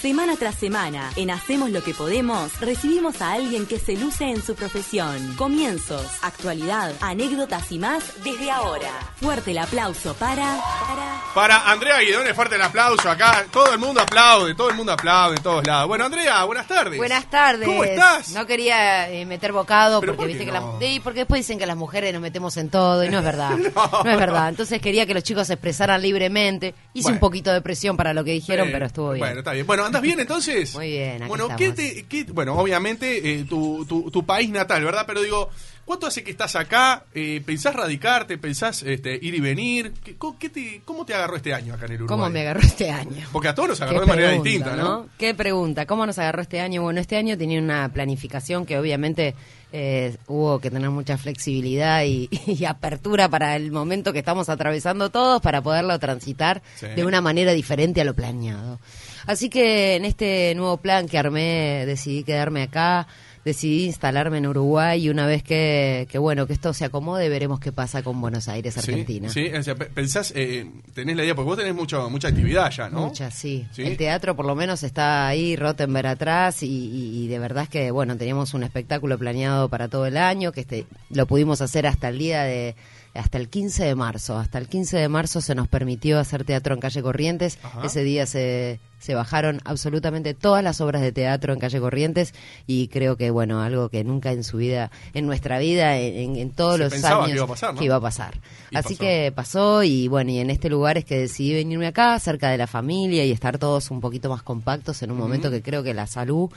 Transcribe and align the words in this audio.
Semana 0.00 0.36
tras 0.36 0.54
semana, 0.54 1.10
en 1.16 1.28
Hacemos 1.32 1.70
lo 1.70 1.82
que 1.82 1.92
podemos, 1.92 2.60
recibimos 2.60 3.20
a 3.20 3.32
alguien 3.32 3.66
que 3.66 3.80
se 3.80 3.96
luce 3.96 4.26
en 4.26 4.40
su 4.40 4.54
profesión. 4.54 5.34
Comienzos, 5.34 6.06
actualidad, 6.22 6.92
anécdotas 7.00 7.72
y 7.72 7.80
más 7.80 8.22
desde 8.22 8.48
ahora. 8.48 8.90
Fuerte 9.16 9.50
el 9.50 9.58
aplauso 9.58 10.14
para... 10.14 10.56
Para, 10.86 11.22
para 11.34 11.70
Andrea 11.70 11.98
Guidone, 11.98 12.32
fuerte 12.32 12.54
el 12.54 12.62
aplauso 12.62 13.10
acá. 13.10 13.46
Todo 13.50 13.72
el 13.72 13.80
mundo 13.80 14.00
aplaude, 14.00 14.54
todo 14.54 14.70
el 14.70 14.76
mundo 14.76 14.92
aplaude 14.92 15.36
en 15.36 15.42
todos 15.42 15.66
lados. 15.66 15.88
Bueno, 15.88 16.04
Andrea, 16.04 16.44
buenas 16.44 16.68
tardes. 16.68 16.96
Buenas 16.96 17.28
tardes. 17.28 17.66
¿Cómo 17.66 17.82
estás? 17.82 18.30
No 18.30 18.46
quería 18.46 19.10
eh, 19.10 19.26
meter 19.26 19.52
bocado 19.52 20.00
¿Pero 20.00 20.12
porque 20.12 20.22
por 20.22 20.28
viste 20.28 20.44
que 20.44 20.52
no? 20.52 20.74
las 20.74 20.80
sí, 20.80 21.00
porque 21.02 21.20
después 21.20 21.40
dicen 21.40 21.58
que 21.58 21.66
las 21.66 21.76
mujeres 21.76 22.12
nos 22.12 22.22
metemos 22.22 22.56
en 22.56 22.70
todo 22.70 23.04
y 23.04 23.08
no 23.08 23.18
es 23.18 23.24
verdad. 23.24 23.56
no. 24.04 24.10
es 24.10 24.16
verdad. 24.16 24.48
Entonces 24.48 24.80
quería 24.80 25.06
que 25.06 25.14
los 25.14 25.24
chicos 25.24 25.48
se 25.48 25.54
expresaran 25.54 26.00
libremente. 26.00 26.72
Hice 26.94 27.02
Bueno. 27.04 27.16
un 27.16 27.20
poquito 27.20 27.52
de 27.52 27.60
presión 27.60 27.96
para 27.96 28.14
lo 28.14 28.24
que 28.24 28.32
dijeron, 28.32 28.68
Eh, 28.68 28.70
pero 28.72 28.86
estuvo 28.86 29.10
bien. 29.12 29.20
Bueno, 29.20 29.38
está 29.40 29.52
bien. 29.52 29.66
Bueno, 29.66 29.84
¿andas 29.84 30.02
bien 30.02 30.18
entonces? 30.20 30.74
Muy 30.74 30.88
bien, 30.90 31.22
aquí 31.22 31.28
Bueno, 31.28 31.48
¿qué 31.56 31.72
te, 31.72 32.06
qué- 32.06 32.24
bueno, 32.24 32.54
obviamente 32.54 33.34
eh, 33.40 33.44
tu, 33.44 33.84
tu, 33.86 34.10
tu 34.10 34.24
país 34.24 34.48
natal, 34.50 34.82
¿verdad? 34.84 35.04
Pero 35.06 35.20
digo, 35.22 35.50
¿cuánto 35.84 36.06
hace 36.06 36.24
que 36.24 36.30
estás 36.30 36.56
acá? 36.56 37.04
Eh, 37.14 37.42
¿Pensás 37.44 37.74
radicarte? 37.76 38.38
¿Pensás 38.38 38.82
este, 38.82 39.18
ir 39.20 39.34
y 39.34 39.40
venir? 39.40 39.92
¿Qué, 40.02 40.16
co- 40.16 40.36
qué 40.38 40.48
te, 40.48 40.80
¿Cómo 40.86 41.04
te 41.04 41.12
agarró 41.14 41.36
este 41.36 41.52
año 41.52 41.74
acá 41.74 41.84
en 41.86 41.92
el 41.92 42.02
Uruguay? 42.02 42.18
¿Cómo 42.18 42.30
me 42.30 42.40
agarró 42.40 42.60
este 42.60 42.90
año? 42.90 43.26
Porque 43.32 43.48
a 43.48 43.54
todos 43.54 43.68
nos 43.68 43.80
agarró 43.82 44.00
de 44.00 44.06
manera 44.06 44.28
pregunta, 44.28 44.48
distinta, 44.50 44.76
¿no? 44.76 45.08
Qué 45.18 45.34
pregunta. 45.34 45.84
¿Cómo 45.86 46.06
nos 46.06 46.18
agarró 46.18 46.40
este 46.42 46.60
año? 46.60 46.82
Bueno, 46.82 47.00
este 47.00 47.16
año 47.16 47.36
tenía 47.36 47.60
una 47.60 47.90
planificación 47.92 48.64
que 48.66 48.78
obviamente 48.78 49.34
eh, 49.72 50.16
hubo 50.26 50.58
que 50.60 50.70
tener 50.70 50.90
mucha 50.90 51.18
flexibilidad 51.18 52.02
y, 52.04 52.28
y 52.46 52.64
apertura 52.64 53.28
para 53.28 53.56
el 53.56 53.70
momento 53.72 54.12
que 54.12 54.20
estamos 54.20 54.48
atravesando 54.48 55.10
todos 55.10 55.40
para 55.42 55.62
poderlo 55.62 55.98
transitar 55.98 56.62
Sí. 56.76 56.86
de 56.86 57.04
una 57.04 57.20
manera 57.20 57.52
diferente 57.52 58.00
a 58.00 58.04
lo 58.04 58.14
planeado. 58.14 58.78
Así 59.26 59.48
que 59.50 59.96
en 59.96 60.04
este 60.04 60.54
nuevo 60.56 60.78
plan 60.78 61.06
que 61.08 61.18
armé 61.18 61.84
decidí 61.86 62.24
quedarme 62.24 62.62
acá. 62.62 63.06
Decidí 63.48 63.86
instalarme 63.86 64.36
en 64.36 64.46
Uruguay 64.46 65.02
y 65.02 65.08
una 65.08 65.26
vez 65.26 65.42
que, 65.42 66.06
que 66.10 66.18
bueno 66.18 66.46
que 66.46 66.52
esto 66.52 66.74
se 66.74 66.84
acomode 66.84 67.30
veremos 67.30 67.60
qué 67.60 67.72
pasa 67.72 68.02
con 68.02 68.20
Buenos 68.20 68.46
Aires, 68.46 68.74
Sí, 68.74 68.80
Argentina. 68.80 69.30
Sí, 69.30 69.48
o 69.48 69.62
sea, 69.62 69.74
pe- 69.74 69.86
pensás, 69.86 70.34
eh, 70.36 70.66
tenés 70.92 71.16
la 71.16 71.24
idea, 71.24 71.34
porque 71.34 71.46
vos 71.48 71.56
tenés 71.56 71.74
mucho, 71.74 72.10
mucha 72.10 72.28
actividad 72.28 72.70
ya, 72.70 72.90
¿no? 72.90 73.06
Muchas, 73.06 73.32
sí. 73.32 73.66
Sí. 73.72 73.84
El 73.84 73.96
teatro 73.96 74.36
por 74.36 74.44
lo 74.44 74.54
menos 74.54 74.82
está 74.82 75.26
ahí, 75.26 75.56
Rottenberg 75.56 76.08
atrás, 76.08 76.62
y, 76.62 76.66
y- 76.66 77.24
y 77.24 77.28
de 77.28 77.38
verdad 77.38 77.62
es 77.62 77.68
que, 77.70 77.90
bueno, 77.90 78.16
teníamos 78.18 78.52
un 78.52 78.64
espectáculo 78.64 79.16
planeado 79.18 79.70
para 79.70 79.88
todo 79.88 80.04
el 80.04 80.18
año, 80.18 80.52
que 80.52 80.60
este 80.60 80.84
lo 81.08 81.24
pudimos 81.26 81.62
hacer 81.62 81.86
hasta 81.86 82.10
el 82.10 82.18
día 82.18 82.42
de 82.42 82.74
hasta 83.18 83.38
el 83.38 83.48
15 83.48 83.84
de 83.84 83.94
marzo. 83.94 84.38
Hasta 84.38 84.58
el 84.58 84.68
15 84.68 84.96
de 84.96 85.08
marzo 85.08 85.40
se 85.40 85.54
nos 85.54 85.68
permitió 85.68 86.18
hacer 86.18 86.44
teatro 86.44 86.74
en 86.74 86.80
Calle 86.80 87.02
Corrientes. 87.02 87.58
Ajá. 87.62 87.82
Ese 87.84 88.02
día 88.04 88.26
se, 88.26 88.80
se 88.98 89.14
bajaron 89.14 89.60
absolutamente 89.64 90.34
todas 90.34 90.62
las 90.64 90.80
obras 90.80 91.02
de 91.02 91.12
teatro 91.12 91.52
en 91.52 91.58
Calle 91.60 91.80
Corrientes 91.80 92.34
y 92.66 92.88
creo 92.88 93.16
que, 93.16 93.30
bueno, 93.30 93.60
algo 93.62 93.88
que 93.88 94.04
nunca 94.04 94.32
en 94.32 94.44
su 94.44 94.56
vida, 94.58 94.90
en 95.14 95.26
nuestra 95.26 95.58
vida, 95.58 95.98
en, 95.98 96.36
en- 96.36 96.50
todos 96.50 96.76
Se 96.76 96.84
los 96.84 97.04
años 97.04 97.26
que 97.26 97.32
iba 97.34 97.44
a 97.44 97.46
pasar, 97.48 97.74
¿no? 97.74 97.78
que 97.78 97.84
iba 97.84 97.96
a 97.96 98.00
pasar. 98.00 98.40
Así 98.74 98.94
pasó. 98.94 98.98
que 99.00 99.32
pasó 99.34 99.82
y 99.82 100.08
bueno, 100.08 100.30
y 100.30 100.38
en 100.38 100.50
este 100.50 100.68
lugar 100.70 100.96
es 100.98 101.04
que 101.04 101.18
decidí 101.18 101.54
venirme 101.54 101.86
acá, 101.86 102.18
cerca 102.20 102.50
de 102.50 102.58
la 102.58 102.66
familia 102.66 103.24
y 103.24 103.32
estar 103.32 103.58
todos 103.58 103.90
un 103.90 104.00
poquito 104.00 104.28
más 104.30 104.42
compactos 104.42 105.02
en 105.02 105.10
un 105.10 105.18
momento 105.18 105.50
que 105.50 105.62
creo 105.62 105.82
que 105.82 105.94
la 105.94 106.06
salud 106.06 106.50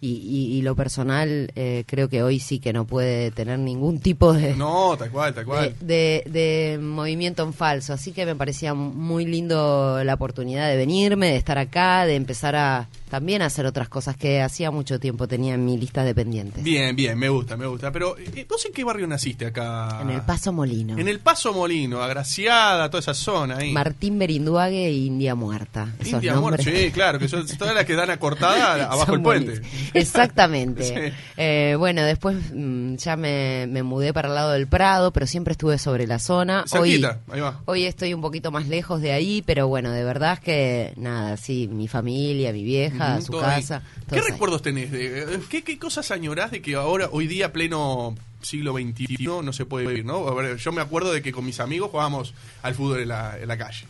y, 0.00 0.08
y- 0.10 0.58
y 0.58 0.62
lo 0.62 0.74
personal 0.76 1.50
eh, 1.56 1.84
creo 1.86 2.08
que 2.08 2.22
hoy 2.22 2.38
sí 2.40 2.58
que 2.58 2.72
no 2.72 2.86
puede 2.86 3.30
tener 3.30 3.58
ningún 3.58 4.00
tipo 4.00 4.32
de, 4.32 4.54
No, 4.54 4.96
tal 4.98 5.10
cual, 5.10 5.34
tal 5.34 5.44
cual. 5.44 5.74
de, 5.80 6.22
de- 6.26 6.30
de 6.30 6.78
movimiento 6.78 7.42
en 7.42 7.52
falso. 7.52 7.92
Así 7.92 8.12
que 8.12 8.26
me 8.26 8.34
parecía 8.34 8.74
muy 8.74 9.24
lindo 9.26 10.02
la 10.04 10.14
oportunidad 10.14 10.68
de 10.68 10.76
venirme, 10.76 11.28
de 11.30 11.36
estar 11.36 11.58
acá, 11.58 12.04
de 12.06 12.14
empezar 12.16 12.56
a 12.56 12.88
también 13.10 13.40
a 13.40 13.46
hacer 13.46 13.66
otras 13.66 13.88
cosas 13.88 14.16
que 14.16 14.42
hacía 14.42 14.72
mucho 14.72 14.98
tiempo 14.98 15.28
tenía 15.28 15.54
en 15.54 15.64
mi 15.64 15.78
lista 15.78 16.02
de 16.02 16.12
pendientes. 16.12 16.64
Bien, 16.64 16.94
bien, 16.96 17.16
me 17.16 17.28
gusta, 17.28 17.56
me 17.56 17.64
gusta. 17.66 17.92
Pero, 17.92 18.18
eh, 18.18 18.44
¿vos 18.48 18.66
en 18.66 18.72
qué 18.72 18.82
barrio 18.82 19.06
naciste 19.06 19.46
acá? 19.46 20.00
En 20.02 20.10
el 20.10 20.22
Paso 20.22 20.52
Molino. 20.52 20.98
En 20.98 21.06
el 21.06 21.20
Paso 21.20 21.52
Molino, 21.54 22.02
Agraciada, 22.02 22.90
toda 22.90 23.00
esa 23.00 23.14
zona 23.14 23.58
ahí. 23.58 23.72
Martín 23.72 24.18
Berinduague 24.18 24.86
e 24.86 24.92
India 24.92 25.36
Muerta. 25.36 25.94
India. 26.04 26.34
Muerto, 26.34 26.64
sí, 26.64 26.90
claro, 26.92 27.20
que 27.20 27.28
son 27.28 27.46
todas 27.56 27.74
las 27.76 27.84
que 27.84 27.94
dan 27.94 28.10
a 28.10 28.18
cortada 28.18 28.86
abajo 28.92 29.14
el 29.14 29.22
puente. 29.22 29.60
buenísimos. 29.60 29.85
Exactamente. 29.94 30.84
Sí. 30.84 31.14
Eh, 31.36 31.76
bueno, 31.78 32.02
después 32.02 32.36
mm, 32.52 32.96
ya 32.96 33.16
me, 33.16 33.66
me 33.68 33.82
mudé 33.82 34.12
para 34.12 34.28
el 34.28 34.34
lado 34.34 34.52
del 34.52 34.66
Prado, 34.66 35.12
pero 35.12 35.26
siempre 35.26 35.52
estuve 35.52 35.78
sobre 35.78 36.06
la 36.06 36.18
zona. 36.18 36.64
Hoy, 36.72 36.94
ahí 37.30 37.40
va. 37.40 37.60
hoy 37.64 37.84
estoy 37.84 38.14
un 38.14 38.20
poquito 38.20 38.50
más 38.50 38.68
lejos 38.68 39.00
de 39.00 39.12
ahí, 39.12 39.42
pero 39.44 39.68
bueno, 39.68 39.90
de 39.90 40.04
verdad 40.04 40.34
es 40.34 40.40
que 40.40 40.92
nada, 40.96 41.36
sí, 41.36 41.68
mi 41.68 41.88
familia, 41.88 42.52
mi 42.52 42.64
vieja, 42.64 43.20
su 43.20 43.32
casa. 43.32 43.82
¿Qué 44.08 44.16
ahí. 44.16 44.22
recuerdos 44.30 44.62
tenés? 44.62 44.90
De, 44.90 45.22
eh, 45.22 45.40
¿qué, 45.48 45.62
¿Qué 45.62 45.78
cosas 45.78 46.10
añorás 46.10 46.50
de 46.50 46.62
que 46.62 46.74
ahora, 46.74 47.08
hoy 47.10 47.26
día, 47.26 47.52
pleno 47.52 48.14
siglo 48.42 48.72
XXI, 48.72 49.26
no 49.42 49.52
se 49.52 49.66
puede 49.66 49.86
vivir, 49.86 50.04
no? 50.04 50.28
A 50.28 50.34
ver, 50.34 50.56
yo 50.56 50.72
me 50.72 50.80
acuerdo 50.80 51.12
de 51.12 51.22
que 51.22 51.32
con 51.32 51.44
mis 51.44 51.60
amigos 51.60 51.90
jugábamos 51.90 52.34
al 52.62 52.74
fútbol 52.74 53.00
en 53.00 53.08
la, 53.08 53.38
en 53.38 53.48
la 53.48 53.58
calle. 53.58 53.86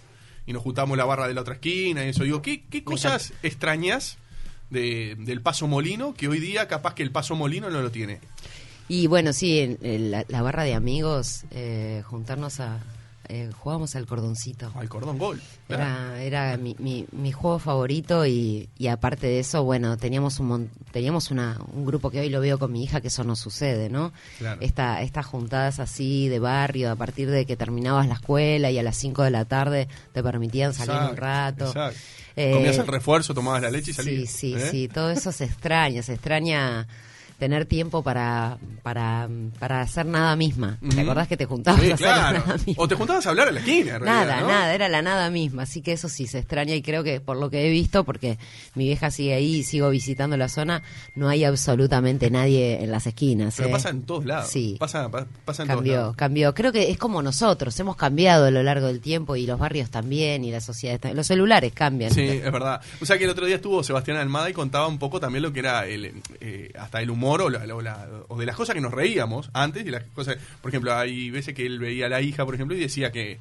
Y 0.47 0.53
nos 0.53 0.63
juntamos 0.63 0.97
la 0.97 1.05
barra 1.05 1.27
de 1.29 1.35
la 1.35 1.41
otra 1.41 1.55
esquina 1.55 2.05
y 2.05 2.11
eso. 2.11 2.23
Digo, 2.25 2.41
¿qué, 2.41 2.63
qué 2.71 2.85
cosas 2.85 3.33
extrañas 3.43 4.17
de, 4.71 5.17
del 5.19 5.41
Paso 5.41 5.67
Molino 5.67 6.15
que 6.15 6.29
hoy 6.29 6.41
día 6.41 6.69
capaz 6.69 6.95
que 6.95 7.03
el 7.03 7.11
Paso 7.11 7.35
Molino 7.37 7.71
no 7.71 7.81
lo 7.83 7.91
tiene? 7.91 8.21
Y 8.89 9.07
bueno, 9.09 9.33
sí, 9.33 9.59
en, 9.59 9.79
en 9.83 10.11
la, 10.11 10.25
la 10.29 10.43
barra 10.43 10.63
de 10.63 10.75
amigos, 10.75 11.45
eh, 11.51 12.03
juntarnos 12.07 12.61
a... 12.61 12.79
Eh, 13.29 13.51
jugábamos 13.59 13.97
al 13.97 14.07
cordoncito. 14.07 14.71
Al 14.77 14.89
cordón 14.89 15.19
gol. 15.19 15.43
Era, 15.69 16.23
era 16.23 16.57
mi, 16.57 16.77
mi, 16.79 17.07
mi 17.11 17.33
juego 17.33 17.59
favorito 17.59 18.25
y, 18.25 18.69
y 18.79 18.87
aparte 18.87 19.27
de 19.27 19.41
eso, 19.41 19.65
bueno, 19.65 19.97
teníamos 19.97 20.39
un 20.39 20.71
teníamos 20.93 21.33
una, 21.33 21.59
un 21.73 21.85
grupo 21.85 22.13
que 22.13 22.21
hoy 22.21 22.29
lo 22.29 22.41
veo 22.41 22.57
con 22.61 22.71
mi 22.71 22.85
hija 22.85 23.01
que 23.01 23.09
eso 23.09 23.25
no 23.25 23.35
sucede, 23.35 23.91
¿no? 23.91 24.13
Claro. 24.39 24.61
Esta, 24.61 25.03
estas 25.03 25.27
juntadas 25.27 25.81
así 25.81 26.29
de 26.29 26.39
barrio, 26.39 26.89
a 26.93 26.95
partir 26.95 27.29
de 27.29 27.47
que 27.47 27.57
terminabas 27.57 28.07
la 28.07 28.15
escuela 28.15 28.71
y 28.71 28.79
a 28.79 28.85
las 28.85 28.97
5 28.97 29.25
de 29.25 29.31
la 29.33 29.45
tarde 29.45 29.89
te 30.13 30.23
permitían 30.23 30.73
salir 30.73 31.11
un 31.11 31.17
rato. 31.17 31.67
exacto. 31.67 31.99
Eh, 32.37 32.53
Comías 32.53 32.79
el 32.79 32.87
refuerzo, 32.87 33.33
tomabas 33.35 33.63
la 33.63 33.71
leche 33.71 33.91
y 33.91 33.95
salías. 33.95 34.31
Sí, 34.31 34.53
sí, 34.53 34.55
¿eh? 34.55 34.69
sí, 34.71 34.89
todo 34.89 35.11
eso 35.11 35.33
se 35.33 35.45
extraña, 35.45 36.03
se 36.03 36.13
extraña 36.13 36.87
tener 37.39 37.67
tiempo 37.67 38.03
para, 38.03 38.59
para, 38.83 39.29
para 39.59 39.81
hacer 39.83 40.07
nada 40.07 40.35
misma. 40.37 40.79
¿Te 40.95 41.01
acordás 41.01 41.29
que 41.29 41.37
te 41.37 41.45
juntabas 41.45 41.81
Sí, 41.83 41.91
a 41.91 41.95
hacer 41.95 42.07
claro. 42.07 42.39
nada 42.39 42.55
misma? 42.67 42.75
O 42.83 42.89
te 42.89 42.95
juntabas 42.95 43.27
a 43.27 43.31
hablar 43.31 43.49
a 43.49 43.51
la 43.53 43.61
esquina, 43.61 43.97
en 43.97 44.01
realidad, 44.03 44.27
Nada, 44.27 44.41
¿no? 44.41 44.49
nada, 44.49 44.75
era 44.75 44.89
la 44.89 45.03
nada 45.03 45.31
misma, 45.31 45.65
así 45.65 45.83
que 45.83 45.93
eso 45.93 46.09
sí 46.09 46.27
se 46.27 46.39
extraña 46.39 46.75
y 46.75 46.83
creo 46.83 47.05
que 47.05 47.21
por 47.21 47.37
lo 47.37 47.51
que 47.51 47.67
he 47.67 47.71
visto, 47.71 48.05
porque 48.05 48.39
mi 48.75 48.85
vieja 48.85 49.11
sigue 49.11 49.35
ahí 49.35 49.57
y 49.57 49.63
sigo 49.65 49.91
visitando 49.91 50.37
la 50.37 50.49
zona, 50.49 50.83
no 51.15 51.29
hay 51.29 51.45
absolutamente 51.45 52.31
nadie 52.31 52.83
en 52.83 52.91
las 52.91 53.07
esquinas. 53.07 53.55
Pero 53.57 53.69
¿eh? 53.69 53.73
pasa 53.73 53.91
en 53.91 54.03
todos 54.03 54.25
lados. 54.25 54.49
Sí. 54.51 54.77
Pasa, 54.79 55.11
pa- 55.11 55.27
pasa 55.45 55.63
en 55.65 55.69
todos 55.69 55.79
Cambió, 55.81 55.95
lados. 55.97 56.17
cambió. 56.17 56.55
Creo 56.55 56.73
que 56.73 56.91
es 56.91 56.97
como 56.99 57.21
nosotros, 57.23 57.79
hemos 57.81 57.97
cambiado 57.97 58.47
a 58.47 58.51
lo 58.51 58.63
largo 58.63 58.87
del 58.87 59.01
tiempo 59.01 59.37
y 59.37 59.47
los 59.47 59.59
barrios 59.59 59.91
también 59.91 60.45
y 60.45 60.51
la 60.51 60.61
sociedad, 60.61 60.99
también. 60.99 61.17
los 61.17 61.27
celulares 61.27 61.73
cambian. 61.75 62.13
Sí, 62.13 62.23
es 62.23 62.51
verdad. 62.53 62.81
O 63.03 63.05
sea 63.05 63.19
que 63.19 63.25
el 63.25 63.31
otro 63.31 63.45
día 63.45 63.57
estuvo 63.57 63.83
Sebastián 63.83 64.17
Almada 64.17 64.49
y 64.49 64.53
contaba 64.55 64.87
un 64.87 64.99
poco 64.99 65.21
también 65.21 65.43
lo 65.43 65.53
que 65.53 65.61
era 65.61 65.87
el, 65.87 66.13
eh, 66.41 66.71
hasta 66.79 67.03
el 67.03 67.11
humor 67.11 67.26
o, 67.31 67.51
la- 67.51 67.75
o 67.75 67.83
la- 67.83 68.09
o 68.29 68.39
de 68.39 68.47
las 68.47 68.57
cosas 68.57 68.75
que 68.75 68.81
nos 68.81 68.93
reíamos 68.93 69.51
antes 69.53 69.87
y 69.87 69.91
las 69.91 70.05
cosas. 70.15 70.37
Por 70.63 70.71
ejemplo, 70.71 70.95
hay 70.95 71.31
veces 71.31 71.55
que 71.55 71.67
él 71.67 71.79
veía 71.79 72.07
a 72.07 72.09
la 72.09 72.21
hija, 72.21 72.45
por 72.45 72.55
ejemplo, 72.55 72.77
y 72.77 72.81
decía 72.81 73.13
que 73.13 73.39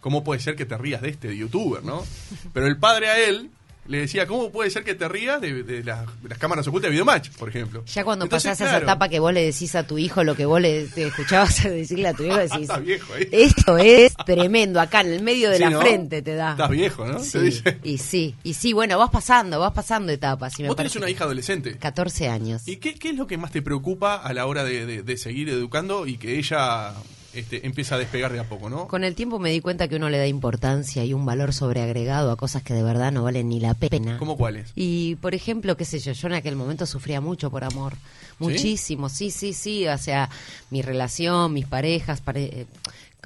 cómo 0.00 0.22
puede 0.24 0.40
ser 0.40 0.54
que 0.56 0.64
te 0.64 0.76
rías 0.78 1.02
de 1.02 1.08
este 1.08 1.28
de 1.28 1.36
youtuber, 1.36 1.82
¿no? 1.84 2.04
Pero 2.52 2.66
el 2.66 2.76
padre 2.76 3.08
a 3.08 3.18
él 3.28 3.50
le 3.88 3.98
decía 4.00 4.26
cómo 4.26 4.50
puede 4.52 4.70
ser 4.70 4.84
que 4.84 4.94
te 4.94 5.08
rías 5.08 5.40
de, 5.40 5.62
de 5.64 5.82
las, 5.82 6.06
de 6.22 6.28
las 6.28 6.38
cámaras 6.38 6.66
ocultas 6.68 6.88
de 6.88 6.92
Videomatch, 6.92 7.30
por 7.30 7.48
ejemplo. 7.48 7.82
Ya 7.86 8.04
cuando 8.04 8.26
Entonces, 8.26 8.50
pasás 8.50 8.60
esa 8.60 8.70
claro, 8.70 8.84
etapa 8.84 9.08
que 9.08 9.18
vos 9.18 9.32
le 9.32 9.42
decís 9.44 9.74
a 9.74 9.86
tu 9.86 9.96
hijo 9.98 10.22
lo 10.24 10.36
que 10.36 10.44
vos 10.46 10.60
le 10.60 10.84
te 10.86 11.06
escuchabas 11.06 11.64
decirle 11.64 12.08
a 12.08 12.12
tu 12.14 12.22
hijo, 12.24 12.36
decís, 12.36 12.68
viejo 12.84 13.14
ahí. 13.14 13.28
esto 13.32 13.78
es 13.78 14.14
tremendo, 14.26 14.80
acá 14.80 15.00
en 15.00 15.12
el 15.14 15.22
medio 15.22 15.48
de 15.50 15.56
Sí, 15.56 15.62
la 15.64 15.70
¿no? 15.70 15.80
frente 15.80 16.22
te 16.22 16.34
da. 16.34 16.50
Estás 16.52 16.70
viejo, 16.70 17.06
¿no? 17.06 17.18
Sí, 17.18 17.38
dice. 17.38 17.78
y 17.82 17.98
sí, 17.98 18.34
y 18.44 18.54
sí, 18.54 18.72
bueno, 18.74 18.98
vas 18.98 19.10
pasando, 19.10 19.58
vas 19.58 19.72
pasando 19.72 20.12
etapas. 20.12 20.58
Y 20.58 20.62
me 20.62 20.68
Vos 20.68 20.76
tenés 20.76 20.94
una 20.96 21.08
hija 21.08 21.24
adolescente. 21.24 21.76
14 21.78 22.28
años. 22.28 22.68
¿Y 22.68 22.76
qué, 22.76 22.94
qué 22.94 23.10
es 23.10 23.16
lo 23.16 23.26
que 23.26 23.38
más 23.38 23.50
te 23.50 23.62
preocupa 23.62 24.16
a 24.16 24.32
la 24.34 24.46
hora 24.46 24.64
de 24.64 25.16
seguir 25.16 25.48
educando 25.48 26.06
y 26.06 26.18
que 26.18 26.38
ella 26.38 26.92
este, 27.34 27.66
empieza 27.66 27.94
a 27.94 27.98
despegar 27.98 28.32
de 28.32 28.40
a 28.40 28.44
poco, 28.44 28.70
¿no? 28.70 28.88
Con 28.88 29.04
el 29.04 29.14
tiempo 29.14 29.38
me 29.38 29.50
di 29.50 29.60
cuenta 29.60 29.86
que 29.88 29.96
uno 29.96 30.08
le 30.10 30.18
da 30.18 30.26
importancia 30.26 31.04
y 31.04 31.12
un 31.14 31.26
valor 31.26 31.52
sobreagregado 31.52 32.30
a 32.30 32.36
cosas 32.36 32.62
que 32.62 32.74
de 32.74 32.82
verdad 32.82 33.12
no 33.12 33.22
valen 33.22 33.48
ni 33.48 33.60
la 33.60 33.74
pena. 33.74 34.16
¿Cómo 34.18 34.36
cuáles? 34.36 34.72
Y, 34.74 35.16
por 35.16 35.34
ejemplo, 35.34 35.76
qué 35.76 35.84
sé 35.84 35.98
yo, 35.98 36.12
yo 36.12 36.28
en 36.28 36.34
aquel 36.34 36.56
momento 36.56 36.86
sufría 36.86 37.20
mucho 37.20 37.50
por 37.50 37.64
amor. 37.64 37.94
Muchísimo, 38.38 39.08
sí, 39.08 39.30
sí, 39.30 39.52
sí. 39.52 39.86
O 39.88 39.98
sea, 39.98 40.30
mi 40.70 40.82
relación, 40.82 41.52
mis 41.52 41.66
parejas, 41.66 42.20
pare- 42.20 42.44
eh, 42.62 42.66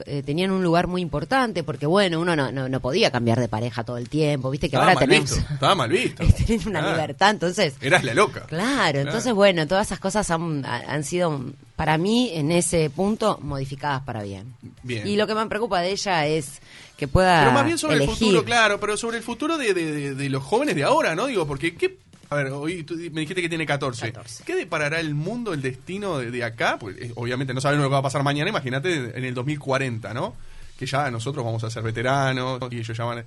eh, 0.06 0.22
tenían 0.24 0.50
un 0.50 0.62
lugar 0.64 0.86
muy 0.86 1.02
importante 1.02 1.62
porque, 1.62 1.84
bueno, 1.86 2.18
uno 2.18 2.34
no, 2.34 2.50
no, 2.50 2.68
no 2.68 2.80
podía 2.80 3.10
cambiar 3.10 3.38
de 3.38 3.46
pareja 3.48 3.84
todo 3.84 3.98
el 3.98 4.08
tiempo. 4.08 4.50
Viste 4.50 4.70
que 4.70 4.76
Estaba 4.76 4.92
ahora 4.92 5.00
mal 5.00 5.08
tenemos... 5.08 5.30
visto. 5.36 5.52
Estaba 5.54 5.74
mal 5.74 5.90
visto. 5.90 6.24
tenés 6.46 6.66
una 6.66 6.78
Ah, 6.80 6.90
libertad, 6.92 7.30
entonces... 7.30 7.74
Eras 7.80 8.02
la 8.02 8.14
loca. 8.14 8.46
Claro, 8.46 9.00
entonces 9.00 9.34
bueno, 9.34 9.66
todas 9.66 9.86
esas 9.88 10.00
cosas 10.00 10.30
han, 10.30 10.64
han 10.64 11.04
sido 11.04 11.38
para 11.82 11.98
mí, 11.98 12.30
en 12.32 12.52
ese 12.52 12.90
punto, 12.90 13.40
modificadas 13.42 14.02
para 14.02 14.22
bien. 14.22 14.54
Bien. 14.84 15.04
Y 15.04 15.16
lo 15.16 15.26
que 15.26 15.34
me 15.34 15.44
preocupa 15.46 15.80
de 15.80 15.90
ella 15.90 16.28
es 16.28 16.60
que 16.96 17.08
pueda 17.08 17.40
Pero 17.40 17.50
más 17.50 17.64
bien 17.64 17.76
sobre 17.76 17.96
el 17.96 18.08
futuro, 18.08 18.44
claro, 18.44 18.78
pero 18.78 18.96
sobre 18.96 19.16
el 19.16 19.24
futuro 19.24 19.58
de, 19.58 19.74
de- 19.74 19.90
de- 19.92 20.14
de 20.14 20.28
los 20.28 20.44
jóvenes 20.44 20.76
de 20.76 20.84
ahora, 20.84 21.16
¿no? 21.16 21.26
Digo, 21.26 21.44
porque 21.44 21.74
¿qué? 21.74 21.98
A 22.30 22.36
ver, 22.36 22.52
hoy 22.52 22.84
tú 22.84 22.94
me 22.94 23.22
dijiste 23.22 23.42
que 23.42 23.48
tiene 23.48 23.66
14. 23.66 24.12
14. 24.12 24.44
¿Qué 24.44 24.54
deparará 24.54 25.00
el 25.00 25.16
mundo, 25.16 25.52
el 25.52 25.60
destino 25.60 26.18
de, 26.18 26.30
de 26.30 26.44
acá? 26.44 26.78
Pues 26.78 26.96
eh, 27.00 27.10
obviamente 27.16 27.52
no 27.52 27.60
sabemos 27.60 27.82
lo 27.82 27.88
que 27.88 27.94
va 27.94 27.98
a 27.98 28.02
pasar 28.02 28.22
mañana, 28.22 28.48
imagínate 28.48 29.18
en 29.18 29.24
el 29.24 29.34
2040, 29.34 30.14
¿no? 30.14 30.36
Que 30.78 30.86
ya 30.86 31.10
nosotros 31.10 31.44
vamos 31.44 31.64
a 31.64 31.70
ser 31.70 31.82
veteranos 31.82 32.60
y 32.70 32.78
ellos 32.78 32.96
ya 32.96 33.02
van 33.04 33.18
a... 33.18 33.24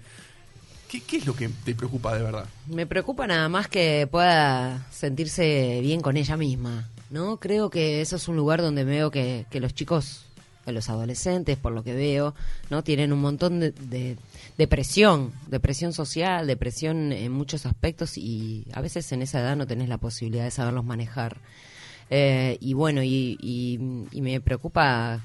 ¿Qué, 0.88 1.02
qué 1.02 1.18
es 1.18 1.25
lo 1.25 1.36
que 1.36 1.50
te 1.66 1.75
preocupa 1.75 2.16
de 2.16 2.24
verdad? 2.24 2.46
Me 2.68 2.86
preocupa 2.86 3.28
nada 3.28 3.50
más 3.50 3.68
que 3.68 4.07
pueda 4.10 4.88
sentirse 4.92 5.80
bien 5.81 6.00
con 6.00 6.16
ella 6.16 6.38
misma, 6.38 6.88
¿no? 7.10 7.38
Creo 7.38 7.69
que 7.69 8.02
eso 8.02 8.16
es 8.16 8.28
un 8.28 8.36
lugar 8.36 8.62
donde 8.62 8.84
veo 8.84 9.12
que, 9.12 9.46
que 9.50 9.60
los 9.60 9.74
chicos, 9.74 10.25
los 10.66 10.90
adolescentes, 10.90 11.57
por 11.57 11.72
lo 11.74 11.84
que 11.84 11.94
veo, 11.94 12.34
¿no? 12.69 12.84
Tienen 12.84 13.13
un 13.13 13.22
montón 13.22 13.60
de, 13.60 13.72
de, 13.72 14.18
de 14.57 14.68
presión, 14.68 15.31
de 15.48 15.60
presión 15.60 15.94
social, 15.94 16.48
de 16.48 16.57
presión 16.57 17.12
en 17.12 17.31
muchos 17.31 17.66
aspectos 17.66 18.18
y 18.18 18.66
a 18.74 18.81
veces 18.81 19.12
en 19.12 19.22
esa 19.22 19.40
edad 19.42 19.56
no 19.56 19.68
tenés 19.68 19.90
la 19.90 19.98
posibilidad 20.00 20.44
de 20.44 20.52
saberlos 20.52 20.84
manejar. 20.84 21.38
Eh, 22.10 22.57
y 22.62 22.74
bueno, 22.74 23.02
y, 23.04 23.38
y- 23.42 23.80
y 24.12 24.22
me 24.22 24.40
preocupa 24.42 25.22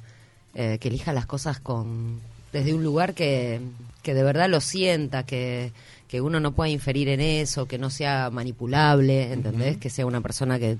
eh, 0.55 0.79
que 0.81 0.89
elija 0.89 1.13
las 1.13 1.27
cosas 1.27 1.61
con 1.61 2.21
desde 2.53 2.75
un 2.75 2.83
lugar 2.83 3.15
que, 3.15 3.61
que 4.03 4.13
de 4.13 4.23
verdad 4.25 4.49
lo 4.49 4.61
sienta, 4.61 5.25
que, 5.25 5.73
que 6.09 6.21
uno 6.21 6.41
no 6.41 6.53
pueda 6.53 6.69
inferir 6.69 7.09
en 7.09 7.21
eso, 7.21 7.67
que 7.67 7.79
no 7.79 7.91
sea 7.91 8.29
manipulable, 8.31 9.33
¿entendés? 9.33 9.77
Que 9.77 9.89
sea 9.89 10.05
una 10.07 10.21
persona 10.21 10.59
que, 10.59 10.77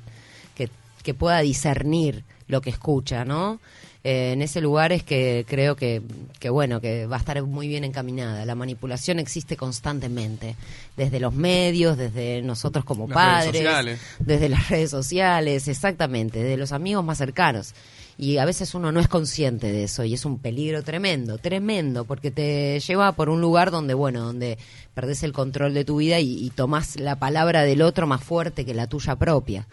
que, 1.03 1.15
pueda 1.15 1.41
discernir 1.41 2.25
lo 2.49 2.61
que 2.61 2.71
escucha, 2.71 3.25
¿no? 3.25 3.61
Eh, 4.03 4.33
en 4.33 4.41
ese 4.41 4.63
lugar 4.63 4.93
es 4.93 5.03
que 5.03 5.45
creo 5.47 5.77
que, 5.77 6.01
que, 6.39 6.49
bueno, 6.49 6.81
que 6.81 7.07
va 7.07 7.17
a 7.17 7.19
estar 7.19 7.43
muy 7.43 7.69
bien 7.69 7.85
encaminada. 7.85 8.47
La 8.47 8.55
manipulación 8.55 9.19
existe 9.19 9.57
constantemente, 9.57 10.57
desde 10.97 11.21
los 11.21 11.35
medios, 11.35 11.99
desde 11.99 12.41
nosotros 12.41 12.85
como 12.85 13.07
Las 13.09 13.15
padres, 13.15 14.01
desde 14.19 14.49
las 14.49 14.71
redes 14.71 14.91
sociales, 14.91 15.69
exactamente, 15.69 16.43
de 16.43 16.57
los 16.57 16.73
amigos 16.73 17.05
más 17.05 17.19
cercanos. 17.19 17.75
Y 18.17 18.37
a 18.37 18.45
veces 18.45 18.75
uno 18.75 18.93
no 18.93 19.01
es 19.01 19.09
consciente 19.09 19.73
de 19.73 19.85
eso 19.85 20.05
y 20.05 20.13
es 20.13 20.27
un 20.27 20.39
peligro 20.39 20.83
tremendo, 20.83 21.39
tremendo, 21.39 22.05
porque 22.05 22.31
te 22.31 22.79
lleva 22.81 23.13
por 23.13 23.31
un 23.31 23.41
lugar 23.41 23.71
donde, 23.71 23.95
bueno, 23.95 24.21
donde 24.25 24.59
perdés 24.93 25.23
el 25.23 25.33
control 25.33 25.73
de 25.73 25.87
tu 25.87 25.97
vida 25.97 26.21
y, 26.21 26.45
y 26.45 26.51
tomás 26.51 26.97
la 26.97 27.19
palabra 27.19 27.63
del 27.63 27.81
otro 27.81 28.07
más 28.07 28.23
fuerte 28.23 28.67
que 28.67 28.75
la 28.75 28.87
tuya 28.89 29.17
propia. 29.17 29.67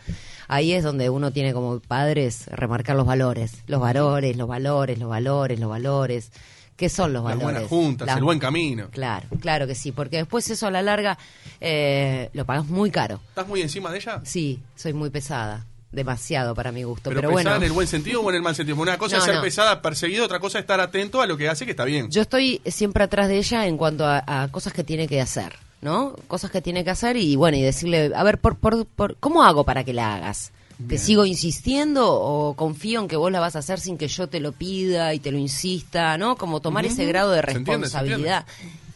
Ahí 0.48 0.74
es 0.74 0.84
donde 0.84 1.10
uno 1.10 1.32
tiene 1.32 1.54
como 1.54 1.80
padres 1.80 2.48
remarcar 2.48 2.96
los 2.96 3.06
valores, 3.06 3.64
los 3.68 3.82
valores, 3.82 4.36
los 4.38 4.48
valores, 4.48 4.98
los 5.00 5.10
valores, 5.10 5.60
los 5.60 5.70
valores. 5.70 6.32
¿Qué 6.76 6.90
son 6.90 7.12
los 7.12 7.24
Las 7.24 7.34
valores? 7.34 7.44
buenas 7.54 7.70
juntas, 7.70 8.06
Las- 8.06 8.18
el 8.18 8.24
buen 8.24 8.38
camino. 8.40 8.88
Claro, 8.92 9.28
claro 9.42 9.66
que 9.66 9.74
sí, 9.76 9.92
porque 9.92 10.18
después 10.18 10.48
eso 10.50 10.68
a 10.68 10.72
la 10.72 10.82
larga 10.84 11.18
eh, 11.60 12.30
lo 12.34 12.46
pagas 12.46 12.68
muy 12.68 12.92
caro. 12.92 13.20
¿Estás 13.30 13.48
muy 13.48 13.62
encima 13.62 13.92
de 13.92 13.98
ella? 13.98 14.22
Sí, 14.24 14.60
soy 14.76 14.94
muy 14.94 15.10
pesada. 15.10 15.66
Demasiado 15.92 16.54
para 16.54 16.72
mi 16.74 16.84
gusto. 16.84 17.10
Pero, 17.10 17.22
Pero, 17.22 17.30
pesada 17.30 17.44
bueno, 17.52 17.56
en 17.58 17.64
el 17.64 17.72
buen 17.72 17.88
sentido 17.88 18.22
o 18.22 18.30
en 18.30 18.36
el 18.36 18.42
mal 18.42 18.54
sentido. 18.56 18.78
Una 18.80 18.98
cosa 18.98 19.16
No, 19.16 19.22
es 19.22 19.26
ser 19.26 19.36
no. 19.36 19.42
pesada, 19.42 19.82
perseguido, 19.82 20.26
otra 20.26 20.40
cosa 20.40 20.60
es 20.60 20.64
estar 20.64 20.80
atento 20.82 21.22
a 21.22 21.26
lo 21.26 21.38
que 21.38 21.48
hace, 21.50 21.66
que 21.66 21.72
está 21.72 21.86
bien. 21.86 22.12
yo 22.12 22.22
estoy 22.22 22.62
siempre 22.66 23.06
atrás 23.06 23.30
de 23.30 23.38
ella 23.38 23.66
en 23.66 23.78
cuanto 23.78 24.06
a, 24.06 24.22
a 24.28 24.48
cosas 24.50 24.74
que 24.74 24.84
tiene 24.84 25.08
que 25.08 25.20
hacer, 25.22 25.54
¿no? 25.82 26.14
Cosas 26.28 26.52
que 26.52 26.62
tiene 26.62 26.84
que 26.84 26.90
hacer 26.90 27.18
y 27.18 27.36
bueno, 27.36 27.58
y 27.58 27.62
decirle, 27.62 28.12
a 28.16 28.24
ver, 28.24 28.40
por, 28.40 28.58
por, 28.58 28.86
por, 28.86 29.16
¿cómo 29.18 29.44
hago 29.44 29.64
para 29.64 29.84
que 29.84 29.94
la 29.94 30.16
hagas? 30.16 30.52
¿Te 30.78 30.84
Bien. 30.84 31.00
sigo 31.02 31.26
insistiendo 31.26 32.08
o 32.14 32.54
confío 32.54 33.00
en 33.02 33.08
que 33.08 33.16
vos 33.16 33.32
la 33.32 33.40
vas 33.40 33.56
a 33.56 33.60
hacer 33.60 33.80
sin 33.80 33.98
que 33.98 34.08
yo 34.08 34.28
te 34.28 34.40
lo 34.40 34.52
pida 34.52 35.14
y 35.16 35.20
te 35.20 35.32
lo 35.32 35.40
insista, 35.40 36.18
¿no? 36.20 36.36
Como 36.36 36.60
tomar 36.60 36.86
ese 36.86 37.06
grado 37.06 37.32
de 37.32 37.42
Se 37.42 37.52
entiende, 37.52 37.88
se 37.88 37.98
entiende. 37.98 38.28
responsabilidad. 38.28 38.46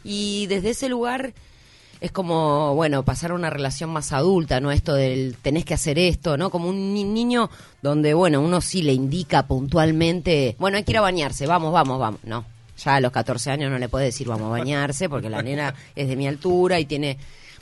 Y 0.03 0.45
desde 0.45 0.69
ese 0.71 0.89
lugar 0.89 1.33
es 1.99 2.11
como, 2.11 2.75
bueno, 2.75 3.03
pasar 3.03 3.31
a 3.31 3.33
una 3.35 3.49
relación 3.49 3.89
más 3.91 4.11
adulta, 4.11 4.59
¿no? 4.59 4.71
Esto 4.71 4.93
del 4.93 5.37
tenés 5.41 5.65
que 5.65 5.73
hacer 5.73 5.97
esto, 5.97 6.37
¿no? 6.37 6.51
Como 6.51 6.69
un 6.69 6.93
ni- 6.93 7.03
niño 7.03 7.49
donde, 7.81 8.13
bueno, 8.13 8.41
uno 8.41 8.61
sí 8.61 8.83
le 8.83 8.93
indica 8.93 9.47
puntualmente, 9.47 10.55
bueno, 10.59 10.77
hay 10.77 10.83
que 10.83 10.91
ir 10.91 10.97
a 10.99 11.01
bañarse, 11.01 11.47
vamos, 11.47 11.71
vamos, 11.73 11.99
vamos. 11.99 12.19
No, 12.23 12.45
ya 12.83 12.95
a 12.95 13.01
los 13.01 13.11
14 13.11 13.51
años 13.51 13.71
no 13.71 13.77
le 13.77 13.89
puede 13.89 14.05
decir 14.05 14.27
vamos 14.27 14.47
a 14.47 14.59
bañarse 14.59 15.09
porque 15.09 15.29
la 15.29 15.41
nena 15.41 15.73
es 15.95 16.07
de 16.07 16.15
mi 16.15 16.27
altura 16.27 16.79
y 16.79 16.85
tiene... 16.85 17.17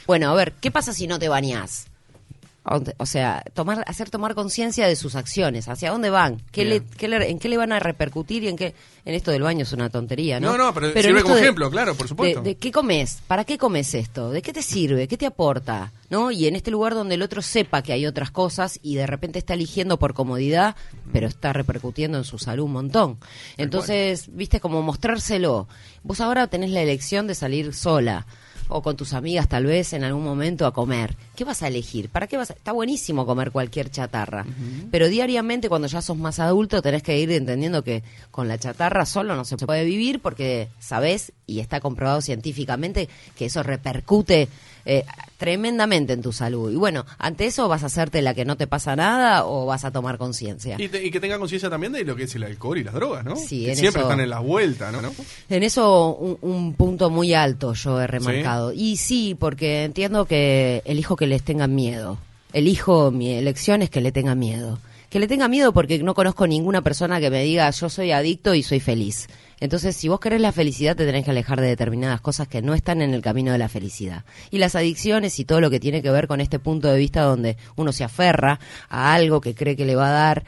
Bueno, 0.07 0.31
a 0.31 0.33
ver, 0.33 0.54
¿qué 0.54 0.71
pasa 0.71 0.94
si 0.94 1.06
no 1.06 1.19
te 1.19 1.30
bañás? 1.30 1.88
O 2.98 3.06
sea, 3.07 3.44
tomar, 3.56 3.83
hacer 3.88 4.12
tomar 4.12 4.36
conciencia 4.36 4.88
de 4.88 4.95
sus 4.95 5.16
acciones, 5.16 5.68
hacia 5.68 5.89
dónde 5.89 6.12
van, 6.12 6.39
qué 6.51 6.66
le, 6.66 6.80
Bien. 6.81 6.92
qué 6.98 7.07
le- 7.07 7.30
en 7.31 7.39
qué 7.39 7.50
le 7.50 7.57
van 7.57 7.71
a 7.71 7.80
repercutir 7.80 8.44
y 8.44 8.48
en 8.48 8.56
qué... 8.57 8.75
En 9.06 9.16
esto 9.16 9.31
del 9.31 9.42
baño 9.42 9.63
es 9.63 9.74
una 9.74 9.89
tontería, 9.89 10.39
¿no? 10.39 10.51
No, 10.51 10.57
no, 10.66 10.74
pero 10.74 10.89
en 10.92 11.01
sirve 11.01 11.24
como 11.24 11.33
de- 11.33 11.42
ejemplo, 11.42 11.71
claro, 11.71 11.95
por 11.95 12.07
supuesto. 12.07 12.42
de- 12.44 12.50
de 12.50 12.56
qué 12.57 12.71
comes? 12.71 13.21
¿Para 13.25 13.44
qué 13.44 13.57
comes 13.57 13.95
esto? 13.95 14.30
¿De 14.30 14.44
qué 14.44 14.54
te 14.54 14.62
sirve? 14.62 15.07
¿Qué 15.07 15.18
te 15.18 15.25
aporta? 15.25 15.92
¿No? 16.12 16.30
Y 16.30 16.45
en 16.45 16.56
este 16.56 16.69
lugar 16.69 16.94
donde 16.94 17.16
el 17.16 17.24
otro 17.24 17.42
sepa 17.42 17.81
que 17.81 17.92
hay 17.94 18.06
otras 18.06 18.30
cosas 18.30 18.77
y 18.83 18.95
de 18.95 19.07
repente 19.07 19.39
está 19.39 19.56
eligiendo 19.56 19.98
por 19.98 20.13
comodidad, 20.13 20.75
pero 21.12 21.25
está 21.27 21.54
repercutiendo 21.54 22.19
en 22.19 22.24
su 22.24 22.38
salud 22.38 22.66
un 22.66 22.74
montón. 22.74 23.18
Entonces, 23.57 24.27
viste, 24.31 24.60
como 24.60 24.81
mostrárselo. 24.83 25.68
Vos 26.04 26.21
ahora 26.21 26.45
tenés 26.48 26.69
la 26.69 26.81
elección 26.81 27.25
de 27.25 27.33
salir 27.36 27.74
sola 27.74 28.27
o 28.69 28.81
con 28.81 28.95
tus 28.95 29.13
amigas 29.13 29.50
tal 29.50 29.66
vez 29.66 29.94
en 29.94 30.04
algún 30.04 30.24
momento 30.24 30.66
a 30.66 30.74
comer. 30.74 31.16
¿Qué 31.36 31.44
vas 31.44 31.62
a 31.63 31.68
elegir? 31.68 32.10
¿Para 32.10 32.27
qué 32.27 32.38
vas 32.38 32.51
a... 32.51 32.54
Está 32.54 32.71
buenísimo 32.71 33.25
comer 33.25 33.51
cualquier 33.51 33.89
chatarra, 33.89 34.45
pero 34.92 35.07
diariamente 35.07 35.69
cuando 35.69 35.88
ya 35.88 36.01
sos 36.01 36.18
más 36.18 36.39
adulto 36.39 36.81
tenés 36.81 37.04
que 37.04 37.18
ir 37.18 37.31
entendiendo 37.31 37.83
que 37.83 38.04
con 38.31 38.48
la 38.48 38.57
chatarra 38.57 39.06
solo 39.06 39.36
no 39.36 39.44
se 39.44 39.57
puede 39.57 39.83
vivir 39.83 40.21
porque 40.21 40.69
sabés 40.80 41.33
y 41.45 41.60
está 41.60 41.80
comprobado 41.80 42.21
científicamente 42.21 43.10
que 43.36 43.45
eso 43.45 43.63
repercute 43.63 44.48
eh, 44.89 45.06
tremendamente 45.38 46.13
en 46.13 46.21
tu 46.21 46.31
salud. 46.33 46.71
Y 46.71 46.75
bueno, 46.75 47.06
ante 47.18 47.45
eso 47.45 47.68
vas 47.68 47.83
a 47.83 47.86
hacerte 47.86 48.21
la 48.21 48.33
que 48.33 48.44
no 48.45 48.57
te 48.57 48.68
pasa 48.68 48.95
nada 48.95 49.45
o 49.45 49.65
vas 49.65 49.86
a 49.86 49.91
tomar 49.91 50.18
conciencia. 50.18 50.75
Y, 50.80 50.88
te- 50.89 51.03
y 51.06 51.12
que 51.12 51.19
tenga 51.19 51.38
conciencia 51.39 51.69
también 51.69 51.94
de 51.94 52.03
lo 52.03 52.15
que 52.15 52.24
es 52.24 52.36
el 52.36 52.44
alcohol 52.44 52.77
y 52.77 52.83
las 52.83 52.94
drogas, 52.94 53.24
¿no? 53.24 53.36
Sí, 53.36 53.65
que 53.65 53.75
siempre 53.75 54.01
eso- 54.01 54.09
están 54.09 54.19
en 54.19 54.30
la 54.30 54.39
vuelta, 54.39 54.91
¿no? 54.91 55.00
En 55.50 55.63
eso 55.63 56.15
un, 56.15 56.38
un 56.41 56.74
punto 56.74 57.09
muy 57.09 57.33
alto 57.33 57.74
yo 57.74 58.01
he 58.01 58.07
remarcado. 58.07 58.74
Y 58.74 58.97
sí, 58.97 59.36
porque 59.39 59.83
entiendo 59.86 60.25
que 60.25 60.81
elijo 60.86 61.15
que 61.15 61.27
les 61.27 61.42
tengan 61.44 61.74
miedo. 61.74 62.18
Elijo 62.51 63.12
mi 63.12 63.31
elección 63.33 63.81
es 63.81 63.89
que 63.89 64.01
le 64.01 64.12
tengan 64.12 64.38
miedo. 64.39 64.80
Que 65.09 65.19
le 65.19 65.27
tenga 65.27 65.47
miedo 65.47 65.73
porque 65.73 66.00
no 66.03 66.13
conozco 66.13 66.45
ninguna 66.45 66.81
persona 66.81 67.19
que 67.19 67.29
me 67.29 67.44
diga 67.44 67.69
yo 67.71 67.89
soy 67.89 68.11
adicto 68.11 68.53
y 68.53 68.63
soy 68.63 68.79
feliz. 68.79 69.27
Entonces, 69.59 69.95
si 69.95 70.07
vos 70.07 70.19
querés 70.19 70.39
la 70.39 70.51
felicidad, 70.51 70.95
te 70.95 71.06
tenés 71.06 71.25
que 71.25 71.31
alejar 71.31 71.59
de 71.59 71.67
determinadas 71.67 72.21
cosas 72.21 72.47
que 72.47 72.61
no 72.61 72.73
están 72.73 73.01
en 73.01 73.13
el 73.13 73.21
camino 73.21 73.51
de 73.51 73.57
la 73.57 73.67
felicidad. 73.67 74.23
Y 74.51 74.59
las 74.59 74.75
adicciones 74.75 75.38
y 75.39 75.45
todo 75.45 75.59
lo 75.59 75.69
que 75.69 75.79
tiene 75.79 76.01
que 76.01 76.11
ver 76.11 76.27
con 76.27 76.39
este 76.39 76.59
punto 76.59 76.87
de 76.87 76.97
vista 76.97 77.23
donde 77.23 77.57
uno 77.75 77.92
se 77.92 78.04
aferra 78.04 78.59
a 78.87 79.13
algo 79.13 79.42
que 79.42 79.56
cree 79.56 79.75
que 79.75 79.85
le 79.85 79.95
va 79.95 80.09
a 80.09 80.11
dar 80.11 80.45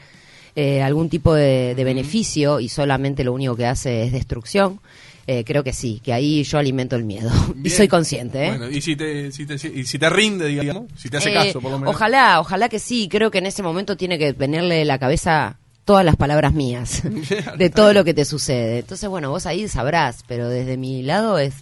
eh, 0.54 0.82
algún 0.82 1.10
tipo 1.10 1.34
de, 1.34 1.74
de 1.74 1.84
beneficio 1.84 2.60
y 2.60 2.68
solamente 2.68 3.24
lo 3.24 3.32
único 3.32 3.56
que 3.56 3.66
hace 3.66 4.04
es 4.04 4.12
destrucción, 4.12 4.80
eh, 5.26 5.44
creo 5.44 5.62
que 5.64 5.72
sí, 5.72 6.00
que 6.04 6.12
ahí 6.12 6.42
yo 6.44 6.58
alimento 6.58 6.96
el 6.96 7.04
miedo. 7.04 7.30
y 7.64 7.70
soy 7.70 7.88
consciente, 7.88 8.44
¿eh? 8.46 8.48
Bueno, 8.48 8.68
y 8.70 8.80
si 8.80 8.96
te, 8.96 9.30
si 9.32 9.46
te, 9.46 9.54
y 9.54 9.84
si 9.84 9.98
te 9.98 10.10
rinde, 10.10 10.46
digamos, 10.48 10.84
si 10.96 11.08
te 11.08 11.16
hace 11.18 11.30
Eh, 11.30 11.34
caso, 11.34 11.60
por 11.60 11.70
lo 11.72 11.78
menos. 11.78 11.94
Ojalá, 11.94 12.40
ojalá 12.40 12.68
que 12.68 12.78
sí. 12.78 13.08
Creo 13.10 13.30
que 13.30 13.38
en 13.38 13.46
ese 13.46 13.62
momento 13.62 13.96
tiene 13.96 14.18
que 14.18 14.32
venirle 14.32 14.84
la 14.84 14.98
cabeza 14.98 15.58
todas 15.84 16.04
las 16.04 16.14
palabras 16.16 16.52
mías 16.52 17.02
de 17.58 17.70
todo 17.70 17.92
lo 17.92 18.04
que 18.04 18.14
te 18.14 18.24
sucede. 18.24 18.78
Entonces, 18.80 19.08
bueno, 19.08 19.30
vos 19.30 19.46
ahí 19.46 19.66
sabrás, 19.68 20.22
pero 20.28 20.48
desde 20.48 20.76
mi 20.76 21.02
lado 21.02 21.38
es 21.38 21.54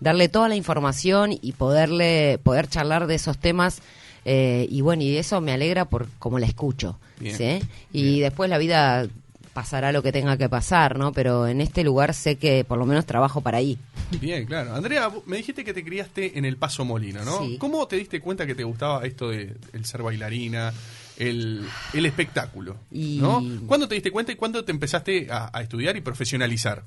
darle 0.00 0.28
toda 0.28 0.48
la 0.48 0.54
información 0.56 1.30
y 1.40 1.52
poderle 1.52 2.38
poder 2.42 2.68
charlar 2.68 3.06
de 3.06 3.16
esos 3.16 3.38
temas. 3.38 3.80
eh, 4.24 4.66
y 4.70 4.80
bueno, 4.80 5.02
y 5.02 5.16
eso 5.16 5.40
me 5.40 5.52
alegra 5.52 5.86
por 5.86 6.06
como 6.20 6.38
la 6.38 6.46
escucho. 6.46 6.98
Bien, 7.18 7.36
¿sí? 7.36 7.58
Y 7.92 8.02
bien. 8.04 8.20
después 8.22 8.48
la 8.50 8.58
vida 8.58 9.06
pasará 9.52 9.92
lo 9.92 10.02
que 10.02 10.12
tenga 10.12 10.36
que 10.36 10.48
pasar, 10.48 10.98
¿no? 10.98 11.12
Pero 11.12 11.46
en 11.46 11.60
este 11.60 11.84
lugar 11.84 12.14
sé 12.14 12.36
que 12.36 12.64
por 12.64 12.78
lo 12.78 12.86
menos 12.86 13.06
trabajo 13.06 13.40
para 13.40 13.58
ahí. 13.58 13.78
Bien, 14.20 14.46
claro. 14.46 14.74
Andrea, 14.74 15.10
me 15.26 15.36
dijiste 15.38 15.64
que 15.64 15.72
te 15.74 15.84
criaste 15.84 16.38
en 16.38 16.44
el 16.44 16.56
Paso 16.56 16.84
Molino, 16.84 17.24
¿no? 17.24 17.38
Sí. 17.44 17.56
¿Cómo 17.58 17.86
te 17.86 17.96
diste 17.96 18.20
cuenta 18.20 18.46
que 18.46 18.54
te 18.54 18.64
gustaba 18.64 19.04
esto 19.04 19.28
de 19.30 19.54
el 19.72 19.84
ser 19.84 20.02
bailarina, 20.02 20.72
el, 21.18 21.66
el 21.92 22.06
espectáculo? 22.06 22.76
Y- 22.90 23.18
¿no? 23.20 23.42
¿Cuándo 23.66 23.88
te 23.88 23.94
diste 23.94 24.10
cuenta 24.10 24.32
y 24.32 24.36
cuándo 24.36 24.64
te 24.64 24.72
empezaste 24.72 25.28
a, 25.30 25.50
a 25.52 25.62
estudiar 25.62 25.96
y 25.96 26.00
profesionalizar? 26.00 26.82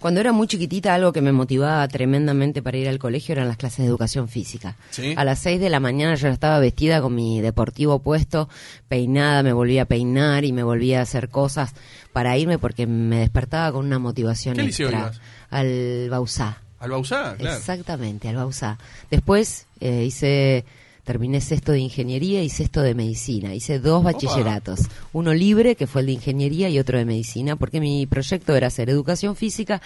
Cuando 0.00 0.20
era 0.20 0.32
muy 0.32 0.46
chiquitita, 0.46 0.94
algo 0.94 1.12
que 1.12 1.20
me 1.20 1.32
motivaba 1.32 1.86
tremendamente 1.88 2.62
para 2.62 2.76
ir 2.76 2.88
al 2.88 2.98
colegio 2.98 3.32
eran 3.32 3.48
las 3.48 3.56
clases 3.56 3.78
de 3.78 3.86
educación 3.86 4.28
física. 4.28 4.76
Sí. 4.90 5.14
A 5.16 5.24
las 5.24 5.38
6 5.40 5.60
de 5.60 5.70
la 5.70 5.80
mañana 5.80 6.14
yo 6.14 6.28
estaba 6.28 6.58
vestida 6.58 7.00
con 7.00 7.14
mi 7.14 7.40
deportivo 7.40 7.98
puesto, 7.98 8.48
peinada, 8.88 9.42
me 9.42 9.52
volvía 9.52 9.82
a 9.82 9.86
peinar 9.86 10.44
y 10.44 10.52
me 10.52 10.62
volvía 10.62 11.00
a 11.00 11.02
hacer 11.02 11.28
cosas 11.28 11.74
para 12.12 12.36
irme 12.36 12.58
porque 12.58 12.86
me 12.86 13.20
despertaba 13.20 13.72
con 13.72 13.86
una 13.86 13.98
motivación 13.98 14.56
¿Qué 14.56 14.62
extra. 14.62 15.12
Al 15.50 16.08
Bausá. 16.10 16.62
Al 16.80 16.90
Bausá, 16.90 17.34
claro. 17.36 17.56
Exactamente, 17.56 18.28
al 18.28 18.36
Bausá. 18.36 18.78
Después 19.10 19.66
eh, 19.80 20.04
hice 20.04 20.64
terminé 21.08 21.40
sexto 21.40 21.72
de 21.72 21.78
ingeniería 21.78 22.42
y 22.42 22.50
sexto 22.50 22.82
de 22.82 22.94
medicina. 22.94 23.54
Hice 23.54 23.78
dos 23.78 24.04
bachilleratos, 24.04 24.80
uno 25.14 25.32
libre, 25.32 25.74
que 25.74 25.86
fue 25.86 26.02
el 26.02 26.08
de 26.08 26.12
ingeniería, 26.12 26.68
y 26.68 26.78
otro 26.78 26.98
de 26.98 27.06
medicina, 27.06 27.56
porque 27.56 27.80
mi 27.80 28.04
proyecto 28.04 28.54
era 28.54 28.66
hacer 28.66 28.90
educación 28.90 29.34
física 29.34 29.80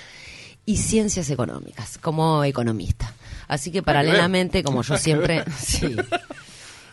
y 0.66 0.78
ciencias 0.78 1.30
económicas, 1.30 1.96
como 1.98 2.42
economista. 2.42 3.14
Así 3.46 3.70
que 3.70 3.84
paralelamente, 3.84 4.64
como 4.64 4.82
yo 4.82 4.96
siempre... 4.96 5.44
Sí. 5.58 5.94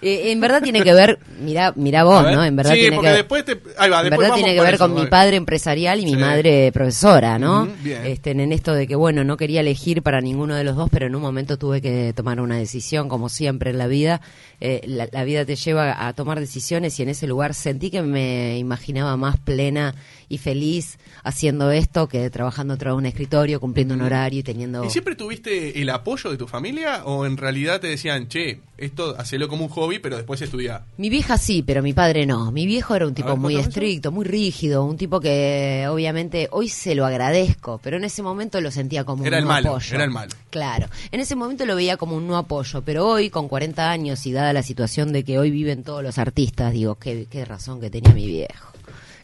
Eh, 0.01 0.31
en 0.31 0.39
verdad 0.39 0.61
tiene 0.61 0.81
que 0.81 0.93
ver, 0.93 1.19
mira, 1.41 1.73
mira 1.75 2.03
vos, 2.03 2.23
¿no? 2.23 2.43
En 2.43 2.55
verdad 2.55 2.73
sí, 2.73 2.79
tiene 2.79 2.95
porque 2.95 3.09
que, 3.09 3.15
después 3.15 3.45
te... 3.45 3.59
Ahí 3.77 3.89
va, 3.89 3.97
en 3.97 4.03
después 4.03 4.09
verdad 4.09 4.29
vamos 4.29 4.35
tiene 4.35 4.51
que 4.53 4.57
por 4.57 4.65
ver 4.65 4.75
eso, 4.75 4.87
con 4.87 4.95
mi 4.95 5.07
padre 5.07 5.35
empresarial 5.35 5.99
y 5.99 6.05
mi 6.05 6.15
madre 6.15 6.71
profesora, 6.71 7.37
¿no? 7.37 7.67
Bien. 7.81 8.05
Este, 8.05 8.31
en 8.31 8.51
esto 8.53 8.73
de 8.73 8.87
que, 8.87 8.95
bueno, 8.95 9.23
no 9.23 9.35
quería 9.35 9.59
elegir 9.59 10.01
para 10.01 10.21
ninguno 10.21 10.55
de 10.55 10.63
los 10.63 10.75
dos, 10.75 10.89
pero 10.89 11.07
en 11.07 11.15
un 11.15 11.21
momento 11.21 11.57
tuve 11.57 11.81
que 11.81 12.13
tomar 12.15 12.39
una 12.39 12.57
decisión, 12.57 13.09
como 13.09 13.27
siempre 13.27 13.71
en 13.71 13.77
la 13.77 13.87
vida. 13.87 14.21
Eh, 14.61 14.81
la, 14.85 15.07
la 15.11 15.23
vida 15.23 15.45
te 15.45 15.55
lleva 15.55 16.07
a 16.07 16.13
tomar 16.13 16.39
decisiones 16.39 16.97
y 16.99 17.03
en 17.03 17.09
ese 17.09 17.27
lugar 17.27 17.53
sentí 17.53 17.89
que 17.89 18.01
me 18.01 18.57
imaginaba 18.57 19.17
más 19.17 19.37
plena 19.37 19.95
y 20.29 20.37
feliz 20.37 20.97
haciendo 21.23 21.71
esto 21.71 22.07
que 22.07 22.29
trabajando 22.29 22.77
tras 22.77 22.93
un 22.95 23.05
escritorio, 23.05 23.59
cumpliendo 23.59 23.95
un 23.95 24.01
horario 24.01 24.39
y 24.39 24.43
teniendo... 24.43 24.83
¿Y 24.85 24.89
siempre 24.89 25.15
tuviste 25.15 25.81
el 25.81 25.89
apoyo 25.89 26.29
de 26.29 26.37
tu 26.37 26.47
familia 26.47 27.03
o 27.05 27.25
en 27.25 27.35
realidad 27.37 27.81
te 27.81 27.87
decían, 27.87 28.27
che, 28.27 28.59
esto 28.77 29.15
hacelo 29.17 29.47
como 29.49 29.65
un 29.65 29.69
hobby, 29.71 29.99
pero 29.99 30.15
después 30.17 30.41
estudia? 30.41 30.83
Mi 30.97 31.09
vieja 31.09 31.37
sí, 31.37 31.63
pero 31.65 31.81
mi 31.81 31.93
padre 31.93 32.25
no. 32.25 32.51
Mi 32.51 32.65
viejo 32.65 32.95
era 32.95 33.07
un 33.07 33.13
tipo 33.13 33.29
ver, 33.29 33.37
muy 33.37 33.55
eso. 33.55 33.67
estricto, 33.69 34.11
muy 34.11 34.25
rígido, 34.25 34.85
un 34.85 34.97
tipo 34.97 35.19
que 35.19 35.87
obviamente 35.89 36.47
hoy 36.51 36.69
se 36.69 36.95
lo 36.95 37.05
agradezco, 37.05 37.79
pero 37.83 37.97
en 37.97 38.03
ese 38.03 38.21
momento 38.21 38.61
lo 38.61 38.71
sentía 38.71 39.03
como 39.03 39.25
Era 39.25 39.37
un 39.37 39.39
el 39.39 39.43
no 39.45 39.49
malo, 39.53 39.69
apoyo. 39.71 39.95
era 39.95 40.03
el 40.03 40.11
malo. 40.11 40.31
Claro, 40.51 40.87
en 41.11 41.19
ese 41.19 41.35
momento 41.35 41.65
lo 41.65 41.75
veía 41.75 41.97
como 41.97 42.15
un 42.15 42.27
no 42.27 42.37
apoyo, 42.37 42.81
pero 42.83 43.07
hoy 43.07 43.29
con 43.29 43.47
40 43.47 43.89
años 43.89 44.25
y 44.25 44.31
dada 44.31 44.53
la 44.53 44.63
situación 44.63 45.11
de 45.11 45.23
que 45.23 45.39
hoy 45.39 45.51
viven 45.51 45.83
todos 45.83 46.03
los 46.03 46.17
artistas, 46.17 46.71
digo, 46.71 46.95
qué, 46.95 47.27
qué 47.29 47.45
razón 47.45 47.81
que 47.81 47.89
tenía 47.89 48.13
mi 48.13 48.27
viejo. 48.27 48.69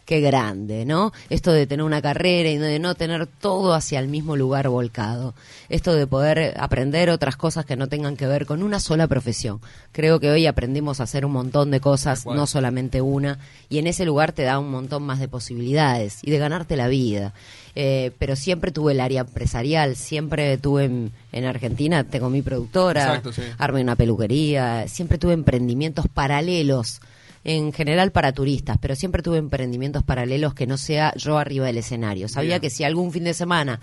Qué 0.06 0.22
grande, 0.22 0.86
¿no? 0.86 1.12
Esto 1.32 1.52
de 1.52 1.66
tener 1.66 1.84
una 1.84 2.00
carrera 2.00 2.50
y 2.50 2.60
de 2.60 2.78
no 2.78 2.94
tener 2.94 3.26
todo 3.26 3.74
hacia 3.74 4.00
el 4.00 4.08
mismo 4.08 4.36
lugar 4.36 4.70
volcado. 4.70 5.34
Esto 5.68 5.96
de 5.96 6.06
poder 6.06 6.54
aprender 6.60 7.10
otras 7.10 7.36
cosas 7.38 7.66
que 7.66 7.76
no 7.76 7.88
tengan 7.88 8.16
que 8.16 8.28
ver 8.28 8.46
con 8.46 8.62
una 8.62 8.80
sola 8.80 9.08
profesión. 9.08 9.62
Creo 9.92 10.20
que 10.20 10.30
hoy 10.30 10.46
aprendimos 10.46 11.00
a 11.00 11.04
hacer 11.04 11.26
un 11.26 11.32
montón 11.32 11.72
de 11.72 11.80
cosas, 11.80 12.28
no 12.28 12.46
solamente 12.46 13.02
una, 13.02 13.40
y 13.68 13.80
en 13.80 13.88
ese 13.88 14.06
lugar 14.06 14.32
te 14.32 14.44
da 14.44 14.60
un 14.60 14.70
montón 14.70 15.02
más 15.02 15.20
de 15.20 15.28
posibilidades 15.28 16.20
y 16.22 16.30
de 16.30 16.38
ganarte 16.38 16.76
la 16.76 16.88
vida. 16.88 17.34
Eh, 17.74 18.12
pero 18.20 18.36
siempre 18.36 18.72
tuve 18.72 18.94
el 18.94 19.00
área 19.00 19.22
empresarial, 19.22 19.96
siempre 19.96 20.58
tuve 20.60 20.86
en, 20.86 21.12
en 21.32 21.46
Argentina, 21.46 22.04
tengo 22.04 22.30
mi 22.30 22.44
productora, 22.44 23.06
Exacto, 23.06 23.34
sí. 23.34 23.42
armé 23.58 23.82
una 23.82 23.96
peluquería, 23.96 24.88
siempre 24.88 25.18
tuve 25.18 25.34
emprendimientos 25.34 26.06
paralelos, 26.08 27.02
en 27.46 27.72
general 27.72 28.12
para 28.12 28.34
turistas, 28.34 28.78
pero 28.82 28.96
siempre 28.96 29.22
tuve 29.22 29.38
emprendimientos 29.38 30.04
paralelos 30.04 30.54
que 30.54 30.68
no 30.68 30.78
sea 30.78 31.14
yo 31.16 31.38
arriba 31.38 31.68
del 31.68 31.78
escenario. 31.78 32.28
Sabía 32.28 32.56
Bien. 32.56 32.62
que 32.62 32.70
si 32.70 32.84
algún 32.84 33.12
fin 33.14 33.24
de 33.24 33.34
semana 33.34 33.80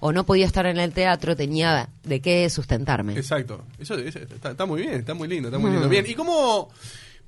o 0.00 0.12
no 0.12 0.26
podía 0.26 0.44
estar 0.44 0.66
en 0.66 0.78
el 0.78 0.92
teatro, 0.92 1.34
tenía 1.36 1.88
de 2.02 2.20
qué 2.20 2.50
sustentarme. 2.50 3.14
Exacto. 3.16 3.64
Eso, 3.78 3.94
eso 3.94 4.18
está, 4.18 4.50
está 4.50 4.66
muy 4.66 4.82
bien, 4.82 4.94
está 4.94 5.14
muy 5.14 5.28
lindo, 5.28 5.48
está 5.48 5.58
muy 5.58 5.70
Mm. 5.70 5.74
lindo. 5.74 5.88
Bien, 5.88 6.04
¿y 6.08 6.14
cómo, 6.14 6.68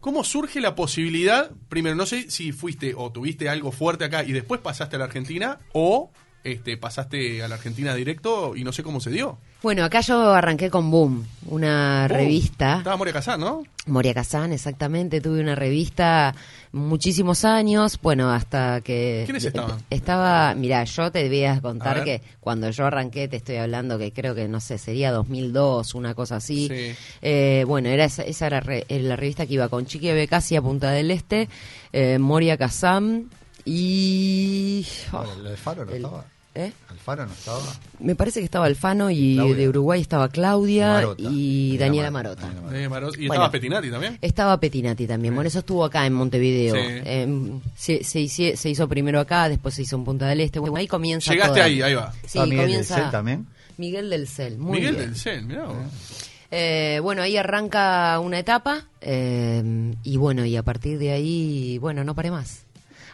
cómo 0.00 0.25
surge 0.25 0.61
la 0.61 0.75
posibilidad? 0.75 1.50
Primero, 1.69 1.95
no 1.95 2.05
sé 2.05 2.31
si 2.31 2.50
fuiste 2.52 2.93
o 2.97 3.11
tuviste 3.12 3.49
algo 3.49 3.71
fuerte 3.73 4.05
acá 4.05 4.25
y 4.25 4.33
después 4.33 4.61
pasaste 4.61 4.97
a 4.97 4.99
la 4.99 5.05
Argentina 5.07 5.61
o 5.73 6.11
este, 6.52 6.76
pasaste 6.76 7.42
a 7.42 7.48
la 7.48 7.56
Argentina 7.56 7.94
directo 7.94 8.54
y 8.56 8.64
no 8.64 8.72
sé 8.72 8.82
cómo 8.82 9.00
se 9.00 9.10
dio. 9.10 9.38
Bueno, 9.62 9.84
acá 9.84 10.00
yo 10.00 10.32
arranqué 10.32 10.70
con 10.70 10.90
Boom, 10.90 11.26
una 11.46 12.06
revista. 12.08 12.78
Estaba 12.78 12.96
Moria 12.96 13.12
Casán, 13.14 13.40
¿no? 13.40 13.64
Moria 13.86 14.14
Kazan, 14.14 14.52
exactamente. 14.52 15.20
Tuve 15.20 15.40
una 15.40 15.54
revista 15.54 16.34
muchísimos 16.72 17.44
años, 17.44 17.98
bueno, 18.02 18.30
hasta 18.32 18.80
que... 18.80 19.22
¿Quiénes 19.26 19.44
estaban? 19.44 19.78
Estaba, 19.90 20.54
mira, 20.56 20.82
yo 20.84 21.10
te 21.12 21.26
voy 21.28 21.44
a 21.44 21.60
contar 21.60 22.02
que 22.04 22.20
cuando 22.40 22.68
yo 22.70 22.84
arranqué, 22.86 23.28
te 23.28 23.36
estoy 23.36 23.56
hablando 23.56 23.96
que 23.98 24.12
creo 24.12 24.34
que, 24.34 24.48
no 24.48 24.60
sé, 24.60 24.78
sería 24.78 25.12
2002, 25.12 25.94
una 25.94 26.14
cosa 26.14 26.36
así. 26.36 26.68
Sí. 26.68 26.94
Eh, 27.22 27.64
bueno, 27.66 27.88
era 27.88 28.04
esa, 28.04 28.22
esa 28.24 28.46
era 28.48 28.60
re- 28.60 28.84
era 28.88 29.04
la 29.04 29.16
revista 29.16 29.46
que 29.46 29.54
iba 29.54 29.68
con 29.68 29.86
Chiqui 29.86 30.10
Becasi 30.12 30.56
a 30.56 30.62
Punta 30.62 30.90
del 30.90 31.10
Este, 31.12 31.48
eh, 31.92 32.18
Moria 32.18 32.56
Kazan 32.56 33.30
y... 33.64 34.86
oh, 35.12 35.24
¿Lo 35.42 35.50
de 35.50 35.56
Faro 35.56 35.84
no 35.84 35.90
el- 35.92 35.96
estaba? 36.04 36.24
¿Eh? 36.56 36.72
¿Alfaro 36.88 37.26
no 37.26 37.32
estaba? 37.32 37.60
Me 38.00 38.14
parece 38.16 38.40
que 38.40 38.44
estaba 38.46 38.66
Alfano 38.66 39.10
y 39.10 39.34
Claudia. 39.36 39.56
de 39.56 39.68
Uruguay 39.68 40.00
estaba 40.00 40.28
Claudia 40.28 40.92
Marota. 40.94 41.22
y 41.30 41.76
Daniela 41.76 41.84
Daniela 41.86 42.10
Mar- 42.10 42.22
Marota. 42.25 42.42
Daniela 42.42 42.60
Marota. 42.62 42.78
Eh, 42.78 42.88
Marot- 42.88 43.14
y 43.14 43.26
Bueno. 43.28 43.34
estaba 43.34 43.50
Petinati 43.50 43.90
también. 43.90 44.18
Estaba 44.22 44.58
Petinati 44.60 45.06
también, 45.06 45.34
bueno, 45.34 45.48
eso 45.48 45.58
estuvo 45.60 45.84
acá 45.84 46.06
en 46.06 46.12
Montevideo. 46.14 46.75
Sí. 46.75 46.80
Em, 47.04 47.60
se, 47.76 48.02
se, 48.02 48.20
hice- 48.20 48.56
se 48.56 48.70
hizo 48.70 48.88
primero 48.88 49.20
acá, 49.20 49.48
después 49.48 49.75
se 49.75 49.82
hizo 49.82 49.96
en 49.96 50.04
Punta 50.04 50.26
del 50.26 50.40
Este. 50.40 50.58
Bueno, 50.58 50.76
ahí 50.76 50.86
comienza 50.88 51.32
Llegaste 51.32 51.52
toda- 51.54 51.64
ahí, 51.66 51.82
ahí 51.82 51.94
va. 51.94 52.12
Sí, 52.12 52.18
¿Estaba 52.26 52.46
Miguel 52.46 52.72
del. 52.72 52.84
Cel 52.84 53.10
también? 53.10 53.46
Miguel 53.78 54.10
del 54.10 54.26
Cel, 54.28 54.58
muy 54.58 54.78
Miguel 54.78 54.96
bien. 54.96 55.06
del 55.10 55.16
Cel, 55.20 55.44
mirá 55.44 55.64
vos. 55.66 55.76
Eh, 56.50 57.00
bueno, 57.02 57.22
ahí 57.22 57.36
arranca 57.36 58.18
una 58.20 58.38
etapa 58.38 58.86
eh, 59.00 59.94
y 60.04 60.16
bueno, 60.16 60.44
y 60.44 60.56
a 60.56 60.62
partir 60.62 60.98
de 60.98 61.10
ahí, 61.12 61.78
bueno, 61.78 62.04
no 62.04 62.14
paré 62.14 62.30
más. 62.30 62.65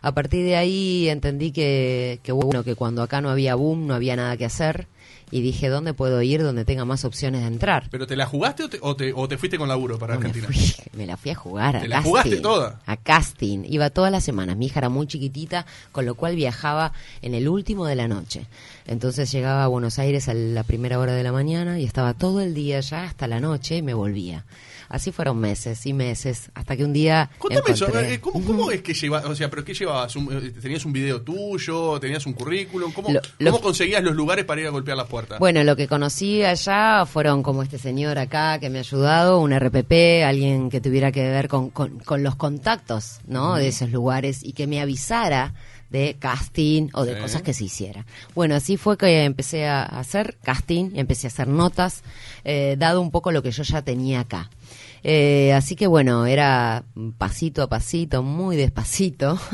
A 0.03 0.13
partir 0.13 0.45
de 0.45 0.57
ahí 0.57 1.09
entendí 1.09 1.53
que, 1.53 2.21
que 2.23 2.33
bueno, 2.33 2.65
que 2.65 2.75
cuando 2.75 3.03
acá 3.03 3.21
no 3.21 3.31
había 3.31 3.55
boom, 3.55 3.87
no 3.87 3.95
había 3.95 4.17
nada 4.17 4.37
que 4.37 4.45
hacer 4.45 4.89
y 5.31 5.41
dije, 5.41 5.69
¿dónde 5.69 5.95
puedo 5.95 6.21
ir 6.21 6.43
donde 6.43 6.67
tenga 6.67 6.85
más 6.85 7.07
opciones 7.07 7.41
de 7.41 7.47
entrar? 7.47 7.89
¿Pero 7.91 8.07
te 8.07 8.17
la 8.17 8.27
jugaste 8.27 8.65
o 8.65 8.69
te, 8.69 8.79
o 8.83 8.95
te, 8.95 9.13
o 9.15 9.27
te 9.29 9.39
fuiste 9.39 9.57
con 9.57 9.67
laburo 9.67 9.99
para 9.99 10.15
No, 10.15 10.21
me, 10.21 10.27
Argentina? 10.27 10.47
fui, 10.53 10.75
me 10.93 11.07
la 11.07 11.17
fui 11.17 11.31
a 11.31 11.35
jugar 11.35 11.77
a 11.77 11.81
¿Te 11.81 11.89
la 11.89 12.03
jugaste 12.03 12.37
toda? 12.37 12.83
A 12.85 12.97
casting. 12.99 13.65
Iba 13.67 13.89
todas 13.89 14.13
las 14.13 14.25
semanas. 14.25 14.59
Mi 14.59 14.67
hija 14.67 14.81
era 14.81 14.91
muy 14.91 15.07
chiquitita, 15.07 15.65
con 15.91 16.05
lo 16.05 16.17
cual 16.17 16.37
viajaba 16.37 16.93
en 17.23 17.35
el 17.35 17.49
último 17.49 17.87
de 17.87 17.95
la 17.95 18.09
noche. 18.09 18.45
Entonces 18.87 19.33
llegaba 19.33 19.65
a 19.65 19.69
Buenos 19.69 19.99
Aires 19.99 20.29
a 20.29 20.35
la 20.35 20.65
primera 20.65 20.99
hora 20.99 21.15
de 21.15 21.23
la 21.23 21.33
mañana 21.33 21.79
y 21.81 21.85
estaba 21.85 22.13
todo 22.13 22.43
el 22.43 22.53
día 22.53 22.81
ya 22.81 23.05
hasta 23.05 23.27
la 23.27 23.41
noche 23.41 23.77
y 23.79 23.83
me 23.83 23.95
volvía. 23.95 24.45
Así 24.93 25.11
fueron 25.11 25.39
meses 25.39 25.87
y 25.87 25.95
meses, 25.95 26.51
hasta 26.55 26.77
que 26.77 26.85
un 26.85 26.93
día 26.93 27.31
Contame 27.39 27.63
eso, 27.71 27.87
encontré- 27.89 28.13
eh, 28.13 28.21
¿cómo, 28.21 28.45
cómo 28.45 28.71
es 28.71 28.83
que 28.83 28.93
llevas, 28.93 29.25
o 29.25 29.35
sea, 29.35 29.49
pero 29.49 29.65
qué 29.65 29.73
llevabas? 29.73 30.15
Eh, 30.15 30.53
¿Tenías 30.61 30.85
un 30.85 30.93
video 30.93 31.23
tuyo? 31.23 31.99
¿Tenías 31.99 32.27
un 32.27 32.35
currículum? 32.35 32.93
¿Cómo, 32.93 33.09
Lo- 33.11 33.21
lo- 33.39 33.51
cómo 33.53 33.63
conseguías 33.63 34.03
los 34.05 34.15
lugares 34.15 34.45
para 34.45 34.61
ir 34.61 34.67
a 34.67 34.71
golpear 34.71 34.99
las 34.99 35.07
puertas? 35.07 35.39
Bueno, 35.39 35.65
lo 35.65 35.77
que 35.77 35.89
conocí 35.89 36.43
allá 36.45 37.07
fueron 37.07 37.43
como 37.43 37.63
este 37.63 37.79
señor 37.79 38.19
acá 38.19 38.59
que 38.61 38.69
me 38.69 38.79
ha 38.79 38.81
ayudado, 38.83 39.41
un 39.41 39.53
RPP, 39.53 40.25
alguien 40.27 40.69
que 40.69 40.83
tuviera 40.83 41.11
que 41.11 41.23
ver 41.23 41.49
con, 41.49 41.71
con- 41.71 41.99
con 42.01 42.23
los 42.23 42.37
contactos, 42.37 43.21
¿no? 43.27 43.55
De 43.57 43.69
esos 43.69 43.91
lugares 43.91 44.45
y 44.45 44.53
que 44.53 44.67
me 44.67 44.79
avisara 44.83 45.55
de 45.89 46.17
casting 46.19 46.89
o 46.95 47.05
de 47.05 47.15
Sí. 47.15 47.21
cosas 47.21 47.43
que 47.43 47.53
se 47.53 47.65
hiciera. 47.65 48.07
Bueno, 48.35 48.55
así 48.55 48.79
fue 48.79 48.97
que 48.97 49.25
empecé 49.25 49.67
a 49.67 49.83
hacer 49.85 50.37
casting, 50.43 50.91
empecé 50.95 51.27
a 51.27 51.29
hacer 51.29 51.49
notas, 51.49 52.03
eh, 52.45 52.77
dado 52.79 53.01
un 53.03 53.11
poco 53.11 53.31
lo 53.31 53.43
que 53.43 53.51
yo 53.51 53.63
ya 53.63 53.83
tenía 53.83 54.21
acá. 54.21 54.49
Eh, 55.05 55.53
así 55.53 55.75
que 55.75 55.87
bueno, 55.87 56.27
era 56.27 56.85
pasito 57.19 57.63
a 57.63 57.69
pasito, 57.69 58.23
muy 58.23 58.57
despacito, 58.57 59.39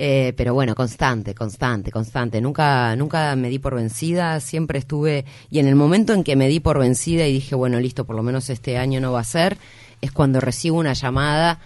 Eh, 0.00 0.32
pero 0.36 0.54
bueno, 0.54 0.76
constante, 0.76 1.34
constante, 1.34 1.90
constante. 1.90 2.40
Nunca, 2.40 2.94
nunca 2.94 3.34
me 3.34 3.48
di 3.48 3.58
por 3.58 3.74
vencida, 3.74 4.38
siempre 4.38 4.78
estuve, 4.78 5.24
y 5.50 5.58
en 5.58 5.66
el 5.66 5.74
momento 5.74 6.12
en 6.12 6.22
que 6.22 6.36
me 6.36 6.46
di 6.46 6.60
por 6.60 6.78
vencida 6.78 7.26
y 7.26 7.32
dije, 7.32 7.56
bueno, 7.56 7.80
listo, 7.80 8.04
por 8.04 8.14
lo 8.14 8.22
menos 8.22 8.48
este 8.48 8.78
año 8.78 9.00
no 9.00 9.10
va 9.10 9.20
a 9.20 9.24
ser, 9.24 9.58
es 10.00 10.12
cuando 10.12 10.38
recibo 10.38 10.78
una 10.78 10.92
llamada 10.92 11.58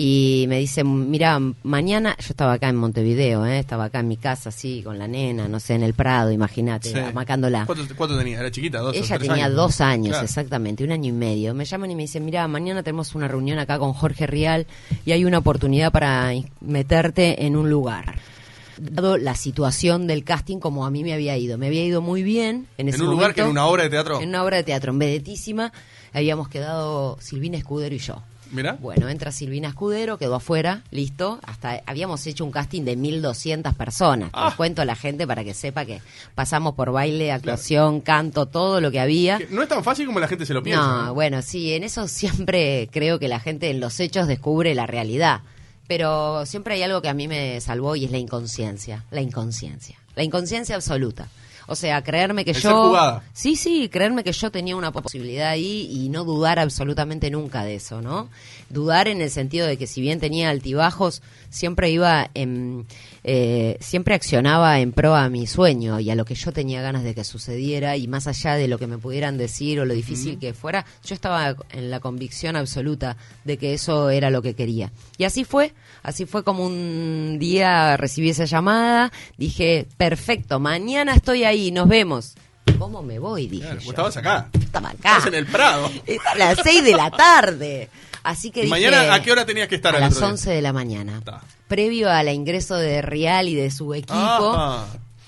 y 0.00 0.44
me 0.48 0.60
dicen, 0.60 1.10
mira, 1.10 1.40
mañana, 1.64 2.14
yo 2.20 2.26
estaba 2.30 2.52
acá 2.52 2.68
en 2.68 2.76
Montevideo, 2.76 3.44
¿eh? 3.44 3.58
estaba 3.58 3.86
acá 3.86 3.98
en 3.98 4.06
mi 4.06 4.16
casa, 4.16 4.50
así, 4.50 4.80
con 4.84 4.96
la 4.96 5.08
nena, 5.08 5.48
no 5.48 5.58
sé, 5.58 5.74
en 5.74 5.82
el 5.82 5.92
Prado, 5.92 6.30
imagínate, 6.30 6.90
Sí. 6.92 6.98
amacándola. 7.00 7.66
¿Cuánto, 7.66 7.84
cuánto 7.96 8.16
tenía? 8.16 8.38
¿Era 8.38 8.48
chiquita? 8.48 8.78
¿Dos 8.78 8.94
Ella 8.94 9.18
tenía 9.18 9.46
años? 9.46 9.56
dos 9.56 9.80
años, 9.80 10.10
Claro. 10.10 10.24
exactamente, 10.24 10.84
un 10.84 10.92
año 10.92 11.08
y 11.08 11.12
medio. 11.12 11.52
Me 11.52 11.64
llaman 11.64 11.90
y 11.90 11.96
me 11.96 12.02
dicen, 12.02 12.24
mira, 12.24 12.46
mañana 12.46 12.84
tenemos 12.84 13.16
una 13.16 13.26
reunión 13.26 13.58
acá 13.58 13.80
con 13.80 13.92
Jorge 13.92 14.28
Rial 14.28 14.68
y 15.04 15.10
hay 15.10 15.24
una 15.24 15.38
oportunidad 15.38 15.90
para 15.90 16.30
meterte 16.60 17.44
en 17.44 17.56
un 17.56 17.68
lugar. 17.68 18.20
Dado 18.80 19.16
la 19.16 19.34
situación 19.34 20.06
del 20.06 20.22
casting 20.22 20.58
como 20.58 20.86
a 20.86 20.92
mí 20.92 21.02
me 21.02 21.12
había 21.12 21.36
ido. 21.36 21.58
Me 21.58 21.66
había 21.66 21.84
ido 21.84 22.02
muy 22.02 22.22
bien 22.22 22.68
en 22.78 22.88
ese 22.88 22.98
¿En 22.98 23.02
un 23.02 23.10
lugar 23.10 23.30
momento, 23.30 23.34
que 23.34 23.40
en 23.42 23.48
una 23.50 23.66
obra 23.66 23.82
de 23.82 23.90
teatro? 23.90 24.20
En 24.20 24.28
una 24.28 24.44
obra 24.44 24.58
de 24.58 24.62
teatro, 24.62 24.92
en 24.92 25.00
Vedetísima, 25.00 25.72
habíamos 26.12 26.48
quedado 26.48 27.18
Silvina 27.20 27.58
Escudero 27.58 27.96
y 27.96 27.98
yo. 27.98 28.22
Mirá. 28.50 28.72
Bueno, 28.80 29.08
entra 29.08 29.32
Silvina 29.32 29.68
Escudero, 29.68 30.18
quedó 30.18 30.36
afuera, 30.36 30.82
listo. 30.90 31.38
Hasta 31.42 31.82
habíamos 31.86 32.26
hecho 32.26 32.44
un 32.44 32.50
casting 32.50 32.82
de 32.82 32.96
1200 32.96 33.74
personas. 33.74 34.30
Ah. 34.32 34.46
Les 34.46 34.54
cuento 34.54 34.82
a 34.82 34.84
la 34.84 34.96
gente 34.96 35.26
para 35.26 35.44
que 35.44 35.54
sepa 35.54 35.84
que 35.84 36.00
pasamos 36.34 36.74
por 36.74 36.92
baile, 36.92 37.32
actuación, 37.32 38.00
canto, 38.00 38.46
todo 38.46 38.80
lo 38.80 38.90
que 38.90 39.00
había. 39.00 39.38
Que 39.38 39.48
no 39.50 39.62
es 39.62 39.68
tan 39.68 39.84
fácil 39.84 40.06
como 40.06 40.20
la 40.20 40.28
gente 40.28 40.46
se 40.46 40.54
lo 40.54 40.62
piensa. 40.62 41.04
No, 41.04 41.14
bueno, 41.14 41.42
sí, 41.42 41.72
en 41.74 41.84
eso 41.84 42.08
siempre 42.08 42.88
creo 42.90 43.18
que 43.18 43.28
la 43.28 43.40
gente 43.40 43.70
en 43.70 43.80
los 43.80 44.00
hechos 44.00 44.26
descubre 44.26 44.74
la 44.74 44.86
realidad. 44.86 45.42
Pero 45.86 46.44
siempre 46.44 46.74
hay 46.74 46.82
algo 46.82 47.00
que 47.00 47.08
a 47.08 47.14
mí 47.14 47.28
me 47.28 47.60
salvó 47.60 47.96
y 47.96 48.04
es 48.04 48.10
la 48.10 48.18
inconsciencia, 48.18 49.06
la 49.10 49.22
inconsciencia, 49.22 49.98
la 50.14 50.22
inconsciencia 50.22 50.76
absoluta. 50.76 51.28
O 51.70 51.76
sea, 51.76 52.02
creerme 52.02 52.46
que 52.46 52.52
El 52.52 52.60
yo... 52.60 52.88
jugada. 52.88 53.22
Sí, 53.34 53.54
sí, 53.54 53.90
creerme 53.90 54.24
que 54.24 54.32
yo 54.32 54.50
tenía 54.50 54.74
una 54.74 54.90
posibilidad 54.90 55.50
ahí 55.50 55.86
y 55.90 56.08
no 56.08 56.24
dudar 56.24 56.58
absolutamente 56.58 57.30
nunca 57.30 57.62
de 57.62 57.74
eso, 57.74 58.00
¿no? 58.00 58.30
Dudar 58.70 59.08
en 59.08 59.20
el 59.22 59.30
sentido 59.30 59.66
de 59.66 59.76
que 59.76 59.86
si 59.86 60.00
bien 60.00 60.20
tenía 60.20 60.50
altibajos, 60.50 61.22
siempre 61.50 61.90
iba 61.90 62.30
en... 62.34 62.86
eh, 63.24 63.78
siempre 63.80 64.14
accionaba 64.14 64.80
en 64.80 64.92
pro 64.92 65.14
a 65.14 65.28
mi 65.28 65.46
sueño 65.46 65.98
y 66.00 66.10
a 66.10 66.14
lo 66.14 66.24
que 66.24 66.34
yo 66.34 66.52
tenía 66.52 66.82
ganas 66.82 67.02
de 67.04 67.14
que 67.14 67.24
sucediera 67.24 67.96
y 67.96 68.06
más 68.08 68.26
allá 68.26 68.54
de 68.54 68.68
lo 68.68 68.78
que 68.78 68.86
me 68.86 68.98
pudieran 68.98 69.38
decir 69.38 69.80
o 69.80 69.84
lo 69.84 69.94
difícil 69.94 70.38
que 70.38 70.52
fuera, 70.52 70.84
yo 71.04 71.14
estaba 71.14 71.56
en 71.70 71.90
la 71.90 72.00
convicción 72.00 72.56
absoluta 72.56 73.16
de 73.44 73.56
que 73.56 73.74
eso 73.74 74.10
era 74.10 74.30
lo 74.30 74.42
que 74.42 74.54
quería. 74.54 74.92
Y 75.16 75.24
así 75.24 75.44
fue, 75.44 75.72
así 76.02 76.26
fue 76.26 76.44
como 76.44 76.64
un 76.66 77.38
día 77.38 77.96
recibí 77.96 78.30
esa 78.30 78.44
llamada, 78.44 79.10
dije, 79.36 79.86
perfecto, 79.96 80.60
mañana 80.60 81.14
estoy 81.14 81.44
ahí, 81.44 81.70
nos 81.70 81.88
vemos. 81.88 82.34
¿Cómo 82.78 83.02
me 83.02 83.18
voy? 83.18 83.48
Dije 83.48 83.62
Claro, 83.64 83.80
yo. 83.80 83.86
vos 83.86 83.90
estabas 83.92 84.16
acá. 84.18 84.48
Estaba 84.60 84.90
acá. 84.90 84.96
Estabas 85.16 85.26
en 85.26 85.34
el 85.34 85.46
Prado. 85.46 85.90
A 86.32 86.34
las 86.36 86.58
6 86.62 86.84
de 86.84 86.92
la 86.92 87.10
tarde. 87.10 87.88
Así 88.28 88.50
que 88.50 88.60
¿Y 88.60 88.62
dije, 88.64 88.70
mañana 88.70 89.14
a 89.14 89.22
qué 89.22 89.32
hora 89.32 89.46
tenías 89.46 89.68
que 89.68 89.76
estar 89.76 89.96
A 89.96 90.00
las 90.00 90.12
otro 90.12 90.26
día? 90.26 90.32
11 90.34 90.50
de 90.50 90.60
la 90.60 90.74
mañana. 90.74 91.22
Previo 91.66 92.10
al 92.10 92.28
ingreso 92.28 92.76
de 92.76 93.00
Real 93.00 93.48
y 93.48 93.54
de 93.54 93.70
su 93.70 93.94
equipo. 93.94 94.84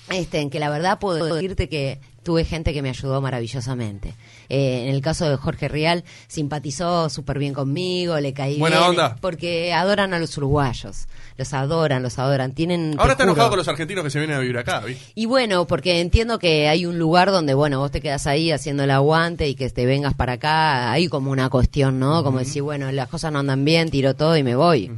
Este, 0.09 0.39
en 0.39 0.51
que 0.51 0.59
la 0.59 0.69
verdad 0.69 0.99
puedo 0.99 1.25
decirte 1.25 1.67
que 1.67 1.99
tuve 2.21 2.45
gente 2.45 2.73
que 2.73 2.83
me 2.83 2.89
ayudó 2.89 3.19
maravillosamente. 3.19 4.13
Eh, 4.53 4.89
en 4.89 4.93
el 4.93 5.01
caso 5.01 5.29
de 5.29 5.37
Jorge 5.37 5.69
Rial, 5.69 6.03
simpatizó 6.27 7.09
súper 7.09 7.39
bien 7.39 7.53
conmigo, 7.53 8.19
le 8.19 8.33
caí 8.33 8.59
Buena 8.59 8.79
bien, 8.79 8.89
onda. 8.89 9.15
Porque 9.21 9.71
adoran 9.71 10.13
a 10.13 10.19
los 10.19 10.37
uruguayos. 10.37 11.07
Los 11.37 11.53
adoran, 11.53 12.03
los 12.03 12.19
adoran. 12.19 12.51
Tienen, 12.51 12.95
Ahora 12.99 13.13
está 13.13 13.23
enojado 13.23 13.45
juro. 13.45 13.51
con 13.51 13.57
los 13.59 13.67
argentinos 13.69 14.03
que 14.03 14.09
se 14.09 14.19
vienen 14.19 14.35
a 14.35 14.41
vivir 14.41 14.57
acá. 14.57 14.83
Y 15.15 15.25
bueno, 15.25 15.67
porque 15.67 16.01
entiendo 16.01 16.37
que 16.37 16.67
hay 16.67 16.85
un 16.85 16.99
lugar 16.99 17.31
donde, 17.31 17.53
bueno, 17.53 17.79
vos 17.79 17.91
te 17.91 18.01
quedas 18.01 18.27
ahí 18.27 18.51
haciendo 18.51 18.83
el 18.83 18.91
aguante 18.91 19.47
y 19.47 19.55
que 19.55 19.69
te 19.69 19.85
vengas 19.85 20.15
para 20.15 20.33
acá, 20.33 20.91
hay 20.91 21.07
como 21.07 21.31
una 21.31 21.49
cuestión, 21.49 21.97
¿no? 21.97 22.21
Como 22.21 22.39
decir, 22.39 22.61
bueno, 22.61 22.91
las 22.91 23.07
cosas 23.07 23.31
no 23.31 23.39
andan 23.39 23.63
bien, 23.63 23.89
tiro 23.89 24.15
todo 24.15 24.35
y 24.35 24.43
me 24.43 24.55
voy. 24.55 24.91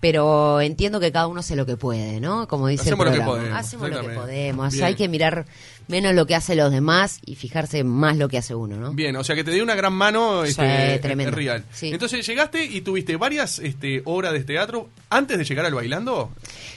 Pero 0.00 0.62
entiendo 0.62 0.98
que 0.98 1.12
cada 1.12 1.26
uno 1.26 1.40
hace 1.40 1.56
lo 1.56 1.66
que 1.66 1.76
puede, 1.76 2.20
¿no? 2.20 2.48
Como 2.48 2.68
dice 2.68 2.82
Hacemos 2.84 3.06
lo 3.06 3.12
que 3.12 3.20
podemos, 3.20 3.58
Hacemos 3.58 3.90
lo 3.90 4.00
que 4.00 4.08
podemos. 4.08 4.72
Bien. 4.72 4.84
Hay 4.84 4.94
que 4.94 5.08
mirar 5.08 5.44
menos 5.88 6.14
lo 6.14 6.26
que 6.26 6.34
hacen 6.34 6.58
los 6.58 6.70
demás 6.70 7.20
y 7.24 7.34
fijarse 7.34 7.84
más 7.84 8.16
lo 8.16 8.28
que 8.28 8.38
hace 8.38 8.54
uno, 8.54 8.76
¿no? 8.76 8.92
Bien, 8.92 9.14
o 9.16 9.24
sea 9.24 9.36
que 9.36 9.44
te 9.44 9.50
dio 9.50 9.62
una 9.62 9.74
gran 9.74 9.92
mano 9.92 10.44
este, 10.44 10.98
tremendo. 11.00 11.36
Real. 11.36 11.64
Sí. 11.72 11.90
Entonces 11.90 12.26
llegaste 12.26 12.64
y 12.64 12.80
tuviste 12.80 13.16
varias 13.16 13.58
este, 13.58 14.02
obras 14.04 14.32
de 14.32 14.44
teatro 14.44 14.88
antes 15.10 15.38
de 15.38 15.44
llegar 15.44 15.66
al 15.66 15.74
bailando. 15.74 16.32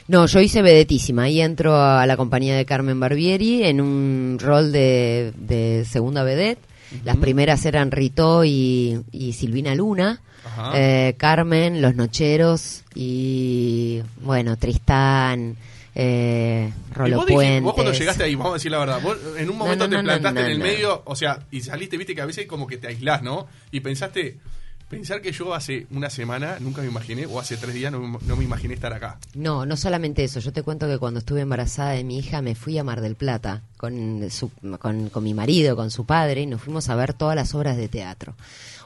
No, 0.08 0.26
yo 0.26 0.40
hice 0.40 0.62
vedetísima. 0.62 1.24
Ahí 1.24 1.42
entro 1.42 1.76
a 1.80 2.06
la 2.06 2.18
compañía 2.18 2.56
de 2.56 2.66
Carmen 2.66 3.00
Barbieri 3.00 3.64
en 3.64 3.82
un 3.82 4.38
rol 4.40 4.72
de, 4.72 5.34
de 5.38 5.86
segunda 5.90 6.24
vedette. 6.24 6.62
Las 7.04 7.18
primeras 7.18 7.66
eran 7.66 7.92
Rito 7.92 8.46
y, 8.46 9.02
y 9.12 9.34
Silvina 9.34 9.76
Luna. 9.76 10.22
Eh, 10.74 11.14
Carmen, 11.18 11.82
Los 11.82 11.96
Nocheros 11.96 12.84
y, 12.96 14.02
bueno, 14.22 14.58
Tristán, 14.58 15.58
eh, 16.00 16.72
Rolo 16.94 17.18
vos, 17.18 17.25
dijiste- 17.25 17.34
Puentes. 17.46 17.63
vos 17.63 17.74
cuando 17.74 17.92
llegaste 17.94 18.24
ahí, 18.24 18.36
vamos 18.36 18.51
a 18.51 18.54
decir 18.56 18.72
la 18.72 18.77
verdad, 18.77 19.01
vos 19.01 19.18
en 19.38 19.50
un 19.50 19.58
momento 19.58 19.86
no, 19.86 19.89
te 19.89 19.96
no, 19.98 20.04
plantaste 20.04 20.39
en 20.42 20.46
el 20.51 20.60
medio, 20.60 21.01
o 21.06 21.16
sea, 21.16 21.39
y 21.50 21.62
saliste, 21.62 21.98
viste 21.98 22.13
que 22.13 22.22
a 22.22 22.25
veces 22.25 22.46
como 22.46 22.68
que 22.68 22.77
te 22.77 22.88
aislás, 22.88 23.24
¿no? 23.24 23.48
Y 23.72 23.80
pensaste, 23.80 24.38
pensar 24.89 25.22
que 25.22 25.32
yo 25.32 25.56
hace 25.56 25.88
una 25.89 26.10
semana 26.12 26.58
nunca 26.60 26.82
me 26.84 26.88
imaginé, 26.88 27.25
o 27.25 27.39
hace 27.39 27.58
tres 27.58 27.74
días 27.74 27.92
no, 27.92 28.00
me- 28.00 28.20
no 28.27 28.36
me 28.36 28.44
imaginé 28.44 28.75
estar 28.75 28.94
acá. 28.94 29.18
No, 29.34 29.66
no 29.66 29.75
solamente 29.75 30.24
eso. 30.24 30.39
Yo 30.39 30.54
te 30.54 30.62
cuento 30.62 30.88
que 30.88 30.98
cuando 31.00 31.18
estuve 31.20 31.42
embarazada 31.42 31.92
de 31.92 32.04
mi 32.04 32.20
hija 32.20 32.42
me 32.44 32.54
fui 32.54 32.77
a 32.77 32.84
Mar 32.84 33.01
del 33.01 33.16
Plata 33.16 33.63
con, 33.77 34.30
su- 34.30 34.51
con, 34.80 35.10
con 35.10 35.24
mi 35.24 35.34
marido, 35.34 35.75
con 35.75 35.89
su 35.89 36.06
padre, 36.06 36.42
y 36.42 36.46
nos 36.46 36.62
fuimos 36.62 36.88
a 36.89 36.96
ver 36.96 37.13
todas 37.13 37.36
las 37.36 37.56
obras 37.56 37.75
de 37.75 37.88
teatro. 37.88 38.36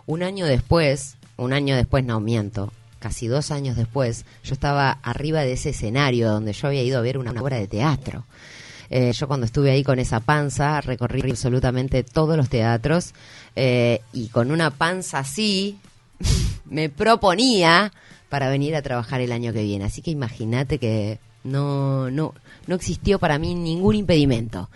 Un 0.05 0.23
año 0.23 0.45
después, 0.45 1.17
un 1.37 1.51
año 1.53 1.75
después 1.75 2.03
no 2.05 2.19
miento, 2.21 2.71
casi 3.01 3.27
dos 3.27 3.51
años 3.51 3.75
después, 3.75 4.25
yo 4.43 4.53
estaba 4.53 4.91
arriba 5.01 5.41
de 5.41 5.53
ese 5.53 5.71
escenario 5.71 6.31
donde 6.31 6.53
yo 6.53 6.67
había 6.67 6.83
ido 6.83 6.99
a 6.99 7.01
ver 7.01 7.17
una 7.17 7.31
obra 7.31 7.57
de 7.57 7.67
teatro. 7.67 8.25
Eh, 8.89 9.11
yo 9.13 9.27
cuando 9.27 9.45
estuve 9.45 9.71
ahí 9.71 9.83
con 9.83 9.99
esa 9.99 10.19
panza 10.19 10.81
recorrí 10.81 11.21
absolutamente 11.29 12.03
todos 12.03 12.35
los 12.35 12.49
teatros 12.49 13.13
eh, 13.55 14.01
y 14.11 14.27
con 14.27 14.51
una 14.51 14.69
panza 14.69 15.19
así 15.19 15.79
me 16.65 16.89
proponía 16.89 17.91
para 18.29 18.49
venir 18.49 18.75
a 18.75 18.81
trabajar 18.81 19.19
el 19.21 19.31
año 19.31 19.51
que 19.51 19.63
viene. 19.63 19.85
Así 19.85 20.01
que 20.01 20.11
imagínate 20.11 20.77
que 20.77 21.19
no, 21.43 22.11
no, 22.11 22.33
no 22.67 22.75
existió 22.75 23.17
para 23.17 23.39
mí 23.39 23.55
ningún 23.55 23.95
impedimento. 23.95 24.69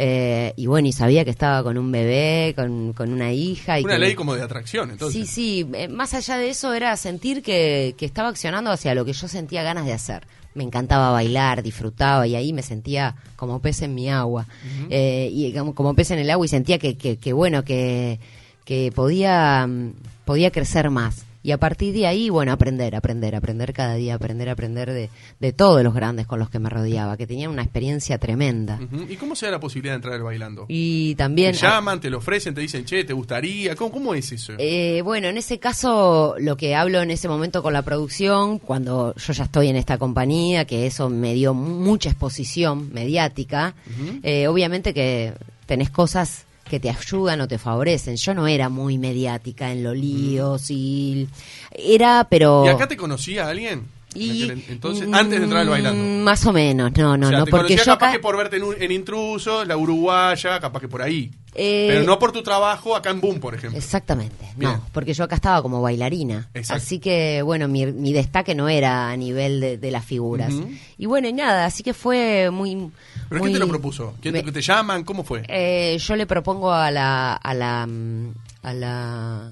Eh, 0.00 0.52
y 0.54 0.66
bueno, 0.66 0.86
y 0.86 0.92
sabía 0.92 1.24
que 1.24 1.30
estaba 1.30 1.64
con 1.64 1.76
un 1.76 1.90
bebé, 1.90 2.52
con, 2.54 2.92
con 2.92 3.12
una 3.12 3.32
hija. 3.32 3.80
Y 3.80 3.84
Una 3.84 3.94
que- 3.94 3.98
ley 3.98 4.14
como 4.14 4.36
de 4.36 4.42
atracción, 4.42 4.92
entonces. 4.92 5.28
Sí, 5.28 5.64
sí, 5.64 5.68
eh, 5.74 5.88
más 5.88 6.14
allá 6.14 6.38
de 6.38 6.50
eso 6.50 6.72
era 6.72 6.96
sentir 6.96 7.42
que, 7.42 7.96
que 7.98 8.06
estaba 8.06 8.28
accionando 8.28 8.70
hacia 8.70 8.94
lo 8.94 9.04
que 9.04 9.12
yo 9.12 9.26
sentía 9.26 9.64
ganas 9.64 9.86
de 9.86 9.92
hacer. 9.92 10.24
Me 10.54 10.62
encantaba 10.62 11.10
bailar, 11.10 11.64
disfrutaba 11.64 12.26
y 12.28 12.36
ahí 12.36 12.52
me 12.52 12.62
sentía 12.62 13.16
como 13.34 13.60
pez 13.60 13.82
en 13.82 13.94
mi 13.96 14.08
agua. 14.08 14.46
Eh, 14.88 15.30
y 15.32 15.52
como, 15.52 15.74
como 15.74 15.94
pez 15.94 16.12
en 16.12 16.20
el 16.20 16.30
agua 16.30 16.46
y 16.46 16.48
sentía 16.48 16.78
que, 16.78 16.96
que, 16.96 17.16
que 17.16 17.32
bueno, 17.32 17.64
que, 17.64 18.20
que 18.64 18.92
podía, 18.94 19.66
mm, 19.66 19.94
podía 20.24 20.50
crecer 20.52 20.90
más. 20.90 21.24
Y 21.42 21.52
a 21.52 21.58
partir 21.58 21.94
de 21.94 22.06
ahí, 22.06 22.30
bueno, 22.30 22.52
aprender, 22.52 22.96
aprender, 22.96 23.34
aprender 23.36 23.72
cada 23.72 23.94
día, 23.94 24.14
aprender, 24.14 24.48
aprender 24.48 24.92
de, 24.92 25.08
de 25.38 25.52
todos 25.52 25.82
los 25.84 25.94
grandes 25.94 26.26
con 26.26 26.38
los 26.38 26.50
que 26.50 26.58
me 26.58 26.68
rodeaba, 26.68 27.16
que 27.16 27.26
tenían 27.26 27.50
una 27.50 27.62
experiencia 27.62 28.18
tremenda. 28.18 28.80
¿Y 29.08 29.16
cómo 29.16 29.36
se 29.36 29.46
da 29.46 29.52
la 29.52 29.60
posibilidad 29.60 29.92
de 29.92 29.96
entrar 29.96 30.14
al 30.14 30.22
bailando? 30.22 30.66
Y 30.68 31.14
Te 31.14 31.18
también... 31.18 31.52
llaman, 31.54 32.00
te 32.00 32.10
lo 32.10 32.18
ofrecen, 32.18 32.54
te 32.54 32.60
dicen, 32.60 32.84
che, 32.84 33.04
¿te 33.04 33.12
gustaría? 33.12 33.76
¿Cómo, 33.76 33.92
cómo 33.92 34.14
es 34.14 34.32
eso? 34.32 34.54
Eh, 34.58 35.00
bueno, 35.04 35.28
en 35.28 35.36
ese 35.38 35.58
caso, 35.58 36.34
lo 36.38 36.56
que 36.56 36.74
hablo 36.74 37.00
en 37.02 37.10
ese 37.10 37.28
momento 37.28 37.62
con 37.62 37.72
la 37.72 37.82
producción, 37.82 38.58
cuando 38.58 39.14
yo 39.14 39.32
ya 39.32 39.44
estoy 39.44 39.68
en 39.68 39.76
esta 39.76 39.96
compañía, 39.96 40.64
que 40.64 40.86
eso 40.86 41.08
me 41.08 41.34
dio 41.34 41.54
mucha 41.54 42.10
exposición 42.10 42.92
mediática, 42.92 43.74
eh, 44.22 44.48
obviamente 44.48 44.92
que 44.92 45.34
tenés 45.66 45.90
cosas 45.90 46.46
que 46.68 46.80
te 46.80 46.90
ayudan 46.90 47.40
o 47.40 47.48
te 47.48 47.58
favorecen. 47.58 48.16
Yo 48.16 48.34
no 48.34 48.46
era 48.46 48.68
muy 48.68 48.98
mediática 48.98 49.72
en 49.72 49.82
los 49.82 49.96
líos 49.96 50.70
y 50.70 51.28
era, 51.72 52.26
pero... 52.30 52.64
¿Y 52.64 52.68
acá 52.68 52.86
te 52.86 52.96
conocía 52.96 53.48
alguien? 53.48 53.97
Y- 54.14 54.50
Entonces, 54.68 55.06
antes 55.12 55.38
de 55.38 55.44
entrar 55.44 55.60
al 55.62 55.68
bailando. 55.68 56.02
Mm, 56.02 56.22
Más 56.22 56.44
o 56.46 56.52
menos, 56.52 56.90
no, 56.96 57.16
no, 57.16 57.26
o 57.26 57.30
sea, 57.30 57.38
no, 57.40 57.44
te 57.44 57.50
porque 57.50 57.76
yo 57.76 57.84
capaz 57.84 58.06
acá- 58.06 58.12
que 58.12 58.18
por 58.18 58.36
verte 58.36 58.56
en, 58.56 58.62
un- 58.64 58.74
en 58.82 58.90
intruso, 58.90 59.64
la 59.66 59.76
uruguaya, 59.76 60.58
capaz 60.60 60.80
que 60.80 60.88
por 60.88 61.02
ahí. 61.02 61.30
Eh, 61.54 61.86
Pero 61.90 62.04
no 62.04 62.18
por 62.18 62.32
tu 62.32 62.42
trabajo 62.42 62.94
acá 62.96 63.10
en 63.10 63.20
Boom, 63.20 63.38
por 63.40 63.54
ejemplo. 63.54 63.76
Exactamente, 63.78 64.46
Bien. 64.56 64.72
no, 64.72 64.84
porque 64.92 65.12
yo 65.12 65.24
acá 65.24 65.34
estaba 65.34 65.60
como 65.60 65.82
bailarina. 65.82 66.48
Exacto. 66.54 66.82
Así 66.82 66.98
que, 67.00 67.42
bueno, 67.42 67.68
mi, 67.68 67.84
mi 67.86 68.12
destaque 68.12 68.54
no 68.54 68.68
era 68.68 69.10
a 69.10 69.16
nivel 69.16 69.60
de, 69.60 69.76
de 69.78 69.90
las 69.90 70.04
figuras. 70.04 70.54
Y 70.96 71.06
bueno, 71.06 71.28
y 71.28 71.32
nada, 71.32 71.66
así 71.66 71.82
que 71.82 71.94
fue 71.94 72.50
muy... 72.50 72.90
¿Pero 73.28 73.40
muy- 73.40 73.50
quién 73.50 73.52
te 73.54 73.58
lo 73.58 73.68
propuso? 73.68 74.14
¿Quién 74.22 74.34
te, 74.34 74.42
me- 74.42 74.52
te 74.52 74.62
llaman? 74.62 75.04
¿Cómo 75.04 75.22
fue? 75.24 75.42
eh, 75.48 75.98
yo 75.98 76.16
le 76.16 76.26
propongo 76.26 76.72
a 76.72 76.90
la, 76.90 77.34
a 77.34 77.54
la, 77.54 77.86
mm, 77.86 78.32
a 78.62 78.72
la, 78.72 79.50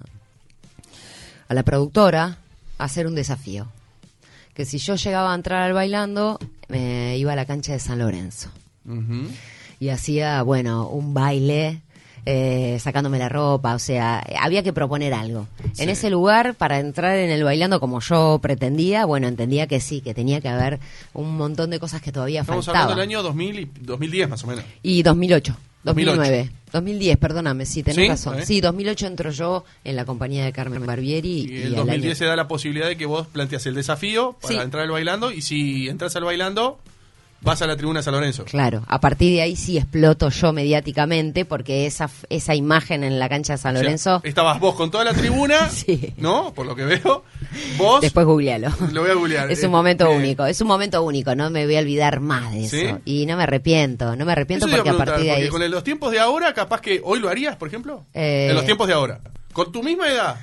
a 1.48 1.54
la 1.54 1.62
productora 1.62 2.38
hacer 2.78 3.06
un 3.06 3.14
desafío. 3.14 3.66
Que 4.56 4.64
si 4.64 4.78
yo 4.78 4.96
llegaba 4.96 5.32
a 5.32 5.34
entrar 5.36 5.62
al 5.62 5.74
bailando, 5.74 6.40
me 6.68 7.16
iba 7.18 7.32
a 7.32 7.36
la 7.36 7.44
cancha 7.44 7.72
de 7.72 7.78
San 7.78 7.98
Lorenzo 7.98 8.50
y 9.78 9.90
hacía, 9.90 10.42
bueno, 10.42 10.88
un 10.88 11.12
baile 11.12 11.82
eh, 12.24 12.78
sacándome 12.80 13.18
la 13.18 13.28
ropa, 13.28 13.74
o 13.74 13.78
sea, 13.78 14.24
había 14.40 14.62
que 14.62 14.72
proponer 14.72 15.12
algo. 15.12 15.46
Sí. 15.74 15.82
En 15.82 15.90
ese 15.90 16.08
lugar, 16.08 16.54
para 16.54 16.80
entrar 16.80 17.16
en 17.16 17.30
el 17.30 17.44
bailando 17.44 17.78
como 17.80 18.00
yo 18.00 18.38
pretendía, 18.40 19.04
bueno, 19.04 19.28
entendía 19.28 19.66
que 19.66 19.78
sí, 19.80 20.00
que 20.00 20.14
tenía 20.14 20.40
que 20.40 20.48
haber 20.48 20.80
un 21.14 21.36
montón 21.36 21.70
de 21.70 21.78
cosas 21.78 22.00
que 22.00 22.10
todavía 22.10 22.40
Estamos 22.40 22.64
faltaban. 22.64 22.90
hablando 22.92 23.00
del 23.02 23.08
año 23.10 23.22
2000 23.22 23.58
y 23.58 23.70
2010 23.80 24.28
más 24.28 24.44
o 24.44 24.46
menos. 24.46 24.64
Y 24.82 25.02
2008. 25.02 25.56
2008. 25.87 26.16
2009, 26.16 26.51
2010, 26.72 27.16
perdóname, 27.16 27.64
sí, 27.66 27.83
tenés 27.83 27.96
¿Sí? 28.05 28.09
razón. 28.09 28.38
¿Eh? 28.40 28.46
Sí, 28.46 28.61
2008 28.61 29.07
entro 29.07 29.31
yo 29.31 29.64
en 29.85 29.96
la 29.96 30.05
compañía 30.05 30.44
de 30.44 30.53
Carmen 30.53 30.85
Barbieri. 30.85 31.46
Y 31.49 31.57
en 31.62 31.66
al 31.68 31.75
2010 31.77 32.05
año- 32.05 32.14
se 32.16 32.25
da 32.27 32.37
la 32.37 32.49
posibilidad 32.49 32.87
de 32.88 32.96
que 32.96 33.07
vos 33.07 33.27
planteas 33.27 33.64
el 33.66 33.75
desafío 33.75 34.37
para 34.42 34.55
Sí. 34.55 34.61
entrar 34.61 34.83
al 34.85 34.90
bailando 34.90 35.31
y 35.33 35.40
si 35.42 35.88
entras 35.88 36.14
al 36.16 36.25
bailando, 36.25 36.79
vas 37.46 37.62
a 37.62 37.66
la 37.66 37.76
tribuna 37.76 38.02
San 38.02 38.12
Lorenzo. 38.12 38.44
Claro, 38.44 38.82
a 38.87 39.00
partir 39.00 39.32
de 39.35 39.40
ahí 39.40 39.56
sí 39.56 39.78
exploto 39.78 40.28
yo 40.28 40.52
mediáticamente 40.52 41.44
porque 41.46 41.87
esa, 41.87 42.11
esa 42.28 42.54
imagen 42.54 43.04
en 43.04 43.18
la 43.18 43.28
cancha 43.30 43.54
de 43.54 43.59
San 43.59 43.74
O 43.74 43.78
sea, 43.78 43.82
Lorenzo, 43.85 44.20
estabas 44.24 44.61
vos 44.61 44.74
con 44.74 44.90
toda 44.90 45.04
la 45.04 45.14
tribuna, 45.14 45.70
Sí. 45.70 46.12
¿no? 46.18 46.52
Por 46.52 46.66
lo 46.66 46.74
que 46.76 46.85
veo. 46.85 47.24
Vos, 47.78 48.00
después 48.02 48.26
googlealo. 48.26 48.68
lo 48.92 49.00
voy 49.02 49.11
a 49.11 49.14
googlear. 49.14 49.50
Es 49.50 49.62
Eh, 49.62 49.66
un 49.66 49.72
momento 49.72 50.11
único, 50.11 50.44
es 50.44 50.61
un 50.61 50.68
momento 50.68 51.02
único, 51.02 51.35
no 51.35 51.48
me 51.48 51.64
voy 51.64 51.76
a 51.76 51.80
olvidar 51.80 52.20
más 52.20 52.52
de 52.52 52.64
eso. 52.64 52.76
¿Sí? 52.76 52.87
Y 53.04 53.26
no 53.26 53.37
me 53.37 53.44
arrepiento, 53.44 54.14
no 54.16 54.24
me 54.26 54.32
arrepiento 54.32 54.66
Eso 54.66 54.74
porque 54.76 54.90
a 54.90 54.96
partir 54.96 55.24
de 55.24 55.30
ahí... 55.30 55.48
con 55.48 55.70
los 55.70 55.85
tiempos 55.85 56.12
de 56.12 56.18
ahora, 56.20 56.52
capaz 56.52 56.80
que 56.80 57.00
hoy 57.02 57.20
lo 57.20 57.28
harías, 57.30 57.56
por 57.56 57.68
ejemplo. 57.68 58.04
Eh, 58.12 58.48
En 58.50 58.54
los 58.56 58.64
tiempos 58.64 58.87
de 58.88 58.94
ahora. 58.94 59.20
Con 59.52 59.72
tu 59.72 59.82
misma 59.82 60.09
edad, 60.11 60.37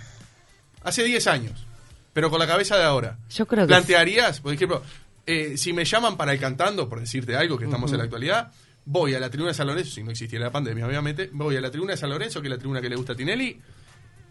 hace 0.84 1.04
10 1.04 1.28
años, 1.28 1.66
pero 2.14 2.30
con 2.30 2.40
la 2.40 2.48
cabeza 2.48 2.78
de 2.78 2.84
ahora. 2.84 3.18
Yo 3.30 3.46
creo 3.46 3.64
que 3.66 3.68
¿Plantearías, 3.68 4.40
por 4.40 4.54
ejemplo, 4.54 4.82
eh, 5.26 5.58
si 5.58 5.74
me 5.74 5.86
llaman 5.86 6.18
para 6.18 6.34
el 6.34 6.40
cantando, 6.40 6.90
por 6.90 7.00
decirte 7.00 7.36
algo, 7.36 7.58
que 7.58 7.66
estamos 7.66 7.92
en 7.92 8.00
la 8.00 8.04
actualidad, 8.06 8.52
voy 8.86 9.14
a 9.14 9.20
la 9.20 9.30
tribuna 9.30 9.52
de 9.52 9.56
San 9.56 9.68
Lorenzo, 9.68 9.92
si 9.92 10.04
no 10.04 10.12
existiera 10.12 10.46
la 10.46 10.52
pandemia, 10.52 10.86
obviamente, 10.86 11.30
voy 11.32 11.56
a 11.56 11.62
la 11.62 11.72
tribuna 11.72 11.94
de 11.94 11.98
San 11.98 12.10
Lorenzo, 12.10 12.42
que 12.42 12.48
es 12.48 12.52
la 12.52 12.58
tribuna 12.58 12.82
que 12.82 12.90
le 12.90 12.96
gusta 12.96 13.14
a 13.14 13.16
Tinelli, 13.16 13.60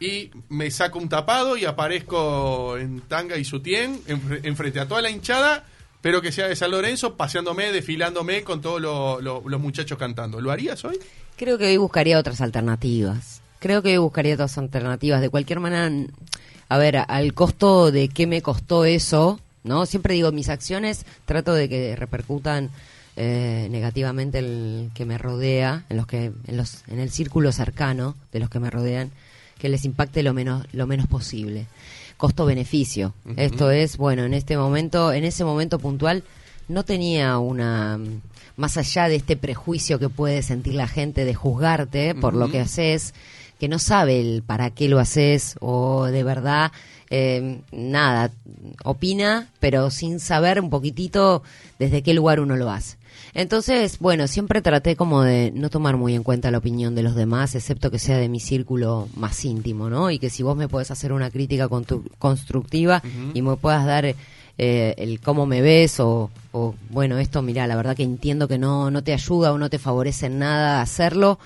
y 0.00 0.31
me 0.48 0.70
saco 0.70 0.98
un 0.98 1.09
tapado 1.09 1.57
y 1.57 1.64
aparezco 1.64 2.76
en 2.76 3.02
tanga 3.02 3.37
y 3.37 3.44
sutién 3.44 4.00
enfrente 4.07 4.81
a 4.81 4.88
toda 4.88 5.00
la 5.00 5.11
hinchada, 5.11 5.64
pero 6.00 6.20
que 6.20 6.33
sea 6.33 6.48
de 6.48 6.57
San 6.57 6.72
Lorenzo, 6.72 7.16
paseándome, 7.16 7.70
desfilándome 7.70 8.42
con 8.42 8.61
todos 8.61 8.81
los 8.83 9.61
muchachos 9.61 9.96
cantando. 9.96 10.40
¿Lo 10.40 10.50
harías 10.50 10.85
hoy? 10.85 10.98
Creo 11.37 11.57
que 11.57 11.66
hoy 11.66 11.76
buscaría 11.76 12.18
otras 12.18 12.40
alternativas. 12.40 13.40
Creo 13.61 13.83
que 13.83 13.90
hoy 13.90 13.98
buscaría 13.98 14.35
otras 14.35 14.59
alternativas. 14.59 15.20
De 15.20 15.31
cualquier 15.31 15.61
manera, 15.61 15.88
a 16.68 16.78
ver, 16.78 16.96
al 17.07 17.33
costo 17.35 17.92
de 17.92 18.09
qué 18.09 18.26
me 18.26 18.42
costó 18.42 18.85
eso, 18.85 19.38
¿no? 19.64 19.87
Siempre 19.87 20.14
digo, 20.14 20.33
mis 20.33 20.48
acciones 20.48 21.05
trato 21.25 21.55
de 21.55 21.68
que 21.68 21.96
repercutan 21.96 22.70
eh, 23.16 23.68
negativamente 23.70 24.38
el 24.38 24.90
que 24.94 25.05
me 25.05 25.18
rodea, 25.18 25.85
en 25.88 25.96
los 25.96 26.07
que 26.07 26.33
en 26.46 26.57
los 26.57 26.83
en 26.88 26.98
el 26.98 27.11
círculo 27.11 27.53
cercano 27.53 28.16
de 28.33 28.40
los 28.40 28.48
que 28.48 28.61
me 28.61 28.70
rodean, 28.70 29.11
que 29.59 29.68
les 29.68 29.85
impacte 29.85 30.22
lo 30.22 30.33
menos 30.33 30.66
lo 30.72 30.87
menos 30.87 31.07
posible. 31.07 31.66
Costo-beneficio. 32.16 33.14
Esto 33.37 33.70
es, 33.72 33.96
bueno, 33.96 34.25
en 34.25 34.33
este 34.33 34.57
momento, 34.57 35.12
en 35.12 35.25
ese 35.25 35.44
momento 35.44 35.81
puntual 35.81 36.22
no 36.68 36.85
tenía 36.85 37.38
una 37.38 37.98
más 38.57 38.77
allá 38.77 39.09
de 39.09 39.16
este 39.16 39.37
prejuicio 39.37 39.98
que 39.98 40.09
puede 40.09 40.42
sentir 40.42 40.75
la 40.75 40.87
gente 40.87 41.25
de 41.25 41.35
juzgarte 41.35 42.14
por 42.14 42.35
lo 42.35 42.51
que 42.51 42.61
haces, 42.61 43.14
que 43.59 43.68
no 43.68 43.79
sabe 43.79 44.20
el 44.20 44.42
para 44.42 44.70
qué 44.70 44.88
lo 44.88 44.98
haces 44.98 45.57
o 45.61 46.07
de 46.07 46.22
verdad 46.22 46.72
eh, 47.14 47.61
nada, 47.72 48.31
opina, 48.85 49.48
pero 49.61 49.90
sin 49.90 50.18
saber 50.18 50.59
un 50.59 50.70
poquitito 50.70 51.42
desde 51.79 52.03
qué 52.03 52.14
lugar 52.14 52.40
uno 52.40 52.57
lo 52.57 52.70
hace. 52.70 52.96
Entonces, 53.35 53.98
bueno, 53.98 54.27
siempre 54.29 54.62
traté 54.62 54.96
como 54.96 55.22
de 55.22 55.53
no 55.55 55.68
tomar 55.68 55.98
muy 55.98 56.14
en 56.14 56.22
cuenta 56.22 56.51
la 56.51 56.57
opinión 56.57 56.94
de 56.94 57.03
los 57.03 57.14
demás, 57.14 57.55
excepto 57.55 57.90
que 57.90 57.98
sea 57.98 58.16
de 58.16 58.31
mi 58.31 58.40
círculo 58.40 59.11
más 59.14 59.44
íntimo, 59.44 59.90
¿no? 59.90 60.11
Y 60.11 60.18
que 60.18 60.31
si 60.31 60.42
vos 60.42 60.57
me 60.57 60.68
puedes 60.68 60.90
hacer 60.90 61.12
una 61.12 61.31
crítica 61.31 61.68
constructiva 62.18 63.03
y 63.35 63.42
me 63.42 63.57
puedas 63.57 63.85
dar 63.85 64.07
eh, 64.07 64.94
el 64.96 65.20
cómo 65.20 65.44
me 65.44 65.61
ves 65.61 66.01
o, 66.01 66.31
o, 66.53 66.75
bueno, 66.88 67.18
esto, 67.18 67.42
mira, 67.42 67.66
la 67.66 67.77
verdad 67.77 67.94
que 67.94 68.05
entiendo 68.05 68.48
que 68.48 68.57
no, 68.57 68.90
no 68.90 69.05
te 69.05 69.12
ayuda 69.12 69.53
o 69.53 69.59
no 69.59 69.68
te 69.68 69.79
favorece 69.79 70.27
en 70.27 70.38
nada 70.38 70.81
hacerlo, 70.81 71.38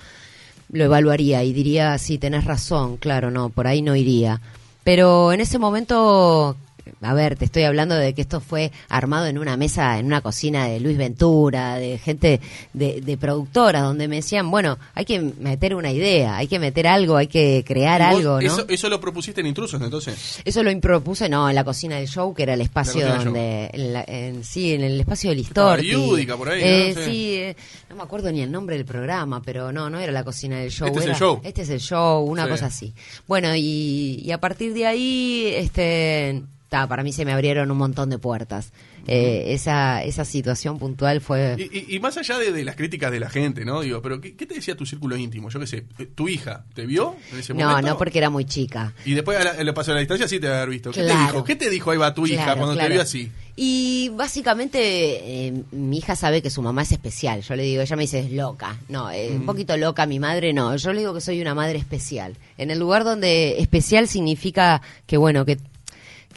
lo 0.71 0.85
evaluaría 0.85 1.43
y 1.43 1.51
diría, 1.51 1.97
sí, 1.97 2.17
tenés 2.17 2.45
razón, 2.45 2.95
claro, 2.95 3.31
no, 3.31 3.49
por 3.49 3.67
ahí 3.67 3.81
no 3.81 3.97
iría. 3.97 4.39
Pero 4.87 5.33
en 5.33 5.41
ese 5.41 5.59
momento 5.59 6.55
a 7.01 7.13
ver, 7.13 7.35
te 7.35 7.45
estoy 7.45 7.63
hablando 7.63 7.95
de 7.95 8.13
que 8.13 8.21
esto 8.21 8.39
fue 8.39 8.71
armado 8.89 9.27
en 9.27 9.37
una 9.37 9.57
mesa, 9.57 9.99
en 9.99 10.05
una 10.05 10.21
cocina 10.21 10.67
de 10.67 10.79
Luis 10.79 10.97
Ventura, 10.97 11.75
de 11.75 11.97
gente, 11.97 12.41
de, 12.73 13.01
de 13.01 13.17
productoras, 13.17 13.83
donde 13.83 14.07
me 14.07 14.17
decían, 14.17 14.49
bueno, 14.49 14.77
hay 14.93 15.05
que 15.05 15.19
meter 15.19 15.75
una 15.75 15.91
idea, 15.91 16.37
hay 16.37 16.47
que 16.47 16.59
meter 16.59 16.87
algo, 16.87 17.17
hay 17.17 17.27
que 17.27 17.63
crear 17.65 18.01
algo, 18.01 18.41
¿no? 18.41 18.65
Eso, 18.67 18.89
lo 18.89 19.01
propusiste 19.01 19.41
en 19.41 19.47
Intrusos, 19.47 19.81
entonces? 19.81 20.41
Eso 20.45 20.63
lo 20.63 20.71
propuse, 20.79 21.29
no, 21.29 21.49
en 21.49 21.55
la 21.55 21.63
cocina 21.63 21.97
del 21.97 22.07
show, 22.07 22.33
que 22.33 22.43
era 22.43 22.53
el 22.53 22.61
espacio 22.61 23.07
donde, 23.07 23.69
en 24.07 24.43
sí, 24.43 24.73
en 24.73 24.83
el 24.83 24.99
espacio 24.99 25.29
del 25.29 25.39
Listorti. 25.39 25.91
por 26.37 26.49
ahí, 26.49 26.61
eh, 26.63 26.95
Sí, 27.05 27.35
eh, 27.35 27.55
no 27.89 27.95
me 27.95 28.03
acuerdo 28.03 28.31
ni 28.31 28.41
el 28.41 28.51
nombre 28.51 28.75
del 28.75 28.85
programa, 28.85 29.41
pero 29.41 29.71
no, 29.71 29.89
no 29.89 29.99
era 29.99 30.11
la 30.11 30.23
cocina 30.23 30.59
del 30.59 30.71
show. 30.71 30.87
Este 30.87 30.99
es 30.99 31.05
el 31.05 31.15
show. 31.15 31.41
Este 31.43 31.61
es 31.61 31.69
el 31.69 31.79
show, 31.79 32.23
una 32.25 32.47
cosa 32.47 32.67
así. 32.67 32.93
Bueno, 33.27 33.55
y, 33.55 34.21
y 34.23 34.31
a 34.31 34.39
partir 34.39 34.73
de 34.73 34.85
ahí, 34.85 35.51
este 35.55 36.43
para 36.69 37.03
mí 37.03 37.13
se 37.13 37.25
me 37.25 37.33
abrieron 37.33 37.71
un 37.71 37.77
montón 37.77 38.09
de 38.09 38.19
puertas. 38.19 38.71
Eh, 39.07 39.53
esa, 39.53 40.03
esa 40.03 40.25
situación 40.25 40.77
puntual 40.79 41.21
fue... 41.21 41.55
Y, 41.71 41.97
más 41.99 42.17
allá 42.17 42.37
de, 42.39 42.65
las 42.65 42.75
críticas 42.75 43.09
de 43.09 43.21
la 43.21 43.29
gente, 43.29 43.63
¿no? 43.63 43.81
Digo, 43.81 44.01
pero 44.01 44.19
¿qué, 44.19 44.31
te 44.33 44.55
decía 44.55 44.75
tu 44.75 44.85
círculo 44.85 45.15
íntimo? 45.15 45.49
Yo 45.49 45.59
qué 45.61 45.67
sé, 45.67 45.85
¿tu 46.13 46.27
hija 46.27 46.65
te 46.73 46.85
vio 46.85 47.15
en 47.31 47.39
ese 47.39 47.53
momento? 47.53 47.81
No, 47.81 47.87
no, 47.87 47.97
porque 47.97 48.17
era 48.17 48.29
muy 48.29 48.43
chica. 48.43 48.93
Y 49.05 49.13
después, 49.13 49.37
le 49.63 49.73
pasó 49.73 49.91
a 49.91 49.93
la 49.93 50.01
distancia, 50.01 50.27
sí 50.27 50.39
te 50.39 50.47
haber 50.47 50.69
visto. 50.69 50.91
¿Qué 50.91 51.03
te 51.03 51.15
dijo? 51.15 51.43
¿Qué 51.43 51.55
te 51.55 51.69
dijo 51.69 51.91
ahí 51.91 51.97
va 51.97 52.13
tu 52.13 52.27
hija 52.27 52.55
cuando 52.55 52.75
te 52.75 52.89
vio 52.89 53.01
así? 53.01 53.31
Y 53.59 54.09
básicamente 54.09 55.47
eh, 55.47 55.63
mi 55.71 55.97
hija 55.97 56.15
sabe 56.15 56.43
que 56.43 56.51
su 56.51 56.61
mamá 56.61 56.83
es 56.83 56.91
especial. 56.91 57.41
Yo 57.41 57.55
le 57.55 57.63
digo, 57.63 57.81
ella 57.81 57.95
me 57.95 58.03
dice, 58.03 58.19
es 58.19 58.31
loca. 58.31 58.77
No, 58.87 59.09
eh, 59.09 59.31
un 59.31 59.47
poquito 59.47 59.75
loca, 59.77 60.05
mi 60.05 60.19
madre 60.19 60.53
no. 60.53 60.75
Yo 60.75 60.93
le 60.93 60.99
digo 60.99 61.13
que 61.15 61.21
soy 61.21 61.41
una 61.41 61.55
madre 61.55 61.79
especial. 61.79 62.37
En 62.59 62.69
el 62.69 62.77
lugar 62.77 63.03
donde 63.03 63.59
especial 63.59 64.07
significa 64.07 64.83
que, 65.07 65.17
bueno, 65.17 65.43
que 65.43 65.57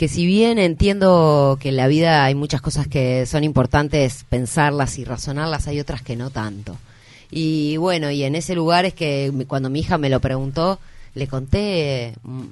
que 0.00 0.08
si 0.08 0.24
bien 0.24 0.58
entiendo 0.58 1.58
que 1.60 1.68
en 1.68 1.76
la 1.76 1.86
vida 1.86 2.24
hay 2.24 2.34
muchas 2.34 2.62
cosas 2.62 2.88
que 2.88 3.26
son 3.26 3.44
importantes 3.44 4.24
pensarlas 4.30 4.98
y 4.98 5.04
razonarlas, 5.04 5.68
hay 5.68 5.78
otras 5.78 6.00
que 6.00 6.16
no 6.16 6.30
tanto. 6.30 6.78
Y 7.30 7.76
bueno, 7.76 8.10
y 8.10 8.22
en 8.22 8.34
ese 8.34 8.54
lugar 8.54 8.86
es 8.86 8.94
que 8.94 9.30
cuando 9.46 9.68
mi 9.68 9.80
hija 9.80 9.98
me 9.98 10.08
lo 10.08 10.18
preguntó, 10.18 10.78
le 11.14 11.26
conté 11.26 12.14
mm, 12.22 12.44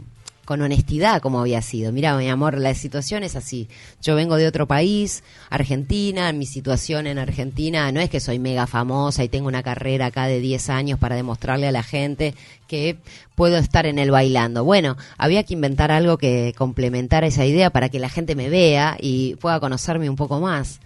con 0.45 0.61
honestidad 0.61 1.23
como 1.23 1.41
había 1.41 1.63
sido. 1.63 1.91
Mira, 1.91 2.15
mi 2.19 2.29
amor, 2.29 2.59
la 2.59 2.75
situación 2.75 3.23
es 3.23 3.35
así. 3.35 3.67
Yo 4.03 4.15
vengo 4.15 4.37
de 4.37 4.47
otro 4.47 4.67
país, 4.67 5.23
Argentina, 5.49 6.31
mi 6.35 6.45
situación 6.45 7.07
en 7.07 7.19
Argentina 7.19 7.91
no 7.93 8.01
es 8.01 8.11
que 8.11 8.21
soy 8.21 8.39
mega 8.39 8.67
famosa 8.67 9.25
y 9.25 9.31
tengo 9.31 9.49
una 9.49 9.63
carrera 9.63 10.07
acá 10.07 10.27
de 10.27 10.41
10 10.41 10.69
años 10.69 10.99
para 10.99 11.17
demostrarle 11.17 11.67
a 11.67 11.73
la 11.73 11.83
gente 11.83 12.35
que 12.69 12.99
puedo 13.35 13.57
estar 13.57 13.87
en 13.87 13.99
el 13.99 14.11
bailando. 14.11 14.65
Bueno, 14.65 14.97
había 15.17 15.45
que 15.45 15.55
inventar 15.55 15.91
algo 15.91 16.19
que 16.19 16.55
complementara 16.57 17.27
esa 17.27 17.45
idea 17.45 17.71
para 17.71 17.89
que 17.89 17.99
la 17.99 18.09
gente 18.09 18.35
me 18.35 18.49
vea 18.49 18.97
y 19.01 19.37
pueda 19.37 19.61
conocerme 19.61 20.11
un 20.11 20.17
poco 20.17 20.41
más. 20.41 20.81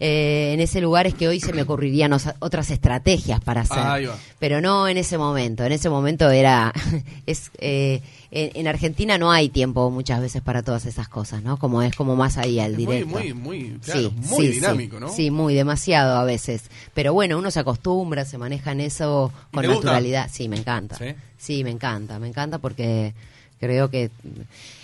Eh, 0.00 0.50
en 0.52 0.60
ese 0.60 0.80
lugar 0.80 1.06
es 1.06 1.14
que 1.14 1.28
hoy 1.28 1.38
se 1.38 1.52
me 1.52 1.62
ocurrirían 1.62 2.12
otras 2.12 2.70
estrategias 2.70 3.40
para 3.40 3.62
hacer, 3.62 4.10
pero 4.38 4.60
no 4.60 4.88
en 4.88 4.96
ese 4.98 5.16
momento. 5.16 5.64
En 5.64 5.72
ese 5.72 5.90
momento 5.90 6.28
era 6.30 6.72
es 7.26 7.50
eh, 7.58 8.02
en, 8.32 8.66
Argentina 8.66 9.18
no 9.18 9.30
hay 9.30 9.50
tiempo 9.50 9.90
muchas 9.90 10.20
veces 10.20 10.40
para 10.40 10.62
todas 10.62 10.86
esas 10.86 11.06
cosas, 11.06 11.42
¿no? 11.42 11.58
Como 11.58 11.82
es 11.82 11.94
como 11.94 12.16
más 12.16 12.38
ahí 12.38 12.58
al 12.58 12.76
directo. 12.76 13.06
Muy, 13.06 13.34
muy, 13.34 13.78
claro, 13.84 14.10
muy 14.10 14.48
dinámico, 14.48 14.98
¿no? 14.98 15.08
Sí, 15.08 15.30
muy, 15.30 15.54
demasiado 15.54 16.16
a 16.16 16.24
veces. 16.24 16.64
Pero 16.94 17.12
bueno, 17.12 17.38
uno 17.38 17.50
se 17.50 17.60
acostumbra, 17.60 18.24
se 18.24 18.38
maneja 18.38 18.72
en 18.72 18.80
eso 18.80 19.30
con 19.52 19.66
naturalidad. 19.66 20.30
Sí, 20.32 20.48
me 20.48 20.56
encanta. 20.56 20.96
¿Sí? 20.96 21.14
Me 21.48 21.70
encanta, 21.70 22.18
me 22.18 22.28
encanta 22.28 22.58
porque 22.58 23.14
creo 23.58 23.90
que 23.90 24.10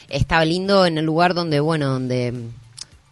está 0.08 0.44
lindo 0.44 0.86
en 0.86 0.98
el 0.98 1.04
lugar 1.04 1.34
donde, 1.34 1.60
bueno, 1.60 1.88
donde 1.88 2.32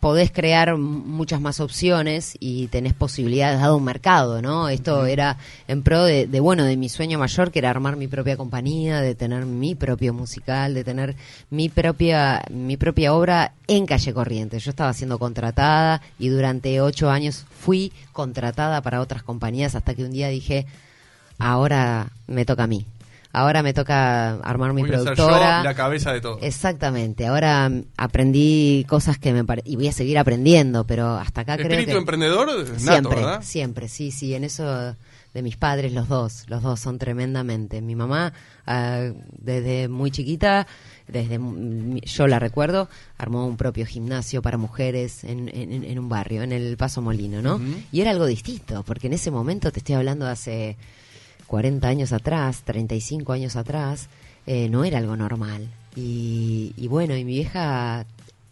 podés 0.01 0.31
crear 0.31 0.77
muchas 0.77 1.41
más 1.41 1.59
opciones 1.59 2.37
y 2.39 2.69
tenés 2.69 2.95
posibilidades 2.95 3.61
dado 3.61 3.77
un 3.77 3.85
mercado, 3.85 4.41
¿no? 4.41 4.69
Esto 4.69 5.05
era 5.07 5.37
en 5.67 5.83
pro 5.83 6.05
de, 6.05 6.27
bueno, 6.39 6.65
de 6.65 6.77
mi 6.77 6.89
sueño 6.89 7.19
mayor, 7.19 7.51
que 7.51 7.59
era 7.59 7.71
armar 7.71 7.97
mi 7.97 8.07
propia 8.07 8.37
compañía, 8.37 9.01
de 9.01 9.15
tener 9.15 9.47
mi 9.47 9.75
propio 9.75 10.15
musical, 10.15 10.75
de 10.75 10.85
tener 10.85 11.17
mi 11.51 11.69
propia, 11.69 12.45
mi 12.51 12.77
propia 12.77 13.15
obra 13.15 13.53
en 13.67 13.87
Calle 13.87 14.15
Corriente. 14.15 14.61
Yo 14.61 14.71
estaba 14.71 14.93
siendo 14.93 15.19
contratada 15.19 16.01
y 16.19 16.29
durante 16.29 16.81
ocho 16.81 17.11
años 17.11 17.45
fui 17.59 17.93
contratada 18.13 18.81
para 18.83 19.01
otras 19.01 19.25
compañías 19.25 19.75
hasta 19.75 19.95
que 19.95 20.05
un 20.05 20.13
día 20.13 20.29
dije, 20.29 20.67
ahora 21.39 22.13
me 22.29 22.45
toca 22.45 22.65
a 22.65 22.69
mí. 22.69 22.87
Ahora 23.37 23.63
me 23.63 23.75
toca 23.75 24.37
armar 24.37 24.73
mi 24.73 24.83
productora. 24.83 25.63
la 25.63 25.75
cabeza 25.75 26.11
de 26.11 26.23
todo. 26.23 26.39
Exactamente. 26.41 27.27
Ahora 27.27 27.71
aprendí 27.99 28.87
cosas 28.89 29.19
que 29.19 29.35
me 29.35 29.45
y 29.65 29.77
voy 29.77 29.89
a 29.89 29.93
seguir 29.93 30.17
aprendiendo, 30.17 30.87
pero 30.87 31.19
hasta 31.19 31.43
acá 31.43 31.59
creo 31.59 31.85
que 31.85 31.93
emprendedor 31.93 32.49
siempre, 32.79 33.17
¿verdad? 33.17 33.43
siempre, 33.43 33.89
sí, 33.89 34.11
sí, 34.11 34.35
en 34.35 34.45
eso 34.45 34.97
de 35.35 35.43
mis 35.43 35.59
padres 35.59 35.93
los 35.93 36.09
dos, 36.09 36.45
los 36.49 36.63
dos 36.63 36.81
son 36.81 36.99
tremendamente. 36.99 37.83
Mi 37.83 37.95
mamá 37.95 38.33
ah, 38.67 39.11
desde 39.33 39.87
muy 39.89 40.11
chiquita, 40.11 40.67
desde 41.07 41.39
yo 42.05 42.27
la 42.29 42.39
recuerdo, 42.39 42.89
armó 43.19 43.47
un 43.47 43.59
propio 43.59 43.85
gimnasio 43.85 44.41
para 44.41 44.57
mujeres 44.57 45.25
en, 45.25 45.51
en, 45.53 45.99
un 45.99 46.09
barrio, 46.09 46.43
en 46.43 46.53
el 46.53 46.79
Paso 46.79 47.03
Molino, 47.03 47.43
¿no? 47.43 47.61
Y 47.93 48.01
era 48.01 48.13
algo 48.13 48.25
distinto, 48.25 48.83
porque 48.83 49.09
en 49.09 49.13
ese 49.13 49.31
momento 49.31 49.71
te 49.71 49.81
estoy 49.81 49.97
hablando 49.97 50.27
hace 50.27 50.79
40 51.47 51.87
años 51.89 52.13
atrás, 52.13 52.63
35 52.65 53.33
años 53.33 53.57
atrás, 53.57 54.09
eh, 54.47 54.69
no 54.69 54.85
era 54.85 54.99
algo 54.99 55.17
normal. 55.17 55.69
Y, 55.95 56.73
y, 56.77 56.89
bueno, 56.89 57.17
y 57.17 57.25
mi 57.25 57.33
vieja 57.33 58.07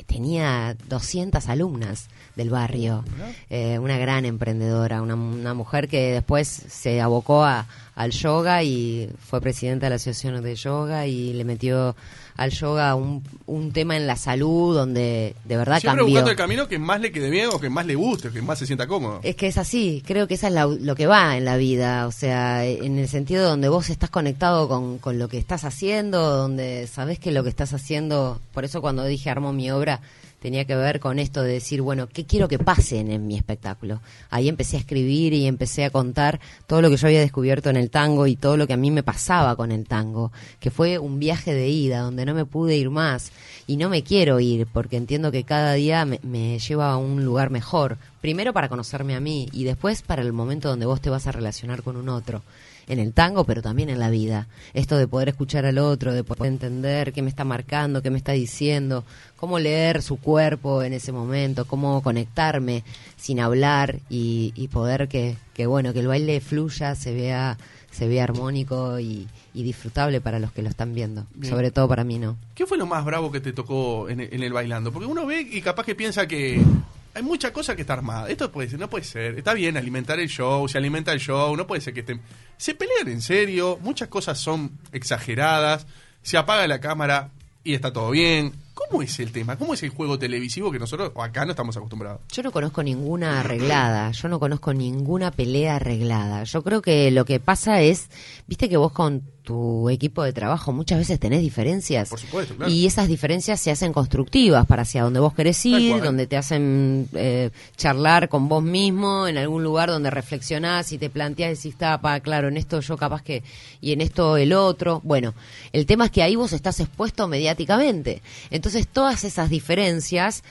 tenía 0.06 0.76
200 0.88 1.48
alumnas 1.48 2.08
del 2.36 2.50
barrio, 2.50 3.04
eh, 3.50 3.78
una 3.78 3.98
gran 3.98 4.24
emprendedora, 4.24 5.02
una, 5.02 5.14
una, 5.14 5.54
mujer 5.54 5.88
que 5.88 6.12
después 6.12 6.48
se 6.48 7.00
abocó 7.00 7.44
a, 7.44 7.66
al 7.94 8.10
yoga 8.10 8.62
y 8.62 9.10
fue 9.18 9.40
presidenta 9.40 9.86
de 9.86 9.90
la 9.90 9.96
Asociación 9.96 10.42
de 10.42 10.54
Yoga 10.54 11.06
y 11.06 11.32
le 11.32 11.44
metió 11.44 11.96
al 12.36 12.50
yoga 12.50 12.94
un, 12.94 13.22
un 13.46 13.72
tema 13.72 13.96
en 13.96 14.06
la 14.06 14.16
salud 14.16 14.74
donde 14.74 15.34
de 15.44 15.56
verdad 15.56 15.78
Siempre 15.80 16.00
cambió. 16.00 16.06
buscando 16.06 16.30
el 16.30 16.36
camino 16.36 16.68
que 16.68 16.78
más 16.78 17.00
le 17.00 17.12
quede 17.12 17.30
bien 17.30 17.48
o 17.52 17.60
que 17.60 17.70
más 17.70 17.86
le 17.86 17.94
guste, 17.94 18.30
que 18.30 18.42
más 18.42 18.58
se 18.58 18.66
sienta 18.66 18.86
cómodo. 18.86 19.20
Es 19.22 19.36
que 19.36 19.46
es 19.46 19.58
así, 19.58 20.02
creo 20.06 20.26
que 20.26 20.34
eso 20.34 20.48
es 20.48 20.52
lo 20.80 20.94
que 20.96 21.06
va 21.06 21.36
en 21.36 21.44
la 21.44 21.56
vida, 21.56 22.06
o 22.06 22.12
sea, 22.12 22.64
en 22.64 22.98
el 22.98 23.08
sentido 23.08 23.48
donde 23.48 23.68
vos 23.68 23.90
estás 23.90 24.10
conectado 24.10 24.68
con, 24.68 24.98
con 24.98 25.18
lo 25.18 25.28
que 25.28 25.38
estás 25.38 25.64
haciendo, 25.64 26.36
donde 26.36 26.86
sabes 26.86 27.18
que 27.18 27.30
lo 27.30 27.42
que 27.42 27.50
estás 27.50 27.72
haciendo, 27.72 28.40
por 28.52 28.64
eso 28.64 28.80
cuando 28.80 29.04
dije 29.04 29.30
armo 29.30 29.52
mi 29.52 29.70
obra, 29.70 30.00
tenía 30.44 30.66
que 30.66 30.76
ver 30.76 31.00
con 31.00 31.18
esto 31.18 31.42
de 31.42 31.54
decir, 31.54 31.80
bueno, 31.80 32.06
¿qué 32.06 32.26
quiero 32.26 32.48
que 32.48 32.58
pasen 32.58 33.10
en 33.10 33.26
mi 33.26 33.34
espectáculo? 33.34 34.02
Ahí 34.28 34.50
empecé 34.50 34.76
a 34.76 34.80
escribir 34.80 35.32
y 35.32 35.46
empecé 35.46 35.86
a 35.86 35.90
contar 35.90 36.38
todo 36.66 36.82
lo 36.82 36.90
que 36.90 36.98
yo 36.98 37.06
había 37.06 37.20
descubierto 37.20 37.70
en 37.70 37.76
el 37.76 37.88
tango 37.88 38.26
y 38.26 38.36
todo 38.36 38.58
lo 38.58 38.66
que 38.66 38.74
a 38.74 38.76
mí 38.76 38.90
me 38.90 39.02
pasaba 39.02 39.56
con 39.56 39.72
el 39.72 39.86
tango, 39.86 40.32
que 40.60 40.70
fue 40.70 40.98
un 40.98 41.18
viaje 41.18 41.54
de 41.54 41.70
ida 41.70 42.00
donde 42.00 42.26
no 42.26 42.34
me 42.34 42.44
pude 42.44 42.76
ir 42.76 42.90
más 42.90 43.32
y 43.66 43.78
no 43.78 43.88
me 43.88 44.02
quiero 44.02 44.38
ir 44.38 44.66
porque 44.70 44.98
entiendo 44.98 45.32
que 45.32 45.44
cada 45.44 45.72
día 45.72 46.04
me, 46.04 46.20
me 46.22 46.58
lleva 46.58 46.92
a 46.92 46.98
un 46.98 47.24
lugar 47.24 47.48
mejor, 47.48 47.96
primero 48.24 48.54
para 48.54 48.70
conocerme 48.70 49.14
a 49.14 49.20
mí 49.20 49.50
y 49.52 49.64
después 49.64 50.00
para 50.00 50.22
el 50.22 50.32
momento 50.32 50.70
donde 50.70 50.86
vos 50.86 50.98
te 51.02 51.10
vas 51.10 51.26
a 51.26 51.32
relacionar 51.32 51.82
con 51.82 51.94
un 51.98 52.08
otro 52.08 52.40
en 52.86 52.98
el 52.98 53.12
tango, 53.12 53.44
pero 53.44 53.60
también 53.60 53.90
en 53.90 53.98
la 53.98 54.08
vida. 54.08 54.46
Esto 54.72 54.96
de 54.96 55.06
poder 55.06 55.28
escuchar 55.28 55.66
al 55.66 55.76
otro, 55.76 56.14
de 56.14 56.24
poder 56.24 56.50
entender 56.50 57.12
qué 57.12 57.20
me 57.20 57.28
está 57.28 57.44
marcando, 57.44 58.00
qué 58.00 58.08
me 58.08 58.16
está 58.16 58.32
diciendo, 58.32 59.04
cómo 59.36 59.58
leer 59.58 60.00
su 60.00 60.16
cuerpo 60.16 60.82
en 60.82 60.94
ese 60.94 61.12
momento, 61.12 61.66
cómo 61.66 62.02
conectarme 62.02 62.82
sin 63.18 63.40
hablar 63.40 64.00
y, 64.08 64.54
y 64.56 64.68
poder 64.68 65.06
que, 65.06 65.36
que, 65.52 65.66
bueno, 65.66 65.92
que 65.92 66.00
el 66.00 66.08
baile 66.08 66.40
fluya, 66.40 66.94
se 66.94 67.12
vea, 67.12 67.58
se 67.90 68.08
vea 68.08 68.24
armónico 68.24 68.98
y, 69.00 69.28
y 69.52 69.62
disfrutable 69.64 70.22
para 70.22 70.38
los 70.38 70.50
que 70.50 70.62
lo 70.62 70.70
están 70.70 70.94
viendo. 70.94 71.26
Bien. 71.34 71.52
Sobre 71.52 71.70
todo 71.70 71.88
para 71.88 72.04
mí 72.04 72.18
no. 72.18 72.38
¿Qué 72.54 72.64
fue 72.64 72.78
lo 72.78 72.86
más 72.86 73.04
bravo 73.04 73.30
que 73.30 73.40
te 73.40 73.52
tocó 73.52 74.08
en, 74.08 74.20
en 74.20 74.42
el 74.42 74.52
bailando? 74.54 74.92
Porque 74.92 75.08
uno 75.08 75.26
ve 75.26 75.42
y 75.42 75.60
capaz 75.60 75.84
que 75.84 75.94
piensa 75.94 76.26
que 76.26 76.64
hay 77.14 77.22
mucha 77.22 77.52
cosa 77.52 77.76
que 77.76 77.82
está 77.82 77.94
armada. 77.94 78.28
Esto 78.28 78.50
puede 78.50 78.68
ser, 78.68 78.78
no 78.78 78.90
puede 78.90 79.04
ser. 79.04 79.38
Está 79.38 79.54
bien 79.54 79.76
alimentar 79.76 80.18
el 80.18 80.28
show, 80.28 80.68
se 80.68 80.78
alimenta 80.78 81.12
el 81.12 81.20
show, 81.20 81.56
no 81.56 81.66
puede 81.66 81.80
ser 81.80 81.94
que 81.94 82.00
estén. 82.00 82.20
Se 82.56 82.74
pelean 82.74 83.08
en 83.08 83.22
serio, 83.22 83.78
muchas 83.80 84.08
cosas 84.08 84.38
son 84.38 84.78
exageradas, 84.92 85.86
se 86.22 86.36
apaga 86.36 86.66
la 86.66 86.80
cámara 86.80 87.30
y 87.62 87.74
está 87.74 87.92
todo 87.92 88.10
bien. 88.10 88.52
¿Cómo 88.74 89.02
es 89.02 89.20
el 89.20 89.30
tema? 89.30 89.56
¿Cómo 89.56 89.74
es 89.74 89.82
el 89.84 89.90
juego 89.90 90.18
televisivo 90.18 90.72
que 90.72 90.80
nosotros 90.80 91.12
acá 91.16 91.44
no 91.44 91.52
estamos 91.52 91.76
acostumbrados? 91.76 92.20
Yo 92.32 92.42
no 92.42 92.50
conozco 92.50 92.82
ninguna 92.82 93.40
arreglada, 93.40 94.10
yo 94.10 94.28
no 94.28 94.40
conozco 94.40 94.74
ninguna 94.74 95.30
pelea 95.30 95.76
arreglada. 95.76 96.42
Yo 96.42 96.62
creo 96.62 96.82
que 96.82 97.12
lo 97.12 97.24
que 97.24 97.38
pasa 97.38 97.80
es, 97.80 98.10
viste 98.48 98.68
que 98.68 98.76
vos 98.76 98.92
con 98.92 99.22
tu 99.44 99.90
equipo 99.90 100.22
de 100.24 100.32
trabajo 100.32 100.72
muchas 100.72 100.98
veces 100.98 101.20
tenés 101.20 101.42
diferencias. 101.42 102.08
Por 102.08 102.18
supuesto, 102.18 102.56
claro. 102.56 102.72
Y 102.72 102.86
esas 102.86 103.08
diferencias 103.08 103.60
se 103.60 103.70
hacen 103.70 103.92
constructivas 103.92 104.66
para 104.66 104.82
hacia 104.82 105.02
donde 105.02 105.20
vos 105.20 105.34
querés 105.34 105.64
ir, 105.66 106.02
donde 106.02 106.26
te 106.26 106.36
hacen 106.38 107.08
eh, 107.12 107.50
charlar 107.76 108.30
con 108.30 108.48
vos 108.48 108.62
mismo, 108.62 109.28
en 109.28 109.36
algún 109.36 109.62
lugar 109.62 109.90
donde 109.90 110.10
reflexionás 110.10 110.92
y 110.92 110.98
te 110.98 111.10
planteás 111.10 111.52
y 111.52 111.68
decís, 111.68 111.78
"Ta, 111.78 112.00
pa, 112.00 112.20
claro, 112.20 112.48
en 112.48 112.56
esto 112.56 112.80
yo 112.80 112.96
capaz 112.96 113.22
que, 113.22 113.42
y 113.82 113.92
en 113.92 114.00
esto 114.00 114.38
el 114.38 114.54
otro. 114.54 115.02
Bueno, 115.04 115.34
el 115.72 115.84
tema 115.84 116.06
es 116.06 116.10
que 116.10 116.22
ahí 116.22 116.36
vos 116.36 116.54
estás 116.54 116.80
expuesto 116.80 117.28
mediáticamente. 117.28 118.22
Entonces 118.50 118.88
todas 118.88 119.24
esas 119.24 119.50
diferencias 119.50 120.42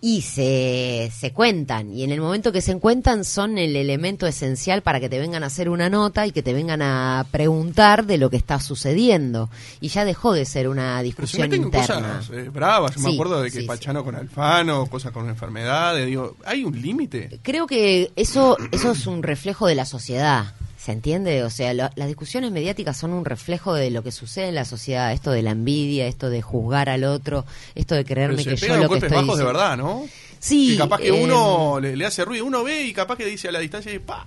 y 0.00 0.22
se, 0.22 1.12
se 1.14 1.32
cuentan 1.32 1.92
y 1.92 2.04
en 2.04 2.10
el 2.10 2.20
momento 2.20 2.52
que 2.52 2.60
se 2.62 2.76
cuentan 2.78 3.24
son 3.24 3.58
el 3.58 3.76
elemento 3.76 4.26
esencial 4.26 4.82
para 4.82 5.00
que 5.00 5.08
te 5.08 5.18
vengan 5.18 5.42
a 5.42 5.46
hacer 5.46 5.68
una 5.68 5.90
nota 5.90 6.26
y 6.26 6.32
que 6.32 6.42
te 6.42 6.54
vengan 6.54 6.80
a 6.82 7.26
preguntar 7.30 8.06
de 8.06 8.16
lo 8.16 8.30
que 8.30 8.36
está 8.36 8.60
sucediendo 8.60 9.50
y 9.80 9.88
ya 9.88 10.04
dejó 10.04 10.32
de 10.32 10.44
ser 10.46 10.68
una 10.68 10.92
Pero 10.94 10.98
se 10.98 11.04
discusión 11.04 11.48
con 11.50 11.62
interna. 11.62 12.16
cosas 12.18 12.30
eh, 12.30 12.48
bravas. 12.48 12.94
Yo 12.94 13.02
me 13.02 13.12
acuerdo 13.14 13.42
de 13.42 13.50
que 13.50 13.56
sí, 13.56 13.60
sí. 13.62 13.66
Pachano 13.66 14.04
con 14.04 14.14
Alfano, 14.14 14.86
cosas 14.86 15.12
con 15.12 15.28
enfermedades. 15.28 16.06
Digo, 16.06 16.36
¿hay 16.44 16.64
un 16.64 16.80
límite? 16.80 17.40
Creo 17.42 17.66
que 17.66 18.10
eso 18.16 18.56
eso 18.72 18.92
es 18.92 19.06
un 19.06 19.22
reflejo 19.22 19.66
de 19.66 19.74
la 19.74 19.84
sociedad. 19.84 20.54
¿Se 20.82 20.92
entiende? 20.92 21.42
O 21.44 21.50
sea, 21.50 21.74
lo- 21.74 21.90
las 21.94 22.06
discusiones 22.08 22.50
mediáticas 22.52 22.96
son 22.96 23.12
un 23.12 23.24
reflejo 23.26 23.74
de 23.74 23.90
lo 23.90 24.02
que 24.02 24.12
sucede 24.12 24.48
en 24.48 24.54
la 24.54 24.64
sociedad. 24.64 25.12
Esto 25.12 25.30
de 25.30 25.42
la 25.42 25.50
envidia, 25.50 26.06
esto 26.06 26.30
de 26.30 26.40
juzgar 26.40 26.88
al 26.88 27.04
otro, 27.04 27.44
esto 27.74 27.94
de 27.94 28.04
creerme 28.06 28.42
que 28.44 28.56
yo 28.56 28.76
lo 28.76 28.88
que 28.88 28.94
estoy 28.94 29.10
bajos 29.10 29.36
de 29.36 29.44
diciendo- 29.44 29.46
verdad, 29.46 29.76
¿no? 29.76 30.04
Sí. 30.38 30.74
Y 30.74 30.78
capaz 30.78 30.98
que 30.98 31.08
eh, 31.08 31.12
uno 31.22 31.78
le, 31.80 31.96
le 31.96 32.06
hace 32.06 32.24
ruido, 32.24 32.46
uno 32.46 32.64
ve 32.64 32.82
y 32.84 32.94
capaz 32.94 33.16
que 33.18 33.26
dice 33.26 33.48
a 33.48 33.52
la 33.52 33.58
distancia 33.58 33.92
y 33.92 33.98
pa. 33.98 34.26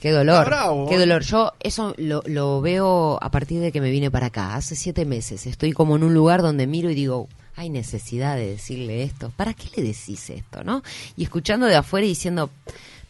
Qué 0.00 0.12
dolor, 0.12 0.46
bravo, 0.46 0.88
qué 0.88 0.94
¿eh? 0.94 0.98
dolor. 0.98 1.22
Yo 1.24 1.52
eso 1.60 1.92
lo, 1.98 2.22
lo 2.24 2.60
veo 2.60 3.18
a 3.20 3.30
partir 3.32 3.60
de 3.60 3.70
que 3.72 3.80
me 3.80 3.90
vine 3.90 4.10
para 4.12 4.26
acá. 4.26 4.54
Hace 4.54 4.76
siete 4.76 5.04
meses 5.04 5.44
estoy 5.46 5.72
como 5.72 5.96
en 5.96 6.04
un 6.04 6.14
lugar 6.14 6.40
donde 6.40 6.66
miro 6.68 6.88
y 6.88 6.94
digo, 6.94 7.28
hay 7.56 7.68
necesidad 7.68 8.36
de 8.36 8.46
decirle 8.46 9.02
esto. 9.02 9.32
¿Para 9.36 9.52
qué 9.54 9.68
le 9.76 9.82
decís 9.82 10.30
esto, 10.30 10.62
no? 10.64 10.82
Y 11.16 11.24
escuchando 11.24 11.66
de 11.66 11.74
afuera 11.76 12.06
y 12.06 12.10
diciendo, 12.10 12.48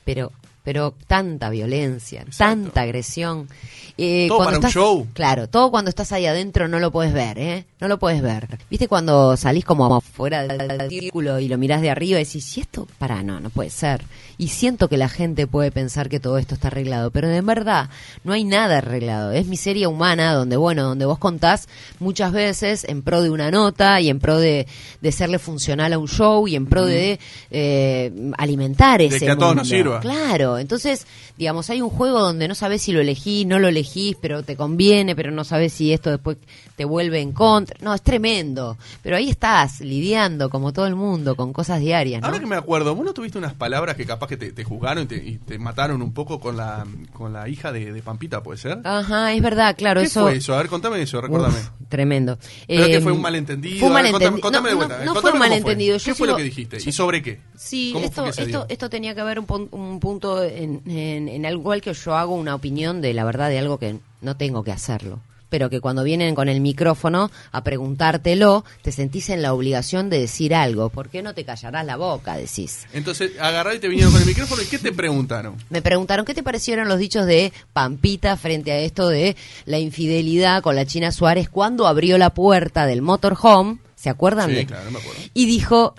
pero, 0.05 0.33
pero 0.63 0.95
tanta 1.07 1.49
violencia, 1.51 2.23
Exacto. 2.23 2.65
tanta 2.65 2.83
agresión. 2.83 3.49
Eh, 3.97 4.27
Todo 4.29 4.39
cuando 4.39 4.61
para 4.61 4.69
un 4.69 4.73
show. 4.73 5.07
Claro, 5.13 5.49
todo 5.49 5.71
cuando 5.71 5.89
estás 5.89 6.13
ahí 6.13 6.27
adentro 6.27 6.69
no 6.69 6.79
lo 6.79 6.91
puedes 6.91 7.13
ver, 7.13 7.39
¿eh? 7.39 7.65
No 7.81 7.89
lo 7.89 7.99
puedes 7.99 8.23
ver. 8.23 8.59
¿Viste 8.71 8.89
cuando 8.89 9.37
salís 9.37 9.65
como 9.65 10.01
fuera 10.01 10.47
del 10.47 10.89
círculo 10.89 11.39
y 11.39 11.49
lo 11.49 11.59
mirás 11.59 11.83
de 11.83 11.91
arriba 11.91 12.21
y 12.21 12.25
decís, 12.25 12.57
¿y 12.57 12.61
esto? 12.61 12.87
Para, 12.99 13.23
no, 13.23 13.41
no 13.41 13.51
puede 13.51 13.71
ser. 13.71 14.03
Y 14.41 14.49
siento 14.49 14.89
que 14.89 14.97
la 14.97 15.11
gente 15.11 15.47
puede 15.47 15.71
pensar 15.71 16.09
que 16.09 16.19
todo 16.19 16.39
esto 16.39 16.55
está 16.55 16.69
arreglado, 16.69 17.11
pero 17.11 17.29
de 17.29 17.43
verdad 17.43 17.91
no 18.25 18.33
hay 18.33 18.45
nada 18.45 18.79
arreglado. 18.79 19.33
Es 19.33 19.47
miseria 19.47 19.91
humana 19.91 20.33
donde, 20.33 20.57
bueno, 20.57 20.83
donde 20.85 21.05
vos 21.05 21.19
contás 21.19 21.69
muchas 21.99 22.33
veces 22.33 22.85
en 22.85 23.03
pro 23.03 23.21
de 23.21 23.29
una 23.29 23.51
nota 23.51 24.01
y 24.01 24.09
en 24.09 24.19
pro 24.19 24.39
de, 24.39 24.67
de 25.03 25.13
serle 25.13 25.39
funcional 25.39 25.93
a 25.93 25.99
un 25.99 26.09
show 26.09 26.49
y 26.49 26.57
en 26.57 26.65
pro 26.65 26.87
de 26.87 27.21
eh, 27.51 28.33
alimentar 28.39 29.03
ese 29.03 29.19
que 29.19 29.31
a 29.31 29.35
todos 29.37 29.49
mundo. 29.49 29.61
nos 29.61 29.69
sirva. 29.69 30.01
Claro, 30.01 30.57
entonces, 30.57 31.07
digamos, 31.37 31.69
hay 31.69 31.83
un 31.83 31.91
juego 31.91 32.21
donde 32.21 32.49
no 32.49 32.55
sabes 32.55 32.81
si 32.81 32.93
lo 32.93 33.03
elegís, 33.03 33.47
no 33.47 33.59
lo 33.59 33.69
elegís, 33.69 34.17
pero 34.23 34.43
te 34.43 34.57
conviene, 34.57 35.15
pero 35.15 35.31
no 35.31 35.45
sabes 35.45 35.75
si 35.75 35.93
esto 35.93 36.09
después 36.09 36.39
te 36.77 36.87
vuelve 36.87 37.21
en 37.21 37.33
contra. 37.33 37.77
No, 37.83 37.93
es 37.93 38.01
tremendo. 38.01 38.79
Pero 39.03 39.19
ahí 39.19 39.29
estás 39.29 39.83
lidiando, 39.83 40.49
como 40.49 40.73
todo 40.73 40.87
el 40.87 40.97
mundo, 40.97 41.37
con 41.37 41.53
cosas 41.53 41.81
diarias, 41.81 42.23
¿no? 42.23 42.29
Ahora 42.29 42.41
que 42.41 42.47
me 42.47 42.57
acuerdo, 42.57 42.95
¿vos 42.95 43.05
no 43.05 43.13
tuviste 43.13 43.37
unas 43.37 43.53
palabras 43.53 43.97
que 43.97 44.07
capaz 44.07 44.30
que 44.31 44.37
te, 44.39 44.53
te 44.53 44.65
juzgaron 44.65 45.05
y 45.05 45.07
te, 45.07 45.17
y 45.17 45.37
te 45.39 45.59
mataron 45.59 46.01
un 46.01 46.15
poco 46.15 46.41
con 46.41 46.57
la, 46.57 46.87
con 47.13 47.33
la 47.35 47.49
hija 47.49 47.73
de, 47.73 47.93
de 47.93 48.01
Pampita, 48.03 48.43
puede 48.43 48.59
ser? 48.59 48.79
Ajá, 48.85 49.33
es 49.35 49.43
verdad, 49.43 49.77
claro, 49.77 50.01
¿Qué 50.01 50.07
eso... 50.07 50.23
fue 50.23 50.37
eso? 50.37 50.55
A 50.55 50.59
ver, 50.59 50.69
contame 50.69 51.03
eso, 51.03 51.21
recuérdame. 51.21 51.59
Uf, 51.59 51.89
tremendo. 51.89 52.39
Pero 52.67 52.87
que 52.87 52.97
Eh, 52.97 53.01
fue 53.01 53.13
un 53.13 53.21
malentendido. 53.21 53.79
Fue 53.81 53.89
un 53.89 53.95
ver, 53.95 54.05
malentendido. 54.05 54.41
Contame, 54.41 54.41
contame 54.41 54.69
de 54.69 54.75
no, 54.75 54.79
vuelta. 54.79 54.99
no, 54.99 55.05
no 55.05 55.13
contame 55.15 55.21
fue 55.23 55.33
un 55.33 55.39
malentendido. 55.39 55.99
¿Qué 55.99 56.05
Yo 56.05 56.15
fue 56.15 56.27
lo 56.29 56.37
que 56.37 56.43
dijiste? 56.45 56.79
¿Y 56.85 56.93
sobre 56.93 57.23
qué? 57.23 57.41
Sí, 57.57 57.91
¿Cómo 57.93 58.05
esto, 58.07 58.23
fue 58.25 58.33
que 58.33 58.43
esto, 58.43 58.67
esto 58.69 58.89
tenía 58.89 59.15
que 59.15 59.23
ver 59.23 59.39
un, 59.41 59.69
un 59.73 60.01
punto 60.01 60.43
en, 60.43 60.83
en, 60.87 61.29
en 61.29 61.45
algo 61.47 61.61
igual 61.61 61.81
que 61.83 61.93
yo 61.93 62.17
hago 62.17 62.35
una 62.35 62.55
opinión 62.55 63.01
de 63.01 63.13
la 63.13 63.25
verdad 63.25 63.49
de 63.51 63.59
algo 63.59 63.79
que 63.79 63.99
no 64.23 64.37
tengo 64.37 64.63
que 64.65 64.73
hacerlo. 64.73 65.21
Pero 65.51 65.69
que 65.69 65.81
cuando 65.81 66.03
vienen 66.05 66.35
con 66.35 66.49
el 66.49 66.61
micrófono 66.61 67.31
a 67.53 67.63
preguntártelo, 67.63 68.65
te 68.83 68.93
sentís 68.93 69.29
en 69.31 69.43
la 69.43 69.53
obligación 69.53 70.09
de 70.09 70.19
decir 70.21 70.55
algo. 70.55 70.89
¿Por 70.89 71.09
qué 71.11 71.23
no 71.23 71.35
te 71.35 71.45
callarás 71.45 71.85
la 71.85 71.97
boca? 71.97 72.37
Decís. 72.37 72.87
Entonces, 72.93 73.33
agarrá 73.39 73.75
y 73.75 73.79
te 73.81 73.89
vinieron 73.89 74.13
con 74.13 74.23
el 74.23 74.27
micrófono 74.29 74.63
y 74.63 74.67
¿qué 74.67 74.79
te 74.79 74.93
preguntaron? 74.93 75.57
Me 75.69 75.83
preguntaron 75.83 76.25
qué 76.25 76.33
te 76.35 76.43
parecieron 76.43 76.89
los 76.89 76.99
dichos 76.99 77.27
de 77.27 77.53
Pampita 77.75 78.37
frente 78.39 78.73
a 78.73 78.79
esto 78.79 79.09
de 79.09 79.37
la 79.67 79.79
infidelidad 79.79 80.63
con 80.63 80.77
la 80.77 80.87
China 80.87 81.13
Suárez 81.13 81.49
cuando 81.51 81.87
abrió 81.87 82.17
la 82.17 82.31
puerta 82.31 82.87
del 82.87 83.03
motorhome. 83.03 83.79
¿Se 83.97 84.09
acuerdan 84.09 84.49
Sí, 84.51 84.57
de? 84.57 84.67
claro, 84.67 84.91
me 84.91 84.99
acuerdo. 84.99 85.21
Y 85.35 85.45
dijo, 85.47 85.95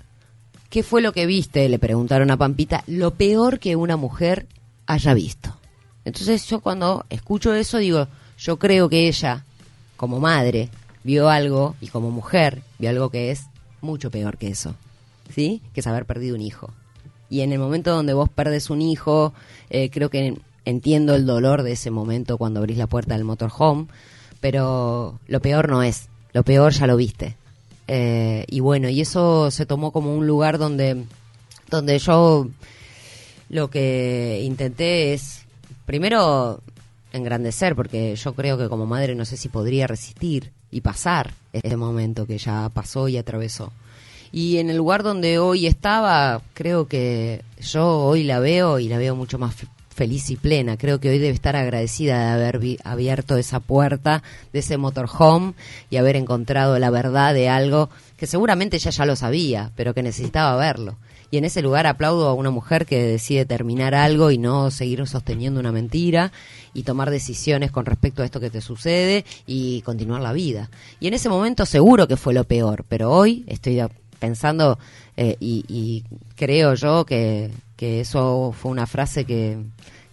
¿qué 0.70 0.82
fue 0.82 1.02
lo 1.02 1.12
que 1.12 1.26
viste? 1.26 1.68
Le 1.70 1.78
preguntaron 1.78 2.32
a 2.32 2.38
Pampita, 2.38 2.84
lo 2.88 3.12
peor 3.12 3.60
que 3.60 3.76
una 3.76 3.98
mujer 3.98 4.48
haya 4.88 5.14
visto. 5.14 5.56
Entonces 6.04 6.48
yo 6.48 6.62
cuando 6.62 7.06
escucho 7.10 7.54
eso 7.54 7.78
digo, 7.78 8.08
yo 8.42 8.58
creo 8.58 8.90
que 8.90 9.08
ella, 9.08 9.46
como 9.98 10.20
madre, 10.20 10.70
vio 11.04 11.30
algo 11.30 11.76
y 11.80 11.88
como 11.88 12.10
mujer 12.10 12.64
vio 12.80 12.90
algo 12.90 13.10
que 13.10 13.32
es 13.32 13.46
mucho 13.82 14.10
peor 14.10 14.38
que 14.38 14.48
eso, 14.48 14.76
¿sí? 15.34 15.62
Que 15.74 15.82
es 15.82 15.88
haber 15.88 16.06
perdido 16.06 16.36
un 16.36 16.42
hijo. 16.42 16.72
Y 17.30 17.42
en 17.42 17.52
el 17.54 17.60
momento 17.60 17.92
donde 17.92 18.14
vos 18.14 18.30
perdes 18.30 18.70
un 18.70 18.82
hijo, 18.82 19.34
eh, 19.70 19.90
creo 19.92 20.10
que 20.10 20.38
entiendo 20.66 21.16
el 21.16 21.26
dolor 21.26 21.62
de 21.62 21.74
ese 21.74 21.92
momento 21.92 22.38
cuando 22.38 22.60
abrís 22.60 22.78
la 22.78 22.88
puerta 22.88 23.14
del 23.16 23.24
motorhome, 23.24 23.88
pero 24.40 25.20
lo 25.28 25.40
peor 25.40 25.70
no 25.70 25.84
es, 25.84 26.10
lo 26.34 26.44
peor 26.44 26.74
ya 26.74 26.88
lo 26.88 26.98
viste. 26.98 27.38
Eh, 27.88 28.46
y 28.48 28.60
bueno, 28.60 28.90
y 28.90 29.02
eso 29.02 29.52
se 29.52 29.68
tomó 29.68 29.92
como 29.92 30.16
un 30.16 30.26
lugar 30.26 30.58
donde, 30.58 31.06
donde 31.70 32.00
yo 32.00 32.48
lo 33.50 33.70
que 33.70 34.42
intenté 34.44 35.14
es, 35.14 35.46
primero, 35.86 36.62
engrandecer, 37.14 37.76
porque 37.76 38.16
yo 38.16 38.34
creo 38.34 38.58
que 38.58 38.70
como 38.70 38.86
madre 38.86 39.16
no 39.16 39.26
sé 39.26 39.38
si 39.38 39.50
podría 39.50 39.88
resistir 39.88 40.52
y 40.72 40.82
pasar 40.82 41.34
este 41.54 41.76
momento 41.78 42.26
que 42.26 42.38
ya 42.38 42.70
pasó 42.74 43.08
y 43.08 43.18
atravesó. 43.18 43.72
Y 44.32 44.58
en 44.58 44.70
el 44.70 44.78
lugar 44.78 45.04
donde 45.04 45.40
hoy 45.40 45.68
estaba, 45.68 46.42
creo 46.54 46.88
que 46.88 47.42
yo 47.60 47.86
hoy 48.00 48.24
la 48.24 48.40
veo 48.40 48.80
y 48.80 48.88
la 48.88 48.98
veo 48.98 49.14
mucho 49.16 49.38
más 49.38 49.54
fe- 49.56 49.68
feliz 49.94 50.30
y 50.30 50.38
plena. 50.38 50.78
Creo 50.78 51.02
que 51.02 51.10
hoy 51.10 51.20
debe 51.20 51.34
estar 51.34 51.58
agradecida 51.58 52.18
de 52.38 52.46
haber 52.48 52.78
abierto 52.86 53.36
esa 53.36 53.60
puerta 53.60 54.24
de 54.54 54.60
ese 54.60 54.78
motorhome 54.78 55.54
y 55.90 55.98
haber 55.98 56.16
encontrado 56.16 56.80
la 56.80 56.90
verdad 56.90 57.34
de 57.34 57.50
algo 57.50 57.90
que 58.16 58.26
seguramente 58.26 58.78
ella 58.78 58.92
ya 58.92 59.06
lo 59.06 59.18
sabía, 59.18 59.72
pero 59.76 59.94
que 59.94 60.02
necesitaba 60.02 60.56
verlo. 60.56 60.96
Y 61.32 61.38
en 61.38 61.46
ese 61.46 61.62
lugar 61.62 61.88
aplaudo 61.88 62.28
a 62.28 62.34
una 62.34 62.52
mujer 62.52 62.86
que 62.86 63.02
decide 63.02 63.46
terminar 63.46 63.96
algo 63.96 64.32
y 64.32 64.38
no 64.38 64.70
seguir 64.70 65.08
sosteniendo 65.08 65.62
una 65.62 65.72
mentira 65.72 66.34
y 66.74 66.84
tomar 66.84 67.10
decisiones 67.10 67.72
con 67.72 67.86
respecto 67.86 68.22
a 68.22 68.26
esto 68.26 68.42
que 68.42 68.50
te 68.50 68.60
sucede 68.60 69.24
y 69.48 69.82
continuar 69.84 70.22
la 70.22 70.34
vida. 70.34 70.70
Y 71.00 71.08
en 71.08 71.14
ese 71.14 71.30
momento 71.30 71.66
seguro 71.66 72.06
que 72.06 72.18
fue 72.18 72.34
lo 72.34 72.44
peor, 72.44 72.84
pero 72.90 73.12
hoy 73.12 73.46
estoy 73.48 73.82
pensando 74.20 74.78
eh, 75.16 75.38
y, 75.40 75.64
y 75.70 76.04
creo 76.36 76.74
yo 76.74 77.06
que, 77.06 77.50
que 77.78 78.02
eso 78.02 78.54
fue 78.56 78.70
una 78.70 78.86
frase 78.86 79.24
que, 79.24 79.58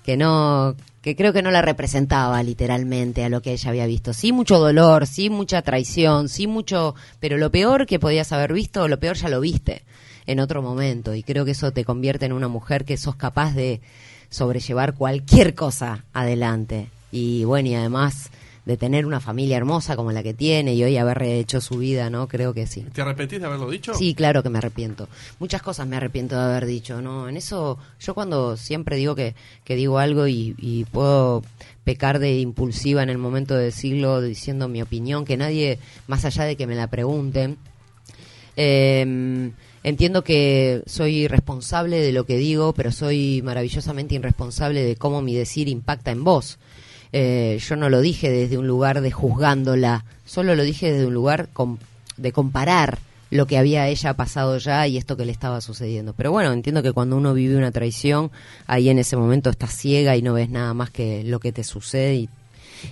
que 0.05 0.17
no 0.17 0.77
que 1.03 1.17
creo 1.17 1.33
que 1.33 1.43
no 1.43 1.51
la 1.51 1.63
representaba 1.63 2.43
literalmente 2.43 3.25
a 3.25 3.29
lo 3.29 3.41
que 3.41 3.53
ella 3.53 3.71
había 3.71 3.87
visto. 3.87 4.13
Sí 4.13 4.33
mucho 4.33 4.59
dolor, 4.59 5.07
sí 5.07 5.31
mucha 5.31 5.63
traición, 5.63 6.29
sí 6.29 6.47
mucho, 6.47 6.95
pero 7.21 7.39
lo 7.39 7.51
peor 7.51 7.87
que 7.87 7.99
podías 7.99 8.33
haber 8.33 8.53
visto, 8.53 8.89
lo 8.89 8.99
peor 8.99 9.17
ya 9.17 9.29
lo 9.29 9.41
viste 9.41 9.83
en 10.29 10.41
otro 10.41 10.62
momento 10.62 11.14
y 11.14 11.23
creo 11.23 11.47
que 11.47 11.53
eso 11.53 11.73
te 11.73 11.85
convierte 11.85 12.27
en 12.27 12.33
una 12.33 12.49
mujer 12.49 12.85
que 12.85 12.99
sos 12.99 13.17
capaz 13.17 13.55
de 13.55 13.81
sobrellevar 14.29 14.95
cualquier 14.95 15.55
cosa 15.55 16.05
adelante. 16.12 16.91
Y 17.11 17.45
bueno, 17.45 17.71
y 17.71 17.75
además 17.75 18.31
de 18.67 18.77
tener 18.77 19.07
una 19.07 19.21
familia 19.21 19.57
hermosa 19.57 19.97
como 19.97 20.12
la 20.12 20.23
que 20.23 20.35
tiene 20.35 20.75
y 20.75 20.85
hoy 20.85 20.99
haber 20.99 21.23
hecho 21.23 21.62
su 21.62 21.79
vida, 21.79 22.11
¿no? 22.11 22.29
Creo 22.29 22.53
que 22.53 22.67
sí. 22.67 22.83
¿Te 22.93 23.01
arrepentís 23.01 23.41
de 23.41 23.47
haberlo 23.47 23.71
dicho? 23.71 23.95
Sí, 23.95 24.14
claro 24.14 24.43
que 24.43 24.51
me 24.51 24.59
arrepiento. 24.59 25.09
Muchas 25.38 25.62
cosas 25.62 25.87
me 25.87 25.97
arrepiento 25.97 26.37
de 26.37 26.43
haber 26.43 26.67
dicho, 26.67 27.01
¿no? 27.01 27.31
En 27.31 27.38
eso, 27.38 27.79
yo 27.99 28.12
cuando 28.12 28.59
siempre 28.59 28.97
digo 28.97 29.14
que, 29.14 29.35
que 29.64 29.77
digo 29.77 29.99
algo 29.99 30.29
y, 30.29 30.55
y 30.59 30.85
puedo 30.85 31.43
pecar 31.85 32.19
de 32.19 32.38
impulsiva 32.38 33.03
en 33.03 33.09
el 33.09 33.17
momento 33.17 33.55
de 33.55 33.64
decirlo, 33.64 34.21
diciendo 34.21 34.69
mi 34.69 34.83
opinión, 34.83 35.25
que 35.25 35.38
nadie, 35.38 35.79
más 36.07 36.27
allá 36.27 36.45
de 36.45 36.57
que 36.57 36.67
me 36.67 36.75
la 36.75 36.88
pregunten, 36.88 37.57
eh, 38.57 39.53
entiendo 39.83 40.23
que 40.23 40.83
soy 40.87 41.29
responsable 41.29 42.01
de 42.01 42.12
lo 42.12 42.25
que 42.25 42.37
digo, 42.37 42.73
pero 42.73 42.93
soy 42.93 43.43
maravillosamente 43.43 44.14
irresponsable 44.14 44.85
de 44.85 44.97
cómo 44.97 45.23
mi 45.23 45.35
decir 45.35 45.69
impacta 45.69 46.11
en 46.11 46.25
vos. 46.25 46.59
Eh, 47.12 47.59
yo 47.67 47.77
no 47.77 47.88
lo 47.88 48.01
dije 48.01 48.31
desde 48.31 48.59
un 48.59 48.67
lugar 48.67 49.01
de 49.01 49.11
juzgándola, 49.11 50.05
solo 50.27 50.55
lo 50.55 50.62
dije 50.62 50.93
desde 50.93 51.07
un 51.07 51.14
lugar 51.14 51.49
de 52.17 52.33
comparar 52.33 52.99
lo 53.31 53.47
que 53.47 53.59
había 53.59 53.88
ella 53.88 54.14
pasado 54.14 54.57
ya 54.59 54.87
y 54.87 54.97
esto 54.97 55.17
que 55.17 55.25
le 55.25 55.33
estaba 55.33 55.61
sucediendo. 55.61 56.12
Pero 56.14 56.31
bueno, 56.31 56.53
entiendo 56.53 56.83
que 56.83 56.93
cuando 56.93 57.17
uno 57.17 57.35
vive 57.35 57.57
una 57.57 57.73
traición, 57.73 58.31
ahí 58.67 58.88
en 58.88 58.99
ese 58.99 59.17
momento 59.17 59.51
estás 59.51 59.77
ciega 59.77 60.17
y 60.17 60.23
no 60.23 60.35
ves 60.35 60.51
nada 60.51 60.75
más 60.75 60.91
que 60.91 61.25
lo 61.25 61.41
que 61.41 61.53
te 61.53 61.64
sucede 61.64 62.29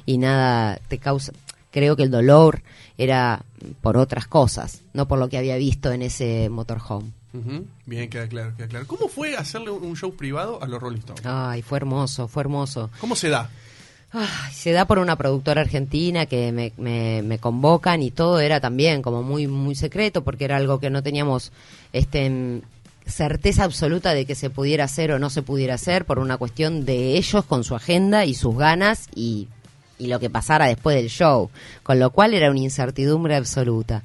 y 0.04 0.18
nada 0.18 0.78
te 0.88 0.98
causa. 0.98 1.32
Creo 1.70 1.96
que 1.96 2.04
el 2.04 2.10
dolor 2.10 2.62
era 2.96 3.44
por 3.80 3.96
otras 3.96 4.26
cosas, 4.26 4.82
no 4.92 5.08
por 5.08 5.18
lo 5.18 5.28
que 5.28 5.38
había 5.38 5.56
visto 5.56 5.92
en 5.92 6.02
ese 6.02 6.48
motorhome. 6.48 7.12
Bien, 7.84 8.08
queda 8.08 8.28
claro, 8.28 8.54
queda 8.56 8.68
claro. 8.68 8.86
¿Cómo 8.86 9.08
fue 9.08 9.36
hacerle 9.36 9.70
un 9.70 9.94
show 9.94 10.14
privado 10.14 10.62
a 10.62 10.66
los 10.66 10.80
Rolling 10.80 11.00
Stones? 11.00 11.26
Ay, 11.26 11.62
fue 11.62 11.78
hermoso, 11.78 12.28
fue 12.28 12.42
hermoso. 12.42 12.90
¿Cómo 12.98 13.14
se 13.14 13.28
da? 13.28 13.50
Ay, 14.12 14.52
se 14.54 14.72
da 14.72 14.86
por 14.86 14.98
una 14.98 15.16
productora 15.16 15.60
argentina 15.60 16.26
que 16.26 16.52
me, 16.52 16.72
me, 16.78 17.22
me 17.22 17.38
convocan 17.38 18.02
y 18.02 18.10
todo 18.10 18.40
era 18.40 18.60
también 18.60 19.02
como 19.02 19.22
muy 19.22 19.46
muy 19.46 19.74
secreto 19.74 20.24
porque 20.24 20.44
era 20.44 20.56
algo 20.56 20.80
que 20.80 20.90
no 20.90 21.02
teníamos 21.02 21.52
este 21.92 22.62
certeza 23.06 23.64
absoluta 23.64 24.14
de 24.14 24.26
que 24.26 24.34
se 24.34 24.50
pudiera 24.50 24.84
hacer 24.84 25.12
o 25.12 25.18
no 25.18 25.30
se 25.30 25.42
pudiera 25.42 25.74
hacer 25.74 26.04
por 26.04 26.18
una 26.18 26.36
cuestión 26.36 26.84
de 26.84 27.16
ellos 27.16 27.44
con 27.44 27.62
su 27.62 27.74
agenda 27.74 28.24
y 28.24 28.34
sus 28.34 28.56
ganas 28.56 29.08
y, 29.14 29.48
y 29.98 30.06
lo 30.06 30.20
que 30.20 30.30
pasara 30.30 30.66
después 30.66 30.96
del 30.96 31.08
show, 31.08 31.50
con 31.82 31.98
lo 31.98 32.10
cual 32.10 32.34
era 32.34 32.50
una 32.50 32.60
incertidumbre 32.60 33.36
absoluta. 33.36 34.02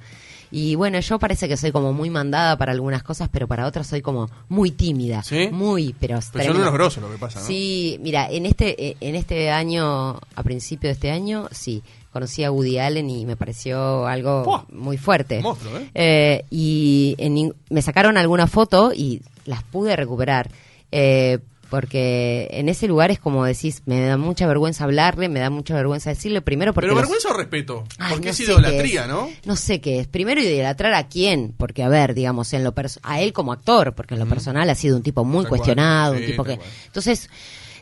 Y 0.53 0.75
bueno, 0.75 0.99
yo 0.99 1.17
parece 1.17 1.47
que 1.47 1.55
soy 1.55 1.71
como 1.71 1.93
muy 1.93 2.09
mandada 2.09 2.57
para 2.57 2.73
algunas 2.73 3.03
cosas, 3.03 3.29
pero 3.31 3.47
para 3.47 3.65
otras 3.65 3.87
soy 3.87 4.01
como 4.01 4.29
muy 4.49 4.71
tímida. 4.71 5.23
¿Sí? 5.23 5.47
Muy, 5.49 5.95
pero... 5.97 6.19
Pero 6.33 6.45
son 6.53 6.57
unos 6.61 6.73
grosos 6.73 7.01
lo 7.01 7.09
que 7.09 7.17
pasa, 7.17 7.39
¿no? 7.39 7.45
Sí, 7.45 7.97
mira, 8.01 8.27
en 8.29 8.45
este 8.45 8.89
eh, 8.89 8.97
en 8.99 9.15
este 9.15 9.49
año, 9.49 10.19
a 10.35 10.43
principio 10.43 10.89
de 10.89 10.93
este 10.93 11.09
año, 11.09 11.47
sí, 11.51 11.81
conocí 12.11 12.43
a 12.43 12.51
Woody 12.51 12.79
Allen 12.79 13.09
y 13.09 13.25
me 13.25 13.37
pareció 13.37 14.05
algo 14.05 14.65
muy 14.73 14.97
fuerte. 14.97 15.41
Monstruo, 15.41 15.77
¿eh? 15.77 15.89
Eh, 15.93 16.45
y 16.49 17.15
en 17.17 17.53
me 17.69 17.81
sacaron 17.81 18.17
alguna 18.17 18.47
foto 18.47 18.91
y 18.93 19.21
las 19.45 19.63
pude 19.63 19.95
recuperar. 19.95 20.49
Eh, 20.91 21.39
porque 21.71 22.49
en 22.51 22.67
ese 22.69 22.85
lugar 22.87 23.09
es 23.11 23.17
como 23.19 23.45
decís, 23.45 23.81
me 23.85 24.01
da 24.01 24.17
mucha 24.17 24.45
vergüenza 24.45 24.83
hablarle, 24.83 25.29
me 25.29 25.39
da 25.39 25.49
mucha 25.49 25.73
vergüenza 25.73 26.09
decirle 26.11 26.41
primero 26.41 26.73
porque 26.73 26.87
Pero 26.87 26.95
los- 26.95 27.01
vergüenza 27.01 27.29
o 27.29 27.33
respeto. 27.33 27.83
Ay, 27.97 28.11
Porque 28.11 28.25
no 28.25 28.31
es 28.31 28.39
idolatría, 28.41 29.01
es. 29.03 29.07
¿no? 29.07 29.29
No 29.45 29.55
sé 29.55 29.79
qué 29.81 30.01
es. 30.01 30.07
Primero 30.07 30.41
idolatrar 30.41 30.93
a 30.93 31.07
quién, 31.07 31.55
porque 31.57 31.81
a 31.81 31.89
ver, 31.89 32.13
digamos, 32.13 32.51
en 32.53 32.63
lo 32.65 32.73
a 33.03 33.21
él 33.21 33.31
como 33.33 33.53
actor, 33.53 33.93
porque 33.95 34.13
en 34.15 34.19
lo 34.19 34.27
personal 34.27 34.69
ha 34.69 34.75
sido 34.75 34.97
un 34.97 35.01
tipo 35.03 35.23
muy 35.23 35.45
cuestionado, 35.45 36.13
un 36.15 36.25
tipo 36.25 36.43
que 36.43 36.57
cual. 36.57 36.69
entonces 36.87 37.29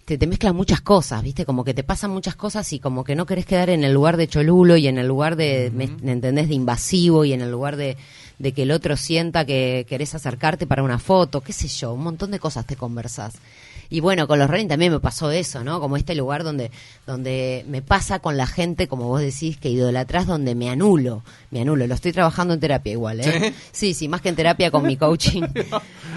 te, 0.06 0.18
te 0.18 0.28
mezclan 0.28 0.56
muchas 0.56 0.82
cosas, 0.82 1.22
¿viste? 1.24 1.44
Como 1.46 1.64
que 1.64 1.74
te 1.74 1.84
pasan 1.84 2.12
muchas 2.12 2.36
cosas 2.36 2.72
y 2.74 2.80
como 2.80 3.04
que 3.04 3.16
no 3.16 3.26
querés 3.26 3.46
quedar 3.48 3.70
en 3.72 3.84
el 3.84 3.94
lugar 3.94 4.18
de 4.18 4.28
cholulo 4.28 4.78
y 4.78 4.88
en 4.88 4.98
el 5.00 5.08
lugar 5.08 5.36
de, 5.36 5.72
me, 5.74 5.88
¿me 6.02 6.12
entendés? 6.12 6.48
De 6.48 6.54
invasivo 6.56 7.26
y 7.26 7.34
en 7.34 7.42
el 7.42 7.50
lugar 7.52 7.76
de, 7.76 7.98
de 8.38 8.52
que 8.54 8.64
el 8.64 8.72
otro 8.72 8.96
sienta 8.98 9.46
que 9.46 9.86
querés 9.90 10.14
acercarte 10.16 10.66
para 10.68 10.84
una 10.84 11.00
foto, 11.00 11.42
qué 11.42 11.54
sé 11.54 11.68
yo, 11.68 11.94
un 11.94 12.04
montón 12.04 12.32
de 12.32 12.40
cosas 12.40 12.66
te 12.66 12.76
conversás. 12.76 13.34
Y 13.90 14.02
bueno, 14.02 14.28
con 14.28 14.40
los 14.40 14.50
Rolling 14.50 14.68
también 14.68 14.92
me 14.92 15.00
pasó 15.00 15.32
eso, 15.32 15.64
¿no? 15.64 15.80
Como 15.80 15.98
este 15.98 16.16
lugar 16.16 16.44
donde, 16.44 16.72
donde 17.08 17.66
me 17.68 17.82
pasa 17.82 18.20
con 18.20 18.38
la 18.38 18.48
gente, 18.48 18.88
como 18.88 19.08
vos 19.08 19.22
decís, 19.22 19.58
que 19.58 19.70
idolatrás, 19.70 20.28
donde 20.28 20.56
me 20.56 20.70
anulo, 20.70 21.24
me 21.52 21.62
anulo. 21.62 21.88
Lo 21.88 21.96
estoy 21.96 22.12
trabajando 22.12 22.54
en 22.54 22.60
terapia 22.60 22.92
igual, 22.92 23.22
¿eh? 23.22 23.54
Sí, 23.72 23.94
sí, 23.94 24.08
más 24.08 24.22
que 24.22 24.30
en 24.30 24.36
terapia 24.36 24.72
con 24.72 24.86
mi 24.86 24.98
coaching. 24.98 25.44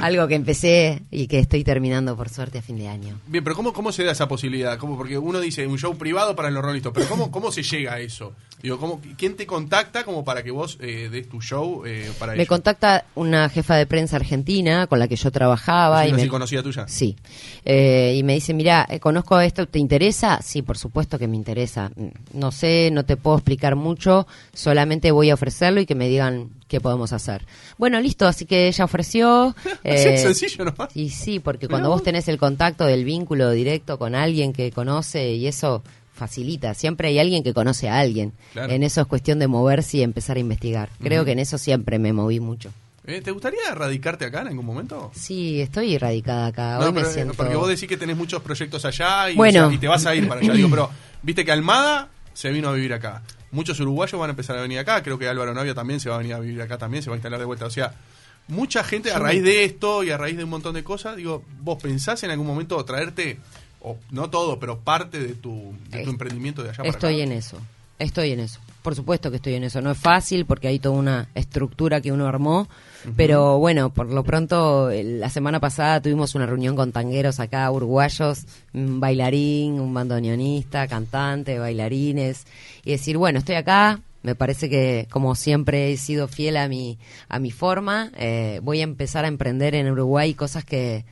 Algo 0.01 0.29
que 0.29 0.35
empecé 0.35 1.03
y 1.11 1.27
que 1.27 1.39
estoy 1.39 1.65
terminando 1.65 2.17
por 2.17 2.29
suerte 2.29 2.59
a 2.59 2.63
fin 2.63 2.77
de 2.77 2.89
año. 2.89 3.21
Bien, 3.27 3.43
pero 3.43 3.57
¿cómo, 3.57 3.73
cómo 3.73 3.93
se 3.93 4.05
da 4.05 4.13
esa 4.13 4.29
posibilidad? 4.29 4.79
¿Cómo? 4.79 4.97
Porque 4.97 5.17
uno 5.17 5.41
dice 5.41 5.67
un 5.67 5.79
show 5.79 5.97
privado 5.97 6.37
para 6.37 6.51
los 6.51 6.63
Rolling 6.63 6.83
pero 6.93 7.07
¿cómo, 7.09 7.31
cómo 7.31 7.53
se 7.53 7.63
llega 7.63 7.95
a 7.95 8.01
eso? 8.01 8.35
Digo, 8.63 8.79
¿cómo, 8.79 9.01
¿quién 9.17 9.35
te 9.35 9.45
contacta 9.45 10.05
como 10.05 10.25
para 10.25 10.45
que 10.45 10.53
vos 10.53 10.79
eh, 10.81 11.09
des 11.11 11.29
tu 11.29 11.41
show 11.43 11.85
eh, 11.85 12.13
para 12.19 12.33
Me 12.33 12.39
ellos? 12.39 12.49
contacta 12.49 13.07
una 13.17 13.49
jefa 13.49 13.75
de 13.75 13.87
prensa 13.87 14.17
argentina 14.17 14.87
con 14.87 15.01
la 15.01 15.09
que 15.09 15.17
yo 15.17 15.33
trabajaba. 15.33 16.05
¿Es 16.05 16.11
y 16.11 16.13
una 16.13 16.17
me, 16.17 16.23
así 16.23 16.31
conocida 16.31 16.63
tuya? 16.63 16.87
Sí. 16.87 17.17
Eh, 17.65 18.15
y 18.17 18.23
me 18.25 18.35
dice, 18.35 18.55
mira, 18.55 18.87
eh, 18.91 18.99
conozco 18.99 19.39
esto, 19.41 19.67
¿te 19.67 19.79
interesa? 19.79 20.41
Sí, 20.43 20.63
por 20.63 20.77
supuesto 20.79 21.19
que 21.19 21.29
me 21.29 21.37
interesa. 21.37 21.91
Mm, 21.95 22.39
No 22.39 22.51
sé, 22.51 22.91
no 22.93 23.05
te 23.05 23.17
puedo 23.17 23.37
explicar 23.37 23.77
mucho, 23.77 24.27
solamente 24.53 25.13
voy 25.13 25.31
a 25.31 25.35
ofrecerlo 25.35 25.81
y 25.81 25.87
que 25.87 25.95
me 25.95 26.09
digan 26.09 26.51
qué 26.67 26.81
podemos 26.81 27.13
hacer. 27.13 27.47
Bueno, 27.79 28.01
listo, 28.01 28.27
así 28.27 28.47
que 28.47 28.67
ella 28.69 28.85
ofreció. 28.85 29.55
Así 29.65 30.09
eh, 30.09 30.15
es 30.15 30.23
sencillo 30.23 30.65
nomás. 30.65 30.89
y 30.97 31.11
sí, 31.11 31.39
porque 31.39 31.69
cuando 31.69 31.89
vos. 31.91 32.03
tenés 32.03 32.27
el 32.29 32.39
contacto 32.39 32.85
del 32.87 33.05
vínculo 33.05 33.51
directo 33.53 33.99
con 33.99 34.15
alguien 34.15 34.53
que 34.53 34.73
conoce 34.73 35.33
y 35.35 35.47
eso 35.47 35.83
facilita, 36.15 36.75
siempre 36.75 37.09
hay 37.09 37.19
alguien 37.19 37.43
que 37.43 37.53
conoce 37.55 37.89
a 37.89 37.99
alguien. 38.01 38.33
Claro. 38.53 38.73
En 38.73 38.83
eso 38.83 39.01
es 39.01 39.07
cuestión 39.07 39.39
de 39.39 39.47
moverse 39.49 39.99
y 39.99 40.03
empezar 40.03 40.37
a 40.37 40.41
investigar. 40.41 40.89
Creo 41.01 41.25
que 41.25 41.33
en 41.33 41.39
eso 41.39 41.59
siempre 41.59 41.99
me 41.99 42.13
moví 42.13 42.41
mucho. 42.41 42.71
Eh, 43.05 43.21
¿Te 43.21 43.31
gustaría 43.33 43.75
radicarte 43.75 44.25
acá 44.27 44.43
en 44.43 44.49
algún 44.49 44.65
momento? 44.65 45.11
Sí, 45.15 45.61
estoy 45.61 45.99
radicada 45.99 46.47
acá. 46.47 46.79
No, 46.79 46.87
Hoy 46.87 46.93
me 46.93 47.01
pero, 47.01 47.09
eh, 47.11 47.13
siento... 47.13 47.35
porque 47.35 47.57
vos 47.57 47.69
decís 47.69 47.89
que 47.89 47.97
tenés 47.97 48.17
muchos 48.17 48.41
proyectos 48.43 48.85
allá 48.85 49.31
y, 49.31 49.35
Bueno. 49.35 49.65
o 49.65 49.69
sea, 49.69 49.75
y 49.75 49.79
te 49.79 49.89
vas 49.89 50.07
a 50.07 50.15
ir 50.15 50.29
para 50.29 50.41
allá. 50.41 50.53
Digo, 50.53 50.71
pero 50.71 50.89
viste 51.23 51.45
que 51.45 51.51
Almada 51.53 52.09
se 52.33 52.51
vino 52.53 52.69
a 52.69 52.73
vivir 52.73 52.93
acá. 52.93 53.23
Muchos 53.51 53.81
uruguayos 53.81 54.19
van 54.21 54.31
a 54.31 54.33
empezar 54.33 54.57
a 54.57 54.63
venir 54.63 54.79
acá. 54.79 55.03
Creo 55.03 55.19
que 55.19 55.29
Álvaro 55.29 55.53
Navia 55.53 55.75
también 55.75 55.99
se 56.01 56.09
va 56.09 56.15
a 56.15 56.19
venir 56.19 56.35
a 56.35 56.39
vivir 56.39 56.63
acá 56.63 56.79
también, 56.79 57.03
se 57.03 57.11
va 57.11 57.15
a 57.15 57.19
instalar 57.19 57.41
de 57.41 57.45
vuelta. 57.45 57.67
O 57.67 57.71
sea, 57.71 57.93
mucha 58.49 58.85
gente 58.85 59.11
a 59.11 59.19
raíz 59.19 59.43
de 59.43 59.65
esto 59.65 60.05
y 60.05 60.11
a 60.11 60.17
raíz 60.17 60.37
de 60.37 60.45
un 60.45 60.51
montón 60.51 60.75
de 60.75 60.85
cosas, 60.85 61.17
digo, 61.17 61.45
vos 61.61 61.83
pensás 61.83 62.23
en 62.23 62.31
algún 62.31 62.47
momento 62.47 62.83
traerte, 62.85 63.39
o 63.81 63.99
no 64.11 64.31
todo, 64.31 64.59
pero 64.61 64.79
parte 64.79 65.19
de 65.19 65.35
tu, 65.35 65.75
de 65.91 66.05
tu 66.05 66.11
emprendimiento 66.11 66.63
de 66.63 66.69
allá 66.71 66.79
para 66.79 66.91
Estoy 66.91 67.15
acá. 67.21 67.25
en 67.25 67.33
eso. 67.33 67.59
Estoy 67.99 68.31
en 68.33 68.41
eso. 68.41 68.61
Por 68.83 68.95
supuesto 68.97 69.31
que 69.31 69.37
estoy 69.37 69.55
en 69.55 69.65
eso. 69.65 69.81
No 69.81 69.93
es 69.93 69.99
fácil 69.99 70.45
porque 70.45 70.67
hay 70.69 70.79
toda 70.81 70.97
una 70.99 71.29
estructura 71.37 72.01
que 72.01 72.11
uno 72.11 72.27
armó. 72.27 72.69
Pero 73.17 73.59
bueno, 73.59 73.91
por 73.91 74.13
lo 74.13 74.23
pronto, 74.25 74.91
el- 74.91 75.21
la 75.21 75.29
semana 75.31 75.61
pasada 75.61 76.01
tuvimos 76.01 76.35
una 76.35 76.47
reunión 76.47 76.75
con 76.77 76.93
tangueros 76.93 77.41
acá, 77.41 77.71
uruguayos, 77.71 78.45
un 78.75 78.99
bailarín, 79.01 79.81
un 79.81 79.93
bandoneonista, 79.95 80.87
cantante, 80.89 81.59
bailarines. 81.59 82.45
Y 82.85 82.93
decir, 82.93 83.17
bueno, 83.19 83.39
estoy 83.39 83.55
acá. 83.57 84.01
Me 84.23 84.35
parece 84.37 84.71
que, 84.71 85.09
como 85.11 85.35
siempre, 85.35 85.93
he 85.93 85.97
sido 85.97 86.29
fiel 86.29 86.57
a 86.57 86.69
mi, 86.69 86.99
a 87.29 87.39
mi 87.41 87.51
forma. 87.51 88.11
eh, 88.17 88.61
voy 88.63 88.81
a 88.81 88.85
empezar 88.85 89.25
a 89.25 89.29
emprender 89.29 89.75
en 89.75 89.91
Uruguay 89.91 90.35
cosas 90.35 90.65
que, 90.65 91.05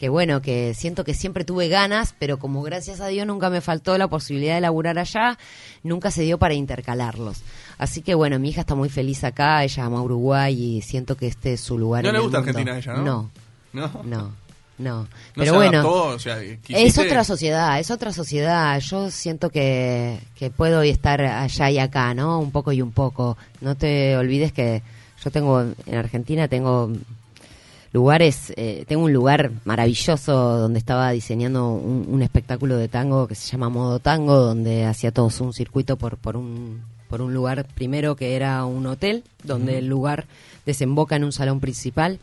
que 0.00 0.08
bueno, 0.08 0.40
que 0.40 0.72
siento 0.72 1.04
que 1.04 1.12
siempre 1.12 1.44
tuve 1.44 1.68
ganas, 1.68 2.14
pero 2.18 2.38
como 2.38 2.62
gracias 2.62 3.02
a 3.02 3.08
Dios 3.08 3.26
nunca 3.26 3.50
me 3.50 3.60
faltó 3.60 3.98
la 3.98 4.08
posibilidad 4.08 4.54
de 4.54 4.62
laburar 4.62 4.98
allá, 4.98 5.36
nunca 5.82 6.10
se 6.10 6.22
dio 6.22 6.38
para 6.38 6.54
intercalarlos. 6.54 7.42
Así 7.76 8.00
que 8.00 8.14
bueno, 8.14 8.38
mi 8.38 8.48
hija 8.48 8.62
está 8.62 8.74
muy 8.74 8.88
feliz 8.88 9.24
acá, 9.24 9.62
ella 9.62 9.84
ama 9.84 10.00
Uruguay 10.00 10.58
y 10.58 10.80
siento 10.80 11.18
que 11.18 11.26
este 11.26 11.52
es 11.52 11.60
su 11.60 11.76
lugar. 11.76 12.04
No 12.04 12.08
en 12.08 12.14
le 12.14 12.18
el 12.20 12.22
gusta 12.24 12.38
mundo. 12.38 12.48
Argentina 12.48 12.76
a 12.76 12.78
ella, 12.78 12.92
¿no? 12.94 13.04
No, 13.04 13.30
¿No? 13.74 14.02
no, 14.04 14.32
no. 14.78 15.02
¿No 15.02 15.08
Pero 15.34 15.52
se 15.52 15.56
bueno, 15.58 15.78
adaptó? 15.80 16.02
O 16.04 16.18
sea, 16.18 16.40
es 16.42 16.96
otra 16.98 17.22
sociedad, 17.22 17.78
es 17.78 17.90
otra 17.90 18.14
sociedad. 18.14 18.80
Yo 18.80 19.10
siento 19.10 19.50
que, 19.50 20.18
que 20.34 20.48
puedo 20.48 20.80
estar 20.80 21.20
allá 21.20 21.70
y 21.70 21.78
acá, 21.78 22.14
¿no? 22.14 22.40
Un 22.40 22.52
poco 22.52 22.72
y 22.72 22.80
un 22.80 22.92
poco. 22.92 23.36
No 23.60 23.74
te 23.74 24.16
olvides 24.16 24.54
que 24.54 24.82
yo 25.22 25.30
tengo, 25.30 25.60
en 25.60 25.94
Argentina 25.94 26.48
tengo 26.48 26.90
lugares, 27.92 28.52
eh, 28.56 28.84
tengo 28.86 29.04
un 29.04 29.12
lugar 29.12 29.50
maravilloso 29.64 30.32
donde 30.58 30.78
estaba 30.78 31.10
diseñando 31.10 31.70
un, 31.70 32.06
un 32.08 32.22
espectáculo 32.22 32.76
de 32.76 32.88
tango 32.88 33.26
que 33.26 33.34
se 33.34 33.50
llama 33.50 33.68
Modo 33.68 33.98
Tango, 33.98 34.36
donde 34.36 34.84
hacía 34.84 35.12
todos 35.12 35.40
un 35.40 35.52
circuito 35.52 35.96
por, 35.96 36.16
por 36.16 36.36
un 36.36 36.82
por 37.10 37.20
un 37.20 37.34
lugar 37.34 37.66
primero 37.74 38.14
que 38.14 38.36
era 38.36 38.64
un 38.64 38.86
hotel, 38.86 39.24
donde 39.42 39.78
el 39.78 39.88
lugar 39.88 40.26
desemboca 40.64 41.16
en 41.16 41.24
un 41.24 41.32
salón 41.32 41.58
principal. 41.58 42.20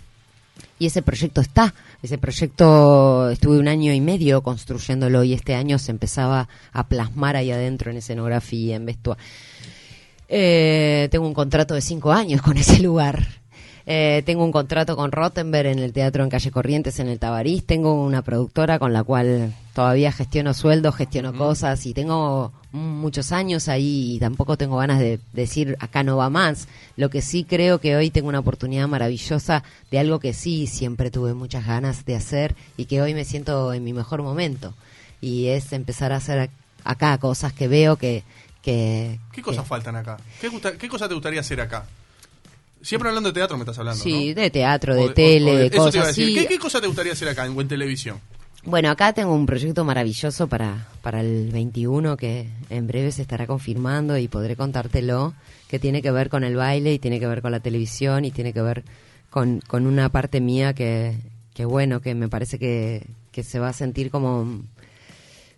Y 0.80 0.88
ese 0.88 1.04
proyecto 1.04 1.42
está, 1.42 1.76
ese 2.02 2.18
proyecto 2.18 3.30
estuve 3.30 3.60
un 3.60 3.68
año 3.68 3.94
y 3.94 4.02
medio 4.02 4.42
construyéndolo 4.42 5.24
y 5.24 5.34
este 5.34 5.54
año 5.54 5.78
se 5.78 5.92
empezaba 5.92 6.48
a 6.72 6.88
plasmar 6.88 7.36
ahí 7.36 7.52
adentro 7.52 7.92
en 7.92 7.98
escenografía, 7.98 8.78
en 8.78 8.86
vestuario. 8.86 9.24
Eh, 10.30 11.10
tengo 11.12 11.28
un 11.28 11.34
contrato 11.34 11.76
de 11.76 11.82
cinco 11.82 12.12
años 12.12 12.42
con 12.42 12.58
ese 12.58 12.80
lugar. 12.80 13.28
Eh, 13.90 14.22
tengo 14.26 14.44
un 14.44 14.52
contrato 14.52 14.98
con 14.98 15.14
Rottenberg 15.14 15.68
en 15.68 15.80
el 15.80 15.94
Teatro 15.94 16.22
en 16.22 16.30
Calle 16.30 16.52
Corrientes, 16.52 17.00
en 17.00 17.08
el 17.08 17.20
Tabarís. 17.20 17.66
Tengo 17.66 17.94
una 18.04 18.22
productora 18.22 18.80
con 18.80 18.92
la 18.92 19.02
cual 19.02 19.56
todavía 19.74 20.12
gestiono 20.12 20.54
sueldos, 20.54 20.94
gestiono 20.98 21.34
cosas 21.34 21.86
y 21.86 21.94
tengo 21.94 22.52
muchos 22.74 23.32
años 23.32 23.70
ahí 23.70 24.16
y 24.16 24.20
tampoco 24.20 24.58
tengo 24.58 24.76
ganas 24.76 25.00
de 25.00 25.22
decir 25.32 25.78
acá 25.80 26.04
no 26.04 26.18
va 26.18 26.30
más. 26.30 26.68
Lo 26.98 27.10
que 27.10 27.22
sí 27.22 27.46
creo 27.46 27.80
que 27.80 27.96
hoy 27.96 28.10
tengo 28.10 28.28
una 28.28 28.40
oportunidad 28.40 28.90
maravillosa 28.90 29.64
de 29.90 30.00
algo 30.00 30.20
que 30.20 30.34
sí 30.34 30.68
siempre 30.68 31.10
tuve 31.10 31.34
muchas 31.34 31.66
ganas 31.66 32.04
de 32.04 32.18
hacer 32.18 32.56
y 32.76 32.88
que 32.88 33.02
hoy 33.02 33.14
me 33.14 33.24
siento 33.24 33.72
en 33.72 33.86
mi 33.86 33.94
mejor 33.94 34.22
momento. 34.22 34.74
Y 35.22 35.48
es 35.48 35.72
empezar 35.72 36.12
a 36.12 36.18
hacer 36.18 36.50
acá 36.84 37.18
cosas 37.20 37.54
que 37.54 37.70
veo 37.70 37.96
que... 37.96 38.24
que 38.62 39.18
¿Qué 39.32 39.42
cosas 39.42 39.66
faltan 39.66 39.96
acá? 39.96 40.18
¿Qué, 40.42 40.50
¿Qué 40.78 40.90
cosa 40.90 41.08
te 41.08 41.14
gustaría 41.14 41.40
hacer 41.40 41.62
acá? 41.62 41.86
Siempre 42.82 43.10
hablando 43.10 43.30
de 43.30 43.34
teatro 43.34 43.58
me 43.58 43.64
estás 43.64 43.80
hablando. 43.80 44.02
Sí, 44.02 44.34
de 44.34 44.50
teatro, 44.50 44.96
de, 44.96 45.10
tele, 45.10 45.56
de, 45.56 45.72
cosas. 45.72 46.16
¿Qué, 46.16 46.46
¿Qué, 46.48 46.60
cosa 46.60 46.80
te 46.80 46.88
gustaría 46.88 47.14
hacer 47.14 47.28
acá 47.30 47.46
en, 47.46 47.60
en 47.60 47.68
televisión? 47.68 48.20
Bueno, 48.64 48.90
acá 48.90 49.14
tengo 49.14 49.34
un 49.34 49.46
proyecto 49.46 49.86
maravilloso 49.86 50.48
para, 50.48 50.88
para 51.02 51.22
el 51.22 51.52
21 51.52 52.18
que 52.18 52.50
en 52.70 52.88
breve 52.88 53.12
se 53.12 53.22
estará 53.22 53.48
confirmando 53.48 54.18
y 54.18 54.28
podré 54.28 54.56
contártelo, 54.58 55.34
que 55.70 55.80
tiene 55.80 56.02
que 56.02 56.12
ver 56.12 56.30
con 56.30 56.44
el 56.44 56.56
baile 56.56 56.94
y 56.94 57.00
tiene 57.00 57.20
que 57.20 57.28
ver 57.28 57.42
con 57.42 57.52
la 57.52 57.62
televisión 57.62 58.26
y 58.26 58.32
tiene 58.32 58.52
que 58.52 58.62
ver 58.62 58.84
con, 59.30 59.62
con 59.62 59.88
una 59.88 60.10
parte 60.10 60.42
mía 60.42 60.74
que, 60.74 61.16
que 61.54 61.64
bueno, 61.64 62.02
que 62.02 62.14
me 62.14 62.28
parece 62.28 62.60
que, 62.60 63.08
que 63.32 63.44
se 63.44 63.60
va 63.60 63.70
a 63.70 63.74
sentir 63.74 64.12
como 64.12 64.62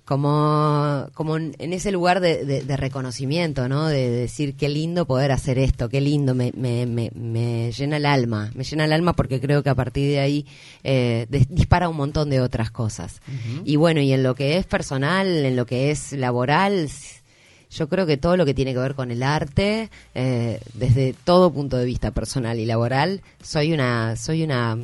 como, 0.10 1.08
como 1.14 1.38
en 1.38 1.72
ese 1.72 1.92
lugar 1.92 2.20
de, 2.20 2.64
reconocimiento, 2.78 3.70
¿no? 3.70 3.88
De, 3.88 4.10
decir 4.10 4.56
qué 4.56 4.68
lindo 4.68 5.06
poder 5.06 5.32
hacer 5.32 5.60
esto, 5.60 5.88
qué 5.88 6.02
lindo, 6.02 6.34
me, 6.34 6.52
me, 6.56 6.88
me, 6.88 7.72
llena 7.72 7.98
el 7.98 8.08
alma, 8.08 8.50
me 8.56 8.64
llena 8.64 8.86
el 8.86 8.94
alma 8.94 9.14
porque 9.14 9.40
creo 9.40 9.62
que 9.62 9.70
a 9.70 9.76
partir 9.76 10.10
de 10.10 10.20
ahí 10.20 10.48
eh, 10.84 11.28
dispara 11.50 11.90
un 11.90 11.96
montón 11.96 12.32
de 12.32 12.42
otras 12.42 12.72
cosas. 12.72 13.22
Y 13.64 13.76
bueno, 13.76 14.02
y 14.02 14.12
en 14.12 14.24
lo 14.24 14.34
que 14.34 14.58
es 14.58 14.66
personal, 14.66 15.28
en 15.28 15.56
lo 15.56 15.68
que 15.68 15.92
es 15.92 16.12
laboral, 16.14 16.90
yo 17.70 17.88
creo 17.88 18.08
que 18.08 18.18
todo 18.18 18.36
lo 18.36 18.48
que 18.48 18.56
tiene 18.56 18.74
que 18.74 18.80
ver 18.80 18.96
con 18.96 19.12
el 19.12 19.22
arte, 19.22 19.92
eh, 20.16 20.60
desde 20.74 21.14
todo 21.24 21.54
punto 21.54 21.78
de 21.78 21.86
vista 21.86 22.10
personal 22.10 22.58
y 22.58 22.66
laboral, 22.66 23.22
soy 23.44 23.74
una, 23.74 24.16
soy 24.16 24.42
una 24.42 24.76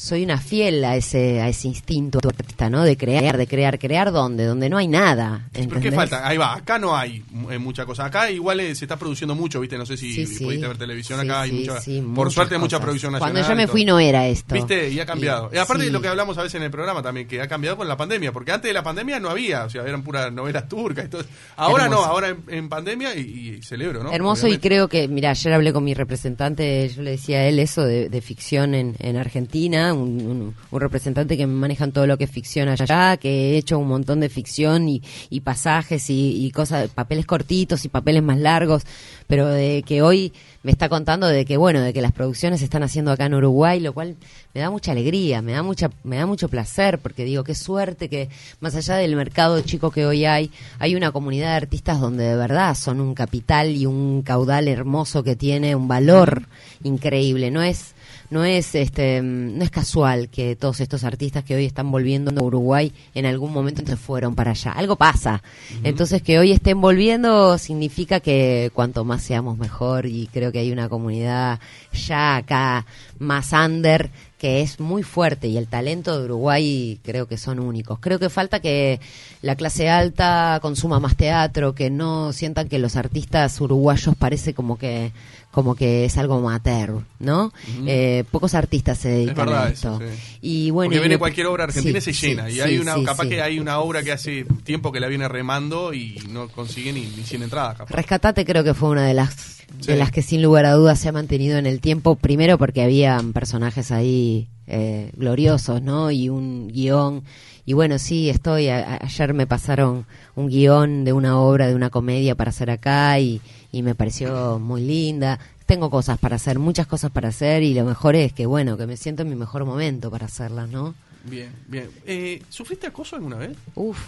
soy 0.00 0.24
una 0.24 0.38
fiel 0.38 0.82
a 0.84 0.96
ese 0.96 1.42
a 1.42 1.48
ese 1.48 1.68
instinto 1.68 2.20
artista, 2.26 2.70
¿no? 2.70 2.84
De 2.84 2.96
crear, 2.96 3.36
de 3.36 3.46
crear, 3.46 3.78
crear 3.78 4.12
¿dónde? 4.12 4.46
Donde 4.46 4.70
no 4.70 4.78
hay 4.78 4.88
nada. 4.88 5.48
¿Por 5.68 5.80
qué 5.80 5.92
falta? 5.92 6.26
Ahí 6.26 6.38
va, 6.38 6.54
acá 6.54 6.78
no 6.78 6.96
hay 6.96 7.22
eh, 7.50 7.58
mucha 7.58 7.84
cosa. 7.84 8.06
Acá 8.06 8.30
igual 8.30 8.60
eh, 8.60 8.74
se 8.74 8.86
está 8.86 8.96
produciendo 8.96 9.34
mucho, 9.34 9.60
¿viste? 9.60 9.76
No 9.76 9.84
sé 9.84 9.98
si 9.98 10.24
pudiste 10.38 10.66
ver 10.66 10.78
televisión 10.78 11.20
acá, 11.20 11.42
hay 11.42 11.52
mucha, 11.52 11.74
por 12.14 12.32
suerte 12.32 12.54
hay 12.54 12.60
mucha 12.60 12.80
producción 12.80 13.12
nacional. 13.12 13.34
Cuando 13.34 13.48
yo 13.48 13.56
me 13.56 13.68
fui 13.68 13.84
no 13.84 13.98
era 13.98 14.26
esto. 14.26 14.54
¿Viste? 14.54 14.88
Y 14.88 14.98
ha 15.00 15.06
cambiado. 15.06 15.50
Y, 15.52 15.58
aparte 15.58 15.84
de 15.84 15.90
lo 15.90 16.00
que 16.00 16.08
hablamos 16.08 16.38
a 16.38 16.42
veces 16.42 16.54
en 16.54 16.62
el 16.62 16.70
programa 16.70 17.02
también, 17.02 17.28
que 17.28 17.42
ha 17.42 17.48
cambiado 17.48 17.76
con 17.76 17.86
la 17.86 17.98
pandemia, 17.98 18.32
porque 18.32 18.52
antes 18.52 18.70
de 18.70 18.72
la 18.72 18.82
pandemia 18.82 19.20
no 19.20 19.28
había, 19.28 19.64
o 19.64 19.70
sea, 19.70 19.82
eran 19.82 20.02
puras 20.02 20.32
novelas 20.32 20.66
turcas 20.66 21.04
y 21.04 21.08
todo. 21.08 21.24
Ahora 21.56 21.88
no, 21.88 22.02
ahora 22.02 22.34
en, 22.48 22.68
pandemia 22.70 23.14
y, 23.14 23.60
celebro, 23.62 24.02
¿no? 24.02 24.12
Hermoso 24.12 24.48
y 24.48 24.56
creo 24.56 24.88
que, 24.88 25.08
mira, 25.08 25.30
ayer 25.30 25.52
hablé 25.52 25.74
con 25.74 25.84
mi 25.84 25.92
representante, 25.92 26.88
yo 26.88 27.02
le 27.02 27.12
decía 27.12 27.40
a 27.40 27.46
él 27.46 27.58
eso 27.58 27.84
de, 27.84 28.20
ficción 28.22 28.74
en, 28.74 28.96
en 28.98 29.16
Argentina, 29.16 29.89
un, 29.92 30.54
representante 30.72 31.36
que 31.36 31.46
manejan 31.46 31.92
todo 31.92 32.06
lo 32.06 32.16
que 32.18 32.24
es 32.24 32.30
ficción 32.30 32.68
allá, 32.68 33.16
que 33.16 33.54
he 33.54 33.56
hecho 33.56 33.78
un 33.78 33.88
montón 33.88 34.20
de 34.20 34.28
ficción 34.28 34.88
y, 34.88 35.02
y 35.28 35.40
pasajes 35.40 36.10
y, 36.10 36.44
y, 36.44 36.50
cosas, 36.50 36.88
papeles 36.90 37.26
cortitos 37.26 37.84
y 37.84 37.88
papeles 37.88 38.22
más 38.22 38.38
largos, 38.38 38.84
pero 39.26 39.46
de 39.46 39.82
que 39.86 40.02
hoy 40.02 40.32
me 40.62 40.72
está 40.72 40.88
contando 40.88 41.26
de 41.26 41.44
que 41.44 41.56
bueno, 41.56 41.80
de 41.80 41.92
que 41.92 42.02
las 42.02 42.12
producciones 42.12 42.60
se 42.60 42.64
están 42.64 42.82
haciendo 42.82 43.10
acá 43.10 43.26
en 43.26 43.34
Uruguay, 43.34 43.80
lo 43.80 43.94
cual 43.94 44.16
me 44.52 44.60
da 44.60 44.70
mucha 44.70 44.92
alegría, 44.92 45.40
me 45.40 45.52
da 45.52 45.62
mucha 45.62 45.90
me 46.04 46.16
da 46.16 46.26
mucho 46.26 46.48
placer 46.48 46.98
porque 46.98 47.24
digo, 47.24 47.44
qué 47.44 47.54
suerte 47.54 48.08
que 48.08 48.28
más 48.60 48.74
allá 48.74 48.96
del 48.96 49.16
mercado 49.16 49.60
chico 49.62 49.90
que 49.90 50.04
hoy 50.04 50.26
hay, 50.26 50.50
hay 50.78 50.94
una 50.94 51.12
comunidad 51.12 51.50
de 51.50 51.56
artistas 51.56 52.00
donde 52.00 52.24
de 52.24 52.36
verdad 52.36 52.74
son 52.74 53.00
un 53.00 53.14
capital 53.14 53.70
y 53.70 53.86
un 53.86 54.22
caudal 54.22 54.68
hermoso 54.68 55.22
que 55.22 55.36
tiene 55.36 55.74
un 55.74 55.88
valor 55.88 56.42
increíble, 56.82 57.50
no 57.50 57.62
es 57.62 57.94
no 58.30 58.44
es 58.44 58.74
este 58.74 59.20
no 59.22 59.62
es 59.62 59.70
casual 59.70 60.28
que 60.28 60.56
todos 60.56 60.80
estos 60.80 61.04
artistas 61.04 61.44
que 61.44 61.56
hoy 61.56 61.66
están 61.66 61.90
volviendo 61.90 62.30
a 62.30 62.44
Uruguay 62.44 62.92
en 63.14 63.26
algún 63.26 63.52
momento 63.52 63.82
se 63.84 63.96
fueron 63.96 64.34
para 64.34 64.52
allá. 64.52 64.72
Algo 64.72 64.96
pasa. 64.96 65.42
Entonces 65.82 66.22
que 66.22 66.38
hoy 66.38 66.52
estén 66.52 66.80
volviendo 66.80 67.58
significa 67.58 68.20
que 68.20 68.70
cuanto 68.72 69.04
más 69.04 69.22
seamos 69.22 69.58
mejor 69.58 70.06
y 70.06 70.28
creo 70.32 70.52
que 70.52 70.60
hay 70.60 70.72
una 70.72 70.88
comunidad 70.88 71.58
ya 71.92 72.36
acá 72.36 72.86
más 73.18 73.52
under 73.52 74.10
que 74.40 74.62
es 74.62 74.80
muy 74.80 75.02
fuerte 75.02 75.48
y 75.48 75.58
el 75.58 75.66
talento 75.66 76.18
de 76.18 76.24
Uruguay 76.24 76.98
creo 77.02 77.26
que 77.26 77.36
son 77.36 77.60
únicos. 77.60 77.98
Creo 78.00 78.18
que 78.18 78.30
falta 78.30 78.60
que 78.60 78.98
la 79.42 79.54
clase 79.54 79.90
alta 79.90 80.58
consuma 80.62 80.98
más 80.98 81.14
teatro, 81.14 81.74
que 81.74 81.90
no 81.90 82.32
sientan 82.32 82.70
que 82.70 82.78
los 82.78 82.96
artistas 82.96 83.60
uruguayos 83.60 84.14
parece 84.16 84.54
como 84.54 84.78
que 84.78 85.12
como 85.50 85.74
que 85.74 86.04
es 86.04 86.16
algo 86.16 86.36
amateur, 86.36 87.02
¿no? 87.18 87.52
eh, 87.86 88.24
pocos 88.30 88.54
artistas 88.54 88.98
se 88.98 89.08
dedican 89.08 89.48
a 89.48 89.68
esto. 89.68 90.00
Y 90.40 90.70
bueno, 90.70 90.90
Porque 90.90 91.00
viene 91.00 91.18
cualquier 91.18 91.46
obra 91.46 91.64
argentina 91.64 91.98
y 91.98 92.00
se 92.00 92.12
llena. 92.12 92.50
y 92.50 92.60
hay 92.60 92.78
una, 92.78 93.02
capaz 93.02 93.26
que 93.26 93.42
hay 93.42 93.58
una 93.58 93.80
obra 93.80 94.02
que 94.02 94.12
hace 94.12 94.46
tiempo 94.64 94.92
que 94.92 95.00
la 95.00 95.08
viene 95.08 95.28
remando 95.28 95.92
y 95.92 96.20
no 96.28 96.48
consigue 96.48 96.92
ni, 96.92 97.02
ni 97.02 97.24
100 97.24 97.42
entradas. 97.42 97.78
Capaz. 97.78 97.94
Rescatate 97.94 98.44
creo 98.44 98.62
que 98.62 98.74
fue 98.74 98.90
una 98.90 99.06
de 99.06 99.14
las 99.14 99.60
de 99.86 99.96
las 99.96 100.10
que 100.10 100.22
sin 100.22 100.42
lugar 100.42 100.66
a 100.66 100.72
dudas 100.74 100.98
se 100.98 101.08
ha 101.08 101.12
mantenido 101.12 101.58
en 101.58 101.66
el 101.66 101.80
tiempo, 101.80 102.16
primero 102.16 102.58
porque 102.58 102.82
habían 102.82 103.32
personajes 103.32 103.92
ahí 103.92 104.48
eh, 104.66 105.10
gloriosos, 105.16 105.82
¿no? 105.82 106.10
Y 106.10 106.28
un 106.28 106.68
guion. 106.68 107.24
Y 107.64 107.72
bueno, 107.72 107.98
sí, 107.98 108.30
estoy, 108.30 108.68
ayer 108.68 109.34
me 109.34 109.46
pasaron 109.46 110.06
un 110.34 110.48
guion 110.48 111.04
de 111.04 111.12
una 111.12 111.38
obra, 111.38 111.68
de 111.68 111.74
una 111.74 111.90
comedia 111.90 112.34
para 112.34 112.50
hacer 112.50 112.70
acá 112.70 113.18
y, 113.18 113.40
y 113.72 113.82
me 113.82 113.94
pareció 113.94 114.58
muy 114.58 114.82
linda. 114.82 115.38
Tengo 115.66 115.90
cosas 115.90 116.18
para 116.18 116.36
hacer, 116.36 116.58
muchas 116.58 116.86
cosas 116.86 117.10
para 117.10 117.28
hacer 117.28 117.62
y 117.62 117.74
lo 117.74 117.84
mejor 117.84 118.16
es 118.16 118.32
que, 118.32 118.46
bueno, 118.46 118.76
que 118.76 118.86
me 118.86 118.96
siento 118.96 119.22
en 119.22 119.28
mi 119.28 119.36
mejor 119.36 119.64
momento 119.64 120.10
para 120.10 120.26
hacerlas, 120.26 120.68
¿no? 120.68 120.94
Bien, 121.24 121.52
bien. 121.68 121.90
Eh, 122.06 122.42
¿Sufriste 122.48 122.86
acoso 122.86 123.16
alguna 123.16 123.36
vez? 123.36 123.56
Uf. 123.74 123.98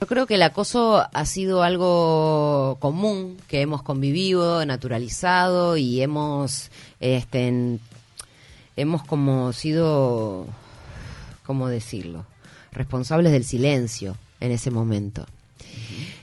Yo 0.00 0.06
creo 0.08 0.26
que 0.26 0.34
el 0.34 0.42
acoso 0.42 1.06
ha 1.12 1.26
sido 1.26 1.62
algo 1.62 2.76
común 2.80 3.36
que 3.46 3.60
hemos 3.60 3.82
convivido, 3.82 4.66
naturalizado 4.66 5.76
y 5.76 6.02
hemos, 6.02 6.70
este, 6.98 7.78
hemos 8.76 9.04
como 9.04 9.52
sido, 9.52 10.46
¿cómo 11.46 11.68
decirlo? 11.68 12.26
Responsables 12.72 13.30
del 13.30 13.44
silencio 13.44 14.16
en 14.40 14.50
ese 14.50 14.72
momento. 14.72 15.24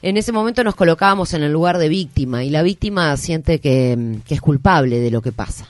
En 0.01 0.17
ese 0.17 0.31
momento 0.31 0.63
nos 0.63 0.75
colocábamos 0.75 1.33
en 1.33 1.43
el 1.43 1.51
lugar 1.51 1.77
de 1.77 1.89
víctima 1.89 2.43
y 2.43 2.49
la 2.49 2.63
víctima 2.63 3.15
siente 3.17 3.59
que, 3.59 4.17
que 4.25 4.35
es 4.35 4.41
culpable 4.41 4.99
de 4.99 5.11
lo 5.11 5.21
que 5.21 5.31
pasa 5.31 5.69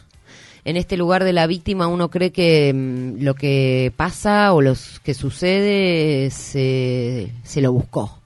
en 0.65 0.77
este 0.77 0.97
lugar 0.97 1.23
de 1.23 1.33
la 1.33 1.47
víctima 1.47 1.87
uno 1.87 2.09
cree 2.09 2.31
que 2.31 2.73
mm, 2.73 3.23
lo 3.23 3.33
que 3.33 3.91
pasa 3.95 4.53
o 4.53 4.61
lo 4.61 4.75
que 5.03 5.13
sucede 5.13 6.29
se, 6.31 7.31
se 7.43 7.61
lo 7.61 7.71
buscó. 7.71 8.19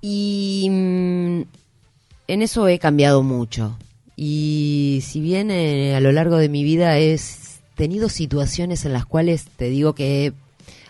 Y 0.00 0.68
mm, 0.70 1.42
en 2.28 2.42
eso 2.42 2.68
he 2.68 2.78
cambiado 2.78 3.22
mucho. 3.22 3.76
Y 4.16 5.00
si 5.02 5.20
bien 5.20 5.50
eh, 5.50 5.96
a 5.96 6.00
lo 6.00 6.12
largo 6.12 6.36
de 6.36 6.48
mi 6.48 6.62
vida 6.62 6.98
he 6.98 7.18
tenido 7.74 8.08
situaciones 8.08 8.84
en 8.84 8.92
las 8.92 9.06
cuales 9.06 9.46
te 9.56 9.68
digo 9.68 9.94
que 9.94 10.32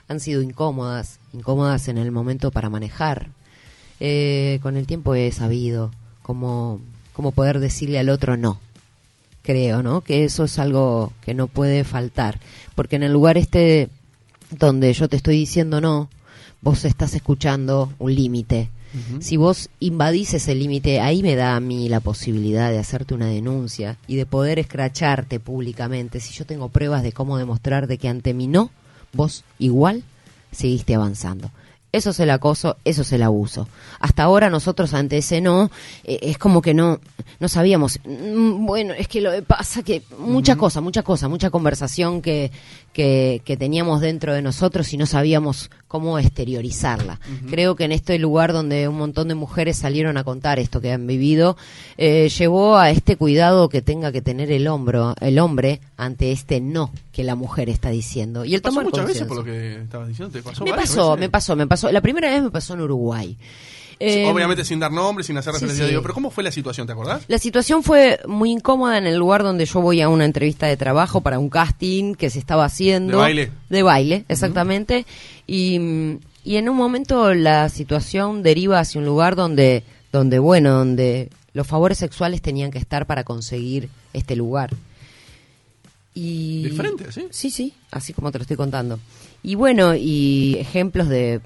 han 0.09 0.20
sido 0.20 0.42
incómodas, 0.42 1.20
incómodas 1.32 1.88
en 1.88 1.96
el 1.96 2.11
momento 2.11 2.50
para 2.50 2.68
manejar, 2.68 3.28
eh, 4.01 4.59
con 4.62 4.76
el 4.76 4.86
tiempo 4.86 5.14
he 5.14 5.30
sabido 5.32 5.90
cómo, 6.22 6.80
cómo 7.12 7.32
poder 7.32 7.61
decirle 7.61 7.99
al 7.99 8.09
otro 8.09 8.36
no 8.36 8.61
creo, 9.45 9.82
¿no? 9.82 10.01
Que 10.01 10.24
eso 10.24 10.45
es 10.45 10.59
algo 10.59 11.12
que 11.20 11.34
no 11.34 11.47
puede 11.47 11.84
faltar, 11.84 12.40
porque 12.74 12.97
en 12.97 13.05
el 13.05 13.12
lugar 13.12 13.38
este 13.38 13.90
donde 14.51 14.92
yo 14.92 15.09
te 15.09 15.16
estoy 15.16 15.36
diciendo 15.36 15.80
no, 15.80 16.09
vos 16.62 16.84
estás 16.84 17.14
escuchando 17.14 17.92
un 17.99 18.14
límite. 18.14 18.70
Si 19.18 19.36
vos 19.36 19.70
invadís 19.80 20.34
ese 20.34 20.55
límite, 20.55 21.01
ahí 21.01 21.20
me 21.24 21.34
da 21.34 21.57
a 21.57 21.61
mí 21.61 21.88
la 21.88 21.99
posibilidad 21.99 22.70
de 22.70 22.78
hacerte 22.78 23.12
una 23.12 23.26
denuncia 23.26 23.97
y 24.07 24.14
de 24.14 24.24
poder 24.24 24.61
escracharte 24.61 25.40
públicamente. 25.40 26.20
Si 26.20 26.32
yo 26.32 26.47
tengo 26.47 26.68
pruebas 26.68 27.03
de 27.03 27.11
cómo 27.11 27.36
demostrar 27.36 27.88
de 27.88 27.99
que 27.99 28.09
ante 28.09 28.34
mí 28.34 28.47
no, 28.47 28.70
vos 29.12 29.42
igual 29.59 30.05
seguiste 30.53 30.95
avanzando. 30.95 31.51
Eso 31.97 32.11
es 32.11 32.18
el 32.18 32.30
acoso, 32.30 32.76
eso 32.84 33.03
es 33.03 33.12
el 33.12 33.22
abuso. 33.22 33.68
Hasta 34.01 34.24
ahora 34.24 34.51
nosotros 34.51 34.95
ante 34.95 35.18
ese 35.18 35.40
no, 35.40 35.70
eh, 36.03 36.18
es 36.22 36.38
como 36.38 36.61
que 36.61 36.74
no, 36.74 36.99
no 37.38 37.49
sabíamos, 37.49 38.01
mm, 38.05 38.66
bueno, 38.66 38.95
es 38.95 39.07
que 39.07 39.20
lo 39.20 39.30
que 39.30 39.42
pasa 39.42 39.84
que 39.84 40.03
mucha 40.18 40.57
cosa, 40.57 40.80
mucha 40.80 41.03
cosa, 41.03 41.28
mucha 41.28 41.51
conversación 41.51 42.20
que, 42.20 42.51
que, 42.95 43.42
que 43.45 43.59
teníamos 43.59 44.01
dentro 44.01 44.32
de 44.32 44.40
nosotros 44.40 44.90
y 44.95 44.97
no 44.97 45.05
sabíamos 45.05 45.68
cómo 45.88 46.18
exteriorizarla. 46.18 47.20
Creo 47.51 47.76
que 47.76 47.84
en 47.84 47.92
este 47.92 48.18
lugar 48.18 48.53
donde 48.53 48.88
un 48.88 48.97
montón 48.97 49.28
de 49.28 49.34
mujeres 49.34 49.76
salieron 49.76 50.16
a 50.16 50.24
contar 50.24 50.59
esto 50.59 50.80
que 50.80 50.92
han 50.92 51.07
vivido, 51.07 51.57
eh, 51.99 52.28
llevó 52.28 52.76
a 52.76 52.90
este 52.90 53.16
cuidado 53.16 53.68
que 53.68 53.82
tenga 53.82 54.12
que 54.12 54.22
tener 54.22 54.51
el 54.53 54.68
hombro, 54.68 55.14
el 55.20 55.38
hombre 55.38 55.80
ante 55.97 56.32
este 56.32 56.61
no 56.61 56.90
que 57.12 57.24
la 57.24 57.34
mujer 57.34 57.68
está 57.68 57.90
diciendo. 57.90 58.45
Y 58.45 58.55
el 58.55 58.62
¿Pasó 58.62 58.76
tomar 58.76 58.84
muchas 58.86 59.07
veces 59.07 59.26
por 59.26 59.38
lo 59.38 59.45
que 59.45 59.82
estabas 59.82 60.09
diciendo? 60.09 60.32
¿Te 60.32 60.42
pasó 60.42 60.64
Me 60.64 60.72
pasó, 60.72 61.11
veces? 61.11 61.20
me 61.20 61.28
pasó, 61.28 61.57
me 61.57 61.66
pasó. 61.66 61.92
La 61.92 62.01
primera 62.01 62.30
vez 62.30 62.42
me 62.42 62.51
pasó 62.51 62.74
en 62.74 62.80
Uruguay. 62.80 63.36
Eh, 64.01 64.26
Obviamente 64.26 64.64
sin 64.64 64.80
dar 64.80 64.90
nombres, 64.92 65.26
sin 65.26 65.36
hacer 65.36 65.53
sí, 65.53 65.57
referencia. 65.61 65.84
sí. 65.84 65.90
Digo, 65.90 66.03
pero 66.03 66.14
¿cómo 66.14 66.30
fue 66.30 66.42
la 66.45 66.51
situación? 66.53 66.86
¿Te 66.86 66.92
acordás? 66.92 67.24
La 67.28 67.38
situación 67.38 67.82
fue 67.82 68.20
muy 68.26 68.51
incómoda 68.51 68.99
en 68.99 69.07
el 69.07 69.16
lugar 69.16 69.42
donde 69.42 69.64
yo 69.66 69.80
voy 69.80 70.01
a 70.01 70.09
una 70.09 70.24
entrevista 70.24 70.66
de 70.66 70.76
trabajo 70.76 71.20
para 71.20 71.38
un 71.38 71.49
casting 71.49 72.14
que 72.14 72.30
se 72.30 72.38
estaba 72.38 72.64
haciendo. 72.64 73.12
¿De 73.12 73.22
baile? 73.22 73.51
De 73.68 73.82
baile, 73.82 74.24
exactamente. 74.28 75.07
y, 75.47 76.18
y 76.45 76.57
en 76.57 76.68
un 76.68 76.76
momento 76.76 77.32
la 77.34 77.68
situación 77.68 78.42
deriva 78.42 78.78
hacia 78.80 78.99
un 79.01 79.07
lugar 79.07 79.36
donde, 79.36 79.82
donde, 80.12 80.38
bueno, 80.38 80.72
donde 80.72 81.30
los 81.55 81.66
favores 81.66 81.99
sexuales 81.99 82.42
tenían 82.42 82.70
que 82.70 82.78
estar 82.78 83.07
para 83.07 83.24
conseguir 83.24 83.88
este 84.12 84.36
lugar. 84.36 84.70
Y, 86.14 86.62
¿De 86.64 86.70
frente, 86.70 87.07
así? 87.09 87.26
Sí, 87.30 87.51
sí, 87.51 87.74
así 87.90 88.12
como 88.12 88.30
te 88.30 88.38
lo 88.38 88.42
estoy 88.42 88.57
contando. 88.57 88.99
Y 89.42 89.57
bueno, 89.57 89.95
y 89.97 90.57
ejemplos 90.59 91.09
de 91.09 91.40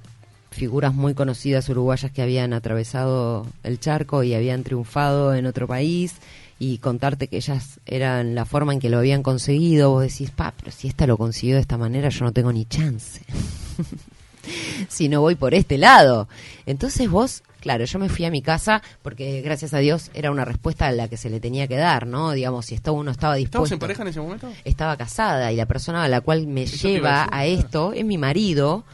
figuras 0.50 0.94
muy 0.94 1.14
conocidas 1.14 1.68
uruguayas 1.68 2.10
que 2.10 2.22
habían 2.22 2.52
atravesado 2.52 3.46
el 3.62 3.78
charco 3.80 4.22
y 4.22 4.34
habían 4.34 4.64
triunfado 4.64 5.34
en 5.34 5.46
otro 5.46 5.66
país 5.66 6.16
y 6.58 6.78
contarte 6.78 7.28
que 7.28 7.36
ellas 7.36 7.80
eran 7.86 8.34
la 8.34 8.44
forma 8.44 8.72
en 8.72 8.80
que 8.80 8.88
lo 8.88 8.98
habían 8.98 9.22
conseguido, 9.22 9.90
vos 9.90 10.02
decís, 10.02 10.30
pa, 10.30 10.52
pero 10.58 10.72
si 10.72 10.88
esta 10.88 11.06
lo 11.06 11.16
consiguió 11.16 11.54
de 11.54 11.60
esta 11.60 11.78
manera, 11.78 12.08
yo 12.08 12.24
no 12.24 12.32
tengo 12.32 12.52
ni 12.52 12.64
chance. 12.64 13.22
si 14.88 15.08
no 15.08 15.20
voy 15.20 15.34
por 15.34 15.54
este 15.54 15.78
lado. 15.78 16.28
Entonces 16.66 17.08
vos, 17.08 17.42
claro, 17.60 17.84
yo 17.84 17.98
me 17.98 18.08
fui 18.08 18.24
a 18.24 18.30
mi 18.30 18.42
casa 18.42 18.82
porque 19.02 19.40
gracias 19.42 19.74
a 19.74 19.78
Dios 19.78 20.10
era 20.14 20.30
una 20.30 20.44
respuesta 20.44 20.86
a 20.86 20.92
la 20.92 21.08
que 21.08 21.16
se 21.16 21.30
le 21.30 21.40
tenía 21.40 21.66
que 21.66 21.76
dar, 21.76 22.06
¿no? 22.06 22.32
Digamos, 22.32 22.66
si 22.66 22.74
esto 22.74 22.92
uno 22.92 23.10
estaba 23.10 23.34
dispuesto. 23.36 23.64
¿Estabas 23.64 23.72
en 23.72 23.78
pareja 23.78 24.02
en 24.02 24.08
ese 24.08 24.20
momento? 24.20 24.52
Estaba 24.64 24.96
casada 24.96 25.52
y 25.52 25.56
la 25.56 25.66
persona 25.66 26.04
a 26.04 26.08
la 26.08 26.20
cual 26.20 26.46
me 26.46 26.66
lleva 26.66 27.22
a 27.24 27.38
a, 27.38 27.46
esto 27.46 27.92
es 27.92 28.04
mi 28.04 28.18
marido, 28.18 28.84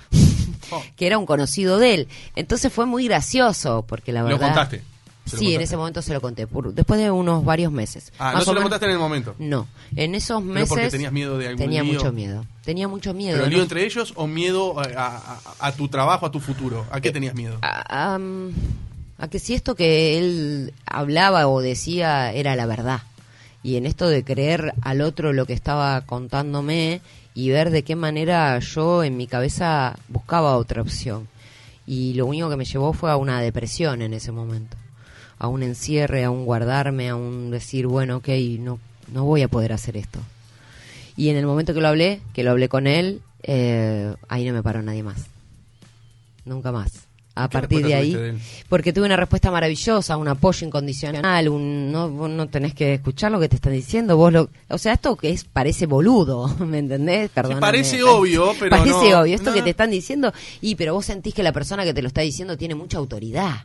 Oh. 0.70 0.82
que 0.96 1.06
era 1.06 1.18
un 1.18 1.26
conocido 1.26 1.78
de 1.78 1.94
él. 1.94 2.08
Entonces 2.36 2.72
fue 2.72 2.86
muy 2.86 3.06
gracioso 3.06 3.84
porque 3.86 4.12
la 4.12 4.20
Lo 4.22 4.26
verdad. 4.28 4.46
contaste. 4.48 4.76
Lo 4.78 5.30
Sí, 5.30 5.36
en 5.36 5.40
contaste. 5.52 5.64
ese 5.64 5.76
momento 5.78 6.02
se 6.02 6.12
lo 6.12 6.20
conté. 6.20 6.46
por- 6.46 6.74
después 6.74 7.00
de 7.00 7.10
unos 7.10 7.44
varios 7.44 7.72
meses. 7.72 8.12
Ah, 8.18 8.24
Más 8.24 8.34
no 8.34 8.40
se 8.40 8.46
lo 8.46 8.52
menos- 8.52 8.62
contaste 8.64 8.84
en 8.86 8.92
el 8.92 8.98
momento. 8.98 9.34
No, 9.38 9.66
en 9.96 10.14
esos 10.14 10.42
Pero 10.42 10.52
meses. 10.54 10.68
porque 10.68 10.90
tenías 10.90 11.12
miedo 11.12 11.38
de 11.38 11.48
algún 11.48 11.58
Tenía 11.64 11.82
lío. 11.82 11.94
mucho 11.94 12.12
miedo. 12.12 12.44
Tenía 12.64 12.88
mucho 12.88 13.14
miedo. 13.14 13.42
¿Pero 13.42 13.62
entre 13.62 13.84
ellos 13.86 14.12
o 14.16 14.26
miedo 14.26 14.78
a, 14.78 14.82
a- 14.84 15.16
a- 15.16 15.66
a 15.68 15.72
tu 15.72 15.88
trabajo, 15.88 16.26
a 16.26 16.30
tu 16.30 16.40
futuro? 16.40 16.84
¿A 16.90 17.00
qué 17.00 17.10
tenías 17.10 17.34
miedo? 17.34 17.56
a, 17.62 18.18
a 19.18 19.28
que 19.28 19.38
si 19.38 19.54
esto 19.54 19.74
que 19.74 20.18
él 20.18 20.74
hablaba 20.86 21.46
o 21.48 21.60
decía 21.62 22.32
era 22.32 22.54
la 22.56 22.66
verdad. 22.66 23.02
Y 23.62 23.76
en 23.76 23.86
esto 23.86 24.08
de 24.08 24.24
creer 24.24 24.74
al 24.82 25.00
otro 25.00 25.32
lo 25.32 25.46
que 25.46 25.54
estaba 25.54 26.02
contándome 26.02 27.00
y 27.34 27.50
ver 27.50 27.70
de 27.70 27.82
qué 27.82 27.96
manera 27.96 28.58
yo 28.60 29.02
en 29.02 29.16
mi 29.16 29.26
cabeza 29.26 29.98
buscaba 30.08 30.56
otra 30.56 30.82
opción. 30.82 31.28
Y 31.86 32.14
lo 32.14 32.26
único 32.26 32.48
que 32.48 32.56
me 32.56 32.64
llevó 32.64 32.92
fue 32.92 33.10
a 33.10 33.16
una 33.16 33.40
depresión 33.40 34.00
en 34.02 34.14
ese 34.14 34.32
momento. 34.32 34.76
A 35.38 35.48
un 35.48 35.62
encierre, 35.62 36.24
a 36.24 36.30
un 36.30 36.44
guardarme, 36.44 37.08
a 37.10 37.16
un 37.16 37.50
decir, 37.50 37.86
bueno, 37.86 38.18
ok, 38.18 38.28
no, 38.60 38.78
no 39.12 39.24
voy 39.24 39.42
a 39.42 39.48
poder 39.48 39.72
hacer 39.72 39.96
esto. 39.96 40.20
Y 41.16 41.28
en 41.28 41.36
el 41.36 41.46
momento 41.46 41.74
que 41.74 41.80
lo 41.80 41.88
hablé, 41.88 42.20
que 42.32 42.44
lo 42.44 42.52
hablé 42.52 42.68
con 42.68 42.86
él, 42.86 43.20
eh, 43.42 44.14
ahí 44.28 44.44
no 44.46 44.54
me 44.54 44.62
paró 44.62 44.82
nadie 44.82 45.02
más. 45.02 45.26
Nunca 46.44 46.72
más. 46.72 47.08
A 47.36 47.48
¿Qué 47.48 47.58
partir 47.58 47.84
de 47.84 47.94
ahí, 47.94 48.14
de 48.14 48.38
porque 48.68 48.92
tuve 48.92 49.06
una 49.06 49.16
respuesta 49.16 49.50
maravillosa, 49.50 50.16
un 50.16 50.28
apoyo 50.28 50.64
incondicional, 50.66 51.48
un 51.48 51.90
no, 51.90 52.08
vos 52.08 52.30
no 52.30 52.46
tenés 52.48 52.74
que 52.74 52.94
escuchar 52.94 53.32
lo 53.32 53.40
que 53.40 53.48
te 53.48 53.56
están 53.56 53.72
diciendo, 53.72 54.16
vos 54.16 54.32
lo, 54.32 54.50
o 54.68 54.78
sea, 54.78 54.92
esto 54.92 55.16
que 55.16 55.30
es 55.30 55.44
parece 55.44 55.86
boludo, 55.86 56.46
¿me 56.64 56.78
entendés? 56.78 57.30
Perdóname. 57.30 57.60
parece 57.60 58.04
obvio, 58.04 58.52
pero 58.58 58.70
parece 58.70 59.10
no. 59.10 59.20
obvio 59.22 59.34
esto 59.34 59.50
No. 59.50 59.56
que 59.56 59.62
te 59.62 59.70
están 59.70 59.90
diciendo 59.90 60.32
y 60.60 60.76
pero 60.76 60.94
vos 60.94 61.06
sentís 61.06 61.34
que 61.34 61.42
la 61.42 61.50
persona 61.52 61.82
que 61.84 61.92
te 61.92 62.02
lo 62.02 62.08
está 62.08 62.20
diciendo 62.20 62.56
tiene 62.56 62.76
mucha 62.76 62.98
autoridad. 62.98 63.64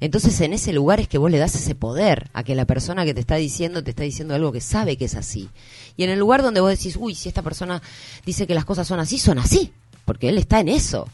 Entonces 0.00 0.40
en 0.40 0.52
ese 0.52 0.72
lugar 0.72 0.98
es 1.00 1.06
que 1.08 1.16
vos 1.18 1.30
le 1.30 1.38
das 1.38 1.54
ese 1.54 1.74
poder 1.74 2.28
a 2.34 2.42
que 2.42 2.54
la 2.56 2.64
persona 2.66 3.04
que 3.04 3.14
te 3.14 3.20
está 3.20 3.36
diciendo 3.36 3.82
te 3.84 3.90
está 3.90 4.02
diciendo 4.02 4.34
algo 4.34 4.50
que 4.52 4.60
sabe 4.60 4.96
que 4.96 5.04
es 5.06 5.14
así. 5.14 5.48
Y 5.96 6.02
en 6.04 6.10
el 6.10 6.18
lugar 6.18 6.42
donde 6.42 6.60
vos 6.60 6.70
decís, 6.70 6.96
uy, 7.00 7.14
si 7.14 7.28
esta 7.28 7.42
persona 7.42 7.80
dice 8.26 8.46
que 8.48 8.54
las 8.54 8.64
cosas 8.64 8.86
son 8.86 8.98
así, 9.00 9.18
son 9.18 9.38
así, 9.38 9.72
porque 10.04 10.28
él 10.28 10.38
está 10.38 10.60
en 10.60 10.68
eso. 10.68 11.08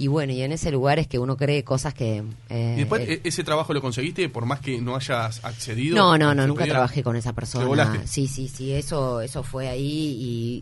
Y 0.00 0.06
bueno, 0.06 0.32
y 0.32 0.42
en 0.42 0.52
ese 0.52 0.70
lugar 0.70 1.00
es 1.00 1.08
que 1.08 1.18
uno 1.18 1.36
cree 1.36 1.64
cosas 1.64 1.92
que... 1.92 2.22
eh, 2.50 2.72
¿Y 2.76 2.78
después 2.80 3.02
eh, 3.02 3.14
e- 3.24 3.28
ese 3.28 3.42
trabajo 3.42 3.74
lo 3.74 3.80
conseguiste 3.80 4.28
por 4.28 4.46
más 4.46 4.60
que 4.60 4.80
no 4.80 4.94
hayas 4.94 5.44
accedido? 5.44 5.96
no, 5.96 6.16
no, 6.16 6.30
¿Se 6.30 6.34
no, 6.36 6.46
nunca 6.46 6.60
podía? 6.60 6.74
trabajé 6.74 7.02
con 7.02 7.16
esa 7.16 7.30
¿Te 7.30 7.34
persona. 7.34 8.02
Sí, 8.06 8.28
sí, 8.28 8.46
sí, 8.48 8.72
eso, 8.72 9.20
eso 9.20 9.42
fue 9.42 9.68
ahí 9.68 9.82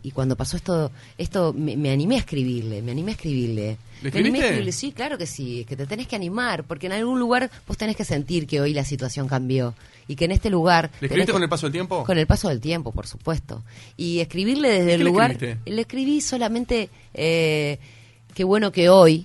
y, 0.02 0.08
y 0.08 0.10
cuando 0.12 0.36
pasó 0.36 0.56
esto, 0.56 0.90
esto 1.18 1.52
me, 1.52 1.76
me 1.76 1.90
animé 1.90 2.16
a 2.16 2.20
escribirle, 2.20 2.80
me 2.80 2.92
animé 2.92 3.10
a 3.10 3.14
escribirle. 3.14 3.76
¿Le 4.02 4.10
Me 4.10 4.18
animé 4.20 4.38
a 4.38 4.42
escribiste? 4.42 4.44
escribirle, 4.46 4.72
sí, 4.72 4.92
claro 4.92 5.18
que 5.18 5.26
sí, 5.26 5.60
es 5.60 5.66
que 5.66 5.76
te 5.76 5.86
tenés 5.86 6.06
que 6.06 6.16
animar, 6.16 6.64
porque 6.64 6.86
en 6.86 6.92
algún 6.92 7.18
lugar 7.18 7.50
vos 7.68 7.76
tenés 7.76 7.96
que 7.96 8.04
sentir 8.04 8.46
que 8.46 8.60
hoy 8.62 8.72
la 8.74 8.84
situación 8.84 9.28
cambió 9.28 9.74
y 10.08 10.16
que 10.16 10.24
en 10.26 10.32
este 10.32 10.48
lugar... 10.48 10.90
¿Le 11.00 11.08
escribiste 11.08 11.26
que- 11.26 11.32
con 11.32 11.42
el 11.42 11.48
paso 11.50 11.66
del 11.66 11.72
tiempo? 11.72 12.04
Con 12.04 12.16
el 12.18 12.26
paso 12.26 12.48
del 12.48 12.60
tiempo, 12.60 12.92
por 12.92 13.06
supuesto. 13.06 13.62
Y 13.98 14.20
escribirle 14.20 14.68
desde 14.70 14.90
¿Y 14.90 14.94
el 14.94 14.98
le 15.00 15.04
lugar... 15.04 15.32
escribiste? 15.32 15.70
Le 15.70 15.80
escribí 15.82 16.20
solamente, 16.22 16.88
eh, 17.14 17.78
qué 18.36 18.44
bueno 18.44 18.70
que 18.70 18.90
hoy 18.90 19.24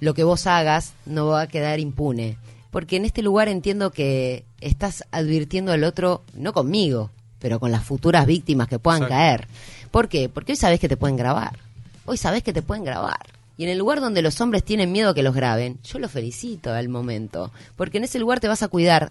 lo 0.00 0.14
que 0.14 0.24
vos 0.24 0.48
hagas 0.48 0.94
no 1.06 1.28
va 1.28 1.42
a 1.42 1.46
quedar 1.46 1.78
impune. 1.78 2.36
Porque 2.72 2.96
en 2.96 3.04
este 3.04 3.22
lugar 3.22 3.48
entiendo 3.48 3.92
que 3.92 4.44
estás 4.60 5.04
advirtiendo 5.12 5.70
al 5.70 5.84
otro, 5.84 6.22
no 6.34 6.52
conmigo, 6.52 7.10
pero 7.38 7.60
con 7.60 7.70
las 7.70 7.84
futuras 7.84 8.26
víctimas 8.26 8.66
que 8.66 8.80
puedan 8.80 9.04
Exacto. 9.04 9.14
caer. 9.14 9.48
¿Por 9.92 10.08
qué? 10.08 10.28
Porque 10.28 10.52
hoy 10.52 10.56
sabés 10.56 10.80
que 10.80 10.88
te 10.88 10.96
pueden 10.96 11.16
grabar. 11.16 11.56
Hoy 12.04 12.16
sabés 12.16 12.42
que 12.42 12.52
te 12.52 12.62
pueden 12.62 12.82
grabar. 12.84 13.20
Y 13.56 13.62
en 13.62 13.70
el 13.70 13.78
lugar 13.78 14.00
donde 14.00 14.22
los 14.22 14.40
hombres 14.40 14.64
tienen 14.64 14.90
miedo 14.90 15.10
a 15.10 15.14
que 15.14 15.22
los 15.22 15.36
graben, 15.36 15.78
yo 15.84 16.00
los 16.00 16.10
felicito 16.10 16.72
al 16.72 16.88
momento. 16.88 17.52
Porque 17.76 17.98
en 17.98 18.04
ese 18.04 18.18
lugar 18.18 18.40
te 18.40 18.48
vas 18.48 18.64
a 18.64 18.68
cuidar. 18.68 19.10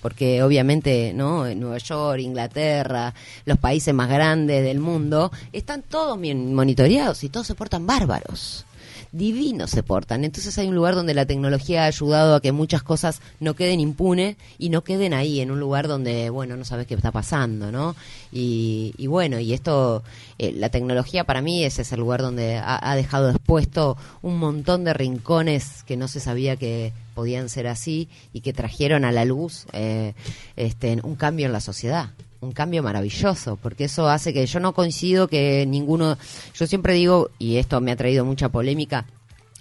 Porque 0.00 0.42
obviamente, 0.42 1.12
¿no? 1.14 1.46
En 1.46 1.60
Nueva 1.60 1.76
York, 1.76 2.20
Inglaterra, 2.20 3.12
los 3.44 3.58
países 3.58 3.92
más 3.92 4.08
grandes 4.08 4.64
del 4.64 4.78
mundo, 4.78 5.30
están 5.52 5.82
todos 5.82 6.18
bien 6.18 6.54
monitoreados 6.54 7.22
y 7.24 7.28
todos 7.28 7.46
se 7.46 7.54
portan 7.54 7.86
bárbaros 7.86 8.64
divinos 9.12 9.70
se 9.70 9.82
portan. 9.82 10.24
Entonces 10.24 10.56
hay 10.58 10.68
un 10.68 10.74
lugar 10.74 10.94
donde 10.94 11.14
la 11.14 11.26
tecnología 11.26 11.84
ha 11.84 11.86
ayudado 11.86 12.34
a 12.34 12.40
que 12.40 12.52
muchas 12.52 12.82
cosas 12.82 13.20
no 13.40 13.54
queden 13.54 13.80
impune 13.80 14.36
y 14.58 14.68
no 14.70 14.82
queden 14.82 15.14
ahí, 15.14 15.40
en 15.40 15.50
un 15.50 15.60
lugar 15.60 15.88
donde, 15.88 16.30
bueno, 16.30 16.56
no 16.56 16.64
sabes 16.64 16.86
qué 16.86 16.94
está 16.94 17.10
pasando, 17.12 17.72
¿no? 17.72 17.96
Y, 18.32 18.94
y 18.98 19.06
bueno, 19.06 19.40
y 19.40 19.52
esto, 19.52 20.02
eh, 20.38 20.52
la 20.52 20.68
tecnología 20.68 21.24
para 21.24 21.42
mí 21.42 21.64
ese 21.64 21.82
es 21.82 21.92
el 21.92 22.00
lugar 22.00 22.22
donde 22.22 22.60
ha, 22.62 22.94
dejado 22.96 23.30
expuesto 23.30 23.96
un 24.22 24.38
montón 24.38 24.84
de 24.84 24.94
rincones 24.94 25.82
que 25.84 25.96
no 25.96 26.08
se 26.08 26.20
sabía 26.20 26.56
que 26.56 26.92
podían 27.14 27.48
ser 27.48 27.66
así 27.66 28.08
y 28.32 28.40
que 28.40 28.52
trajeron 28.52 29.04
a 29.04 29.12
la 29.12 29.24
luz 29.24 29.66
eh, 29.72 30.14
este, 30.56 31.00
un 31.02 31.16
cambio 31.16 31.46
en 31.46 31.52
la 31.52 31.60
sociedad 31.60 32.10
un 32.40 32.52
cambio 32.52 32.82
maravilloso, 32.82 33.56
porque 33.62 33.84
eso 33.84 34.08
hace 34.08 34.32
que 34.32 34.46
yo 34.46 34.60
no 34.60 34.72
coincido 34.72 35.28
que 35.28 35.66
ninguno, 35.66 36.16
yo 36.54 36.66
siempre 36.66 36.94
digo, 36.94 37.30
y 37.38 37.56
esto 37.56 37.80
me 37.80 37.92
ha 37.92 37.96
traído 37.96 38.24
mucha 38.24 38.48
polémica, 38.48 39.04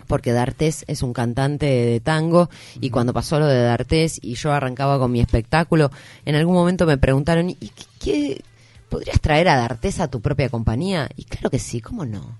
porque 0.08 0.32
D'Artés 0.32 0.86
es 0.88 1.04
un 1.04 1.14
cantante 1.14 1.66
de 1.66 2.00
tango 2.00 2.50
y 2.82 2.90
cuando 2.90 3.14
pasó 3.14 3.38
lo 3.40 3.46
de 3.48 3.62
D'Artés 3.62 4.20
y 4.24 4.36
yo 4.36 4.52
arrancaba 4.54 4.98
con 4.98 5.12
mi 5.12 5.20
espectáculo, 5.20 5.92
en 6.26 6.36
algún 6.36 6.56
momento 6.56 6.86
me 6.86 6.98
preguntaron, 6.98 7.50
¿y 7.50 7.56
qué, 7.56 7.72
qué- 8.00 8.42
podrías 8.90 9.20
traer 9.22 9.50
a 9.50 9.56
D'Artés 9.58 10.00
a 10.00 10.08
tu 10.08 10.20
propia 10.22 10.50
compañía? 10.50 11.10
Y 11.16 11.26
claro 11.26 11.50
que 11.52 11.60
sí, 11.60 11.80
¿cómo 11.82 12.06
no? 12.06 12.40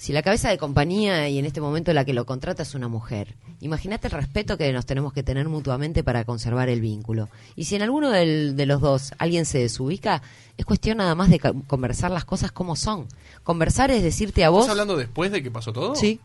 Si 0.00 0.14
la 0.14 0.22
cabeza 0.22 0.48
de 0.48 0.56
compañía 0.56 1.28
y 1.28 1.38
en 1.38 1.44
este 1.44 1.60
momento 1.60 1.92
la 1.92 2.06
que 2.06 2.14
lo 2.14 2.24
contrata 2.24 2.62
es 2.62 2.74
una 2.74 2.88
mujer, 2.88 3.34
imagínate 3.60 4.06
el 4.06 4.12
respeto 4.14 4.56
que 4.56 4.72
nos 4.72 4.86
tenemos 4.86 5.12
que 5.12 5.22
tener 5.22 5.46
mutuamente 5.46 6.02
para 6.02 6.24
conservar 6.24 6.70
el 6.70 6.80
vínculo. 6.80 7.28
Y 7.54 7.64
si 7.66 7.76
en 7.76 7.82
alguno 7.82 8.08
del- 8.08 8.56
de 8.56 8.64
los 8.64 8.80
dos 8.80 9.12
alguien 9.18 9.44
se 9.44 9.58
desubica, 9.58 10.22
es 10.56 10.64
cuestión 10.64 10.96
nada 10.96 11.14
más 11.14 11.28
de 11.28 11.38
conversar 11.66 12.10
las 12.12 12.24
cosas 12.24 12.50
como 12.50 12.76
son. 12.76 13.08
Conversar 13.42 13.90
es 13.90 14.02
decirte 14.02 14.42
a 14.42 14.48
vos... 14.48 14.60
¿Estás 14.62 14.70
hablando 14.72 14.96
después 14.96 15.32
de 15.32 15.42
que 15.42 15.50
pasó 15.50 15.70
todo? 15.74 15.94
Sí. 15.94 16.18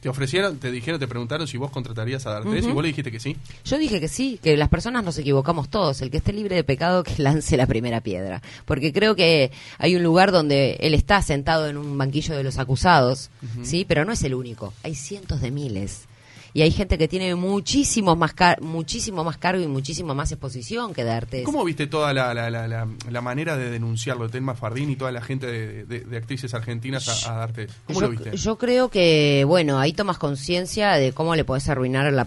Te 0.00 0.08
ofrecieron, 0.08 0.58
te 0.58 0.70
dijeron, 0.70 0.98
te 0.98 1.06
preguntaron 1.06 1.46
si 1.46 1.58
vos 1.58 1.70
contratarías 1.70 2.26
a 2.26 2.30
D'Artés 2.30 2.64
y 2.64 2.72
vos 2.72 2.82
le 2.82 2.88
dijiste 2.88 3.12
que 3.12 3.20
sí. 3.20 3.36
Yo 3.64 3.78
dije 3.78 4.00
que 4.00 4.08
sí, 4.08 4.38
que 4.42 4.56
las 4.56 4.68
personas 4.68 5.04
nos 5.04 5.18
equivocamos 5.18 5.68
todos. 5.68 6.00
El 6.00 6.10
que 6.10 6.16
esté 6.16 6.32
libre 6.32 6.56
de 6.56 6.64
pecado 6.64 7.02
que 7.02 7.14
lance 7.22 7.56
la 7.56 7.66
primera 7.66 8.00
piedra. 8.00 8.42
Porque 8.64 8.92
creo 8.92 9.14
que 9.14 9.52
hay 9.78 9.96
un 9.96 10.02
lugar 10.02 10.32
donde 10.32 10.78
él 10.80 10.94
está 10.94 11.20
sentado 11.22 11.68
en 11.68 11.76
un 11.76 11.98
banquillo 11.98 12.36
de 12.36 12.42
los 12.42 12.58
acusados, 12.58 13.30
¿sí? 13.62 13.84
Pero 13.86 14.04
no 14.04 14.12
es 14.12 14.22
el 14.24 14.34
único. 14.34 14.72
Hay 14.82 14.94
cientos 14.94 15.40
de 15.40 15.50
miles 15.50 16.08
y 16.52 16.62
hay 16.62 16.70
gente 16.70 16.98
que 16.98 17.08
tiene 17.08 17.34
muchísimo 17.34 18.16
más 18.16 18.34
muchísimo 18.60 19.24
más 19.24 19.36
cargo 19.38 19.62
y 19.62 19.66
muchísimo 19.66 20.14
más 20.14 20.32
exposición 20.32 20.94
que 20.94 21.04
darte. 21.04 21.42
¿Cómo 21.42 21.64
viste 21.64 21.86
toda 21.86 22.12
la, 22.12 22.34
la, 22.34 22.50
la, 22.50 22.88
la 23.10 23.20
manera 23.20 23.56
de 23.56 23.70
denunciarlo, 23.70 24.28
Telma 24.28 24.54
Fardín 24.54 24.90
y 24.90 24.96
toda 24.96 25.12
la 25.12 25.20
gente 25.20 25.46
de, 25.46 26.16
actrices 26.16 26.54
argentinas 26.54 27.26
a, 27.26 27.34
darte? 27.34 27.68
¿Cómo 27.86 28.00
yo, 28.00 28.06
lo 28.06 28.12
viste? 28.12 28.36
Yo 28.36 28.58
creo 28.58 28.88
que, 28.88 29.44
bueno, 29.46 29.78
ahí 29.78 29.92
tomas 29.92 30.18
conciencia 30.18 30.92
de 30.92 31.12
cómo 31.12 31.34
le 31.34 31.44
podés 31.44 31.68
arruinar 31.68 32.12
la, 32.12 32.26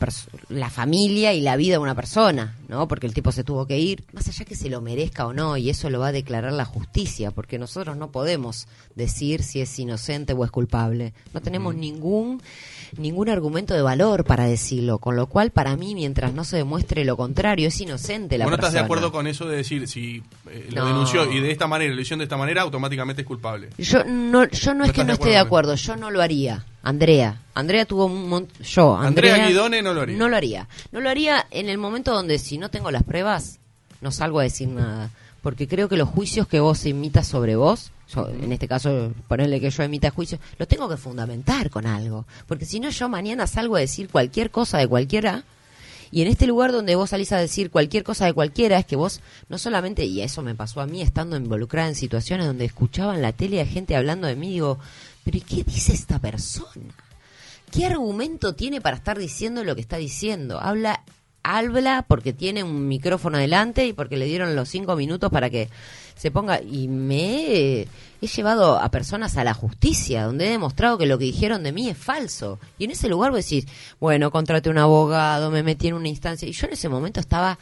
la 0.49 0.69
familia 0.69 1.33
y 1.33 1.41
la 1.41 1.55
vida 1.55 1.77
a 1.77 1.79
una 1.79 1.95
persona, 1.95 2.55
¿no? 2.67 2.87
Porque 2.87 3.07
el 3.07 3.13
tipo 3.13 3.31
se 3.31 3.43
tuvo 3.43 3.65
que 3.65 3.79
ir, 3.79 4.03
más 4.13 4.27
allá 4.27 4.45
que 4.45 4.55
se 4.55 4.69
lo 4.69 4.81
merezca 4.81 5.25
o 5.25 5.33
no, 5.33 5.57
y 5.57 5.69
eso 5.69 5.89
lo 5.89 5.99
va 5.99 6.07
a 6.07 6.11
declarar 6.11 6.53
la 6.53 6.65
justicia, 6.65 7.31
porque 7.31 7.59
nosotros 7.59 7.97
no 7.97 8.11
podemos 8.11 8.67
decir 8.95 9.43
si 9.43 9.61
es 9.61 9.77
inocente 9.79 10.33
o 10.33 10.45
es 10.45 10.51
culpable. 10.51 11.13
No 11.33 11.41
tenemos 11.41 11.75
ningún 11.75 12.41
ningún 12.97 13.29
argumento 13.29 13.73
de 13.73 13.81
valor 13.81 14.12
para 14.23 14.45
decirlo, 14.45 14.99
con 14.99 15.15
lo 15.15 15.27
cual 15.27 15.51
para 15.51 15.75
mí 15.75 15.95
mientras 15.95 16.33
no 16.33 16.43
se 16.43 16.57
demuestre 16.57 17.03
lo 17.05 17.17
contrario 17.17 17.69
es 17.69 17.81
inocente 17.81 18.37
la 18.37 18.45
¿Vos 18.45 18.51
no 18.51 18.55
estás 18.55 18.73
de 18.73 18.79
acuerdo 18.79 19.11
con 19.11 19.25
eso 19.27 19.45
de 19.47 19.57
decir 19.57 19.87
si 19.87 20.21
eh, 20.49 20.69
lo 20.71 20.85
denunció 20.85 21.31
y 21.31 21.39
de 21.39 21.51
esta 21.51 21.67
manera, 21.67 21.93
lo 21.93 22.01
hicieron 22.01 22.19
de 22.19 22.25
esta 22.25 22.37
manera, 22.37 22.61
automáticamente 22.61 23.23
es 23.23 23.27
culpable? 23.27 23.69
Yo 23.79 24.03
no, 24.03 24.47
yo 24.47 24.73
no, 24.73 24.85
es 24.85 24.91
que 24.91 25.03
no 25.03 25.13
esté 25.13 25.29
de 25.29 25.37
acuerdo, 25.37 25.75
yo 25.75 25.95
no 25.95 26.11
lo 26.11 26.21
haría. 26.21 26.63
Andrea, 26.83 27.41
Andrea 27.55 27.85
tuvo 27.85 28.05
un 28.05 28.29
montón, 28.29 28.63
yo, 28.63 28.95
Andrea, 28.95 29.33
Andrea 29.33 29.49
Guidone 29.49 29.81
no 29.81 29.93
lo 29.93 30.01
haría. 30.01 30.17
No 30.17 30.29
lo 30.29 30.35
haría. 30.35 30.67
No 30.91 30.99
lo 30.99 31.09
haría 31.09 31.47
en 31.49 31.69
el 31.69 31.77
momento 31.77 32.13
donde 32.13 32.37
si 32.37 32.57
no 32.57 32.69
tengo 32.69 32.91
las 32.91 33.03
pruebas 33.03 33.59
no 34.03 34.11
salgo 34.11 34.39
a 34.39 34.43
decir 34.43 34.67
nada, 34.67 35.09
porque 35.43 35.67
creo 35.67 35.87
que 35.87 35.97
los 35.97 36.09
juicios 36.09 36.47
que 36.47 36.59
vos 36.59 36.83
imitas 36.87 37.27
sobre 37.27 37.55
vos 37.55 37.91
en 38.21 38.51
este 38.51 38.67
caso, 38.67 39.13
ponerle 39.27 39.59
que 39.59 39.69
yo 39.69 39.83
emita 39.83 40.11
juicio, 40.11 40.39
lo 40.57 40.67
tengo 40.67 40.89
que 40.89 40.97
fundamentar 40.97 41.69
con 41.69 41.85
algo. 41.85 42.25
Porque 42.47 42.65
si 42.65 42.79
no, 42.79 42.89
yo 42.89 43.09
mañana 43.09 43.47
salgo 43.47 43.75
a 43.75 43.79
decir 43.79 44.09
cualquier 44.09 44.51
cosa 44.51 44.77
de 44.77 44.87
cualquiera. 44.87 45.43
Y 46.11 46.21
en 46.21 46.27
este 46.27 46.45
lugar 46.45 46.71
donde 46.71 46.95
vos 46.95 47.09
salís 47.09 47.31
a 47.31 47.37
decir 47.37 47.71
cualquier 47.71 48.03
cosa 48.03 48.25
de 48.25 48.33
cualquiera, 48.33 48.77
es 48.77 48.85
que 48.85 48.95
vos 48.95 49.21
no 49.49 49.57
solamente, 49.57 50.05
y 50.05 50.21
eso 50.21 50.43
me 50.43 50.53
pasó 50.53 50.79
a 50.81 50.85
mí 50.85 51.01
estando 51.01 51.35
involucrada 51.35 51.89
en 51.89 51.95
situaciones 51.95 52.45
donde 52.45 52.65
escuchaba 52.65 53.15
en 53.15 53.23
la 53.23 53.31
tele 53.31 53.61
a 53.61 53.65
gente 53.65 53.95
hablando 53.95 54.27
de 54.27 54.35
mí, 54.35 54.51
digo, 54.51 54.77
pero 55.23 55.37
¿y 55.37 55.41
qué 55.41 55.63
dice 55.63 55.93
esta 55.93 56.19
persona? 56.19 56.93
¿Qué 57.71 57.87
argumento 57.87 58.53
tiene 58.53 58.79
para 58.79 58.97
estar 58.97 59.17
diciendo 59.17 59.63
lo 59.63 59.73
que 59.73 59.81
está 59.81 59.97
diciendo? 59.97 60.59
Habla 60.59 61.03
habla 61.43 62.05
porque 62.07 62.33
tiene 62.33 62.63
un 62.63 62.87
micrófono 62.87 63.37
delante 63.37 63.85
y 63.85 63.93
porque 63.93 64.17
le 64.17 64.25
dieron 64.25 64.55
los 64.55 64.69
cinco 64.69 64.95
minutos 64.95 65.29
para 65.29 65.49
que 65.49 65.69
se 66.15 66.31
ponga. 66.31 66.61
Y 66.61 66.87
me 66.87 67.81
he, 67.81 67.87
llevado 68.21 68.79
a 68.79 68.89
personas 68.89 69.35
a 69.37 69.43
la 69.43 69.53
justicia 69.53 70.23
donde 70.23 70.47
he 70.47 70.51
demostrado 70.51 70.97
que 70.97 71.05
lo 71.05 71.17
que 71.17 71.25
dijeron 71.25 71.63
de 71.63 71.73
mí 71.73 71.89
es 71.89 71.97
falso. 71.97 72.59
Y 72.77 72.85
en 72.85 72.91
ese 72.91 73.09
lugar 73.09 73.31
vos 73.31 73.45
decís 73.45 73.67
bueno 73.99 74.31
contraté 74.31 74.69
un 74.69 74.77
abogado 74.77 75.51
me 75.51 75.61
metí 75.61 75.89
en 75.89 75.95
una 75.95 76.07
instancia 76.07 76.47
y 76.47 76.53
yo 76.53 76.67
en 76.67 76.73
ese 76.73 76.87
momento 76.87 77.19
estaba 77.19 77.59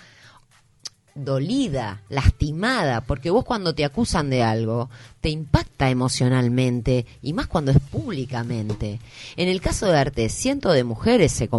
dolida, 1.15 2.01
lastimada, 2.09 3.01
porque 3.01 3.29
vos 3.29 3.45
cuando 3.45 3.75
te 3.75 3.85
acusan 3.85 4.29
de 4.29 4.43
algo 4.43 4.89
te 5.19 5.29
impacta 5.29 5.89
emocionalmente 5.89 7.05
y 7.21 7.33
más 7.33 7.47
cuando 7.47 7.71
es 7.71 7.79
públicamente. 7.79 8.99
En 9.35 9.47
el 9.47 9.61
caso 9.61 9.87
de 9.87 9.97
Arte, 9.97 10.29
cientos 10.29 10.73
de 10.73 10.83
mujeres 10.83 11.31
se, 11.31 11.49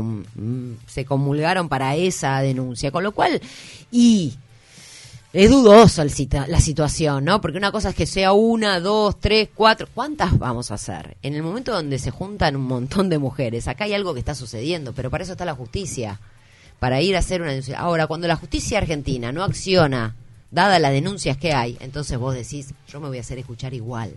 se 0.87 1.05
comulgaron 1.05 1.69
para 1.69 1.95
esa 1.97 2.41
denuncia, 2.41 2.91
con 2.91 3.05
lo 3.05 3.13
cual, 3.13 3.41
y 3.91 4.35
es 5.33 5.51
dudoso 5.51 6.05
la 6.05 6.61
situación, 6.61 7.25
¿no? 7.25 7.41
Porque 7.41 7.57
una 7.57 7.73
cosa 7.73 7.91
es 7.91 7.95
que 7.95 8.05
sea 8.05 8.33
una, 8.33 8.81
dos, 8.81 9.19
tres, 9.19 9.49
cuatro. 9.55 9.89
¿Cuántas 9.95 10.39
vamos 10.39 10.71
a 10.71 10.75
hacer? 10.75 11.17
En 11.23 11.35
el 11.35 11.43
momento 11.43 11.73
donde 11.73 11.99
se 11.99 12.11
juntan 12.11 12.55
un 12.55 12.65
montón 12.65 13.09
de 13.09 13.19
mujeres, 13.19 13.67
acá 13.67 13.85
hay 13.85 13.95
algo 13.95 14.13
que 14.13 14.21
está 14.21 14.35
sucediendo, 14.35 14.93
pero 14.93 15.09
para 15.11 15.25
eso 15.25 15.33
está 15.33 15.47
la 15.47 15.55
justicia. 15.55 16.21
Para 16.83 17.01
ir 17.01 17.15
a 17.15 17.21
hacer 17.21 17.43
una 17.43 17.51
denuncia. 17.51 17.79
Ahora, 17.79 18.09
cuando 18.09 18.27
la 18.27 18.35
justicia 18.35 18.79
argentina 18.79 19.31
no 19.31 19.45
acciona, 19.45 20.17
dada 20.51 20.81
las 20.81 20.91
denuncias 20.91 21.37
que 21.37 21.53
hay, 21.53 21.77
entonces 21.79 22.19
vos 22.19 22.35
decís, 22.35 22.75
yo 22.89 22.99
me 22.99 23.07
voy 23.07 23.19
a 23.19 23.21
hacer 23.21 23.39
escuchar 23.39 23.73
igual 23.73 24.15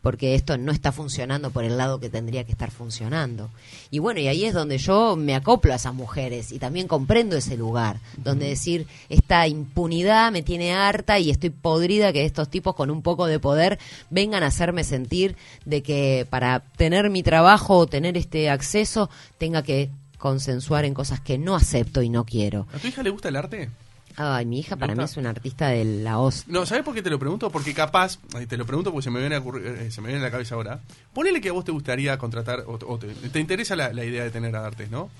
porque 0.00 0.34
esto 0.34 0.56
no 0.56 0.72
está 0.72 0.92
funcionando 0.92 1.50
por 1.50 1.62
el 1.62 1.76
lado 1.76 2.00
que 2.00 2.08
tendría 2.08 2.44
que 2.44 2.52
estar 2.52 2.70
funcionando. 2.70 3.50
Y 3.90 3.98
bueno, 3.98 4.18
y 4.18 4.28
ahí 4.28 4.46
es 4.46 4.54
donde 4.54 4.78
yo 4.78 5.14
me 5.14 5.34
acoplo 5.34 5.74
a 5.74 5.76
esas 5.76 5.92
mujeres 5.92 6.52
y 6.52 6.58
también 6.58 6.88
comprendo 6.88 7.36
ese 7.36 7.58
lugar, 7.58 8.00
donde 8.16 8.48
decir, 8.48 8.86
esta 9.10 9.46
impunidad 9.46 10.32
me 10.32 10.40
tiene 10.40 10.72
harta 10.72 11.18
y 11.18 11.28
estoy 11.28 11.50
podrida 11.50 12.14
que 12.14 12.24
estos 12.24 12.48
tipos 12.48 12.74
con 12.74 12.90
un 12.90 13.02
poco 13.02 13.26
de 13.26 13.38
poder 13.38 13.78
vengan 14.08 14.42
a 14.42 14.46
hacerme 14.46 14.84
sentir 14.84 15.36
de 15.66 15.82
que 15.82 16.26
para 16.30 16.60
tener 16.60 17.10
mi 17.10 17.22
trabajo 17.22 17.76
o 17.76 17.86
tener 17.86 18.16
este 18.16 18.48
acceso 18.48 19.10
tenga 19.36 19.62
que 19.62 19.90
consensuar 20.20 20.84
en 20.84 20.94
cosas 20.94 21.20
que 21.20 21.38
no 21.38 21.56
acepto 21.56 22.02
y 22.02 22.08
no 22.08 22.24
quiero. 22.24 22.68
¿A 22.72 22.78
tu 22.78 22.86
hija 22.86 23.02
le 23.02 23.10
gusta 23.10 23.28
el 23.28 23.36
arte? 23.36 23.70
Ay, 24.16 24.44
mi 24.44 24.58
hija 24.60 24.76
para 24.76 24.94
mí 24.94 25.02
es 25.02 25.16
una 25.16 25.30
artista 25.30 25.68
de 25.68 25.84
la 25.84 26.18
hostia. 26.18 26.52
No, 26.52 26.66
¿sabes 26.66 26.84
por 26.84 26.94
qué 26.94 27.02
te 27.02 27.10
lo 27.10 27.18
pregunto? 27.18 27.50
Porque 27.50 27.72
capaz, 27.72 28.18
te 28.48 28.56
lo 28.56 28.66
pregunto 28.66 28.92
porque 28.92 29.04
se 29.04 29.10
me 29.10 29.18
viene 29.20 29.36
a, 29.36 29.38
eh, 29.38 29.90
se 29.90 30.00
me 30.00 30.08
viene 30.08 30.20
a 30.20 30.26
la 30.26 30.30
cabeza 30.30 30.56
ahora. 30.56 30.80
Ponele 31.14 31.40
que 31.40 31.48
a 31.48 31.52
vos 31.52 31.64
te 31.64 31.72
gustaría 31.72 32.18
contratar, 32.18 32.64
o, 32.66 32.98
te, 32.98 33.40
interesa 33.40 33.76
la, 33.76 34.04
idea 34.04 34.22
de 34.24 34.30
tener 34.30 34.54
a 34.56 34.66
Artes, 34.66 34.90
¿no? 34.90 35.10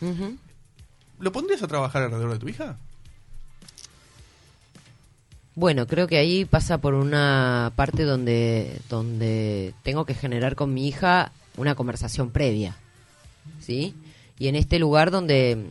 ¿Lo 1.19 1.33
pondrías 1.33 1.63
a 1.63 1.69
trabajar 1.69 2.03
alrededor 2.03 2.33
de 2.33 2.39
tu 2.39 2.49
hija? 2.49 2.77
Bueno, 5.55 5.87
creo 5.87 6.07
que 6.07 6.19
ahí 6.19 6.45
pasa 6.45 6.79
por 6.79 6.95
una 6.95 7.73
parte 7.77 8.05
donde, 8.05 8.81
donde 8.89 9.75
tengo 9.83 10.05
que 10.05 10.15
generar 10.15 10.57
con 10.57 10.75
mi 10.75 10.89
hija 10.89 11.33
una 11.57 11.75
conversación 11.75 12.31
previa, 12.31 12.77
¿sí? 13.61 13.95
Y 14.41 14.49
en 14.49 14.57
este 14.57 14.79
lugar 14.79 15.11
donde, 15.11 15.67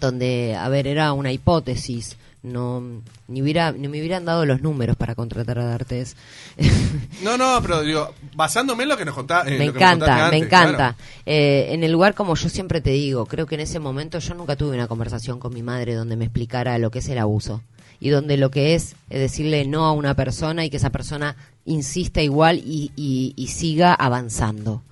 donde 0.00 0.56
a 0.56 0.70
ver, 0.70 0.86
era 0.86 1.12
una 1.12 1.32
hipótesis, 1.32 2.16
no 2.42 3.02
ni 3.28 3.42
hubiera 3.42 3.72
ni 3.72 3.88
me 3.88 4.00
hubieran 4.00 4.24
dado 4.24 4.46
los 4.46 4.62
números 4.62 4.96
para 4.96 5.14
contratar 5.14 5.58
a 5.58 5.66
D'Artes. 5.66 6.16
No, 7.22 7.36
no, 7.36 7.60
pero 7.60 7.82
digo, 7.82 8.14
basándome 8.34 8.84
en 8.84 8.88
lo 8.88 8.96
que 8.96 9.04
nos 9.04 9.14
contaste. 9.14 9.58
me 9.58 9.66
encanta, 9.66 10.30
me 10.30 10.38
encanta. 10.38 10.96
Eh, 11.26 11.68
en 11.72 11.84
el 11.84 11.92
lugar 11.92 12.14
como 12.14 12.34
yo 12.34 12.48
siempre 12.48 12.80
te 12.80 12.90
digo, 12.90 13.26
creo 13.26 13.44
que 13.44 13.56
en 13.56 13.60
ese 13.60 13.78
momento 13.78 14.18
yo 14.18 14.34
nunca 14.34 14.56
tuve 14.56 14.74
una 14.74 14.88
conversación 14.88 15.38
con 15.38 15.52
mi 15.52 15.62
madre 15.62 15.94
donde 15.94 16.16
me 16.16 16.24
explicara 16.24 16.78
lo 16.78 16.90
que 16.90 17.00
es 17.00 17.08
el 17.10 17.18
abuso 17.18 17.60
y 18.00 18.08
donde 18.08 18.38
lo 18.38 18.50
que 18.50 18.74
es, 18.74 18.96
decirle 19.10 19.66
no 19.66 19.84
a 19.84 19.92
una 19.92 20.14
persona 20.14 20.64
y 20.64 20.70
que 20.70 20.78
esa 20.78 20.88
persona 20.88 21.36
insista 21.66 22.22
igual 22.22 22.62
y, 22.64 22.90
y 22.96 23.46
siga 23.48 23.92
avanzando 23.92 24.82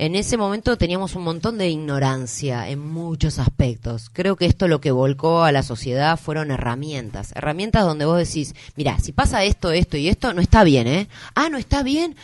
en 0.00 0.14
ese 0.14 0.36
momento 0.36 0.78
teníamos 0.78 1.16
un 1.16 1.24
montón 1.24 1.58
de 1.58 1.68
ignorancia 1.68 2.68
en 2.68 2.78
muchos 2.78 3.40
aspectos. 3.40 4.10
Creo 4.12 4.36
que 4.36 4.46
esto 4.46 4.68
lo 4.68 4.80
que 4.80 4.92
volcó 4.92 5.42
a 5.42 5.50
la 5.50 5.64
sociedad 5.64 6.16
fueron 6.16 6.52
herramientas. 6.52 7.32
Herramientas 7.34 7.84
donde 7.84 8.04
vos 8.04 8.16
decís, 8.16 8.54
mira, 8.76 9.00
si 9.00 9.10
pasa 9.10 9.42
esto, 9.42 9.72
esto 9.72 9.96
y 9.96 10.08
esto, 10.08 10.32
no 10.32 10.40
está 10.40 10.62
bien, 10.62 10.86
¿eh? 10.86 11.08
Ah, 11.34 11.48
no 11.50 11.58
está 11.58 11.82
bien. 11.82 12.14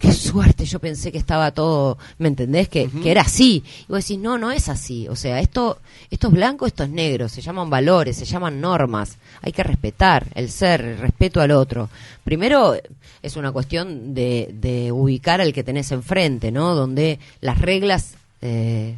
Qué 0.00 0.10
suerte, 0.12 0.64
yo 0.64 0.78
pensé 0.78 1.12
que 1.12 1.18
estaba 1.18 1.50
todo, 1.50 1.98
¿me 2.16 2.28
entendés? 2.28 2.70
Que, 2.70 2.88
que 2.88 3.10
era 3.10 3.20
así. 3.20 3.62
Y 3.82 3.92
vos 3.92 4.08
decís, 4.08 4.18
no, 4.18 4.38
no 4.38 4.50
es 4.50 4.70
así. 4.70 5.06
O 5.08 5.14
sea, 5.14 5.38
esto, 5.40 5.80
esto 6.10 6.28
es 6.28 6.32
blanco, 6.32 6.66
esto 6.66 6.84
es 6.84 6.90
negro. 6.90 7.28
Se 7.28 7.42
llaman 7.42 7.68
valores, 7.68 8.16
se 8.16 8.24
llaman 8.24 8.58
normas. 8.58 9.18
Hay 9.42 9.52
que 9.52 9.62
respetar 9.62 10.28
el 10.34 10.50
ser, 10.50 10.80
el 10.80 10.98
respeto 10.98 11.42
al 11.42 11.50
otro. 11.50 11.90
Primero, 12.24 12.74
es 13.22 13.36
una 13.36 13.52
cuestión 13.52 14.14
de, 14.14 14.50
de 14.54 14.92
ubicar 14.92 15.42
al 15.42 15.52
que 15.52 15.64
tenés 15.64 15.92
enfrente, 15.92 16.50
¿no? 16.50 16.74
Donde 16.74 17.17
las 17.40 17.60
reglas 17.60 18.14
eh, 18.42 18.94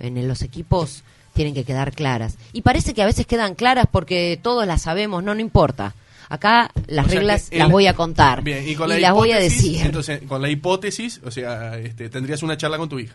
en 0.00 0.28
los 0.28 0.42
equipos 0.42 1.02
tienen 1.34 1.54
que 1.54 1.64
quedar 1.64 1.92
claras. 1.92 2.36
Y 2.52 2.62
parece 2.62 2.94
que 2.94 3.02
a 3.02 3.06
veces 3.06 3.26
quedan 3.26 3.54
claras 3.54 3.86
porque 3.90 4.38
todos 4.42 4.66
las 4.66 4.82
sabemos, 4.82 5.22
no, 5.22 5.34
no 5.34 5.40
importa. 5.40 5.94
Acá 6.28 6.70
las 6.88 7.10
reglas 7.10 7.48
las 7.52 7.70
voy 7.70 7.86
a 7.86 7.94
contar 7.94 8.46
y, 8.46 8.74
las 8.74 9.14
voy 9.14 9.32
a 9.32 9.38
decir. 9.38 9.80
Entonces, 9.82 10.20
con 10.28 10.42
la 10.42 10.50
hipótesis, 10.50 11.20
o 11.24 11.30
sea, 11.30 11.78
este, 11.78 12.10
tendrías 12.10 12.42
una 12.42 12.56
charla 12.58 12.76
con 12.76 12.88
tu 12.88 12.98
hija. 12.98 13.14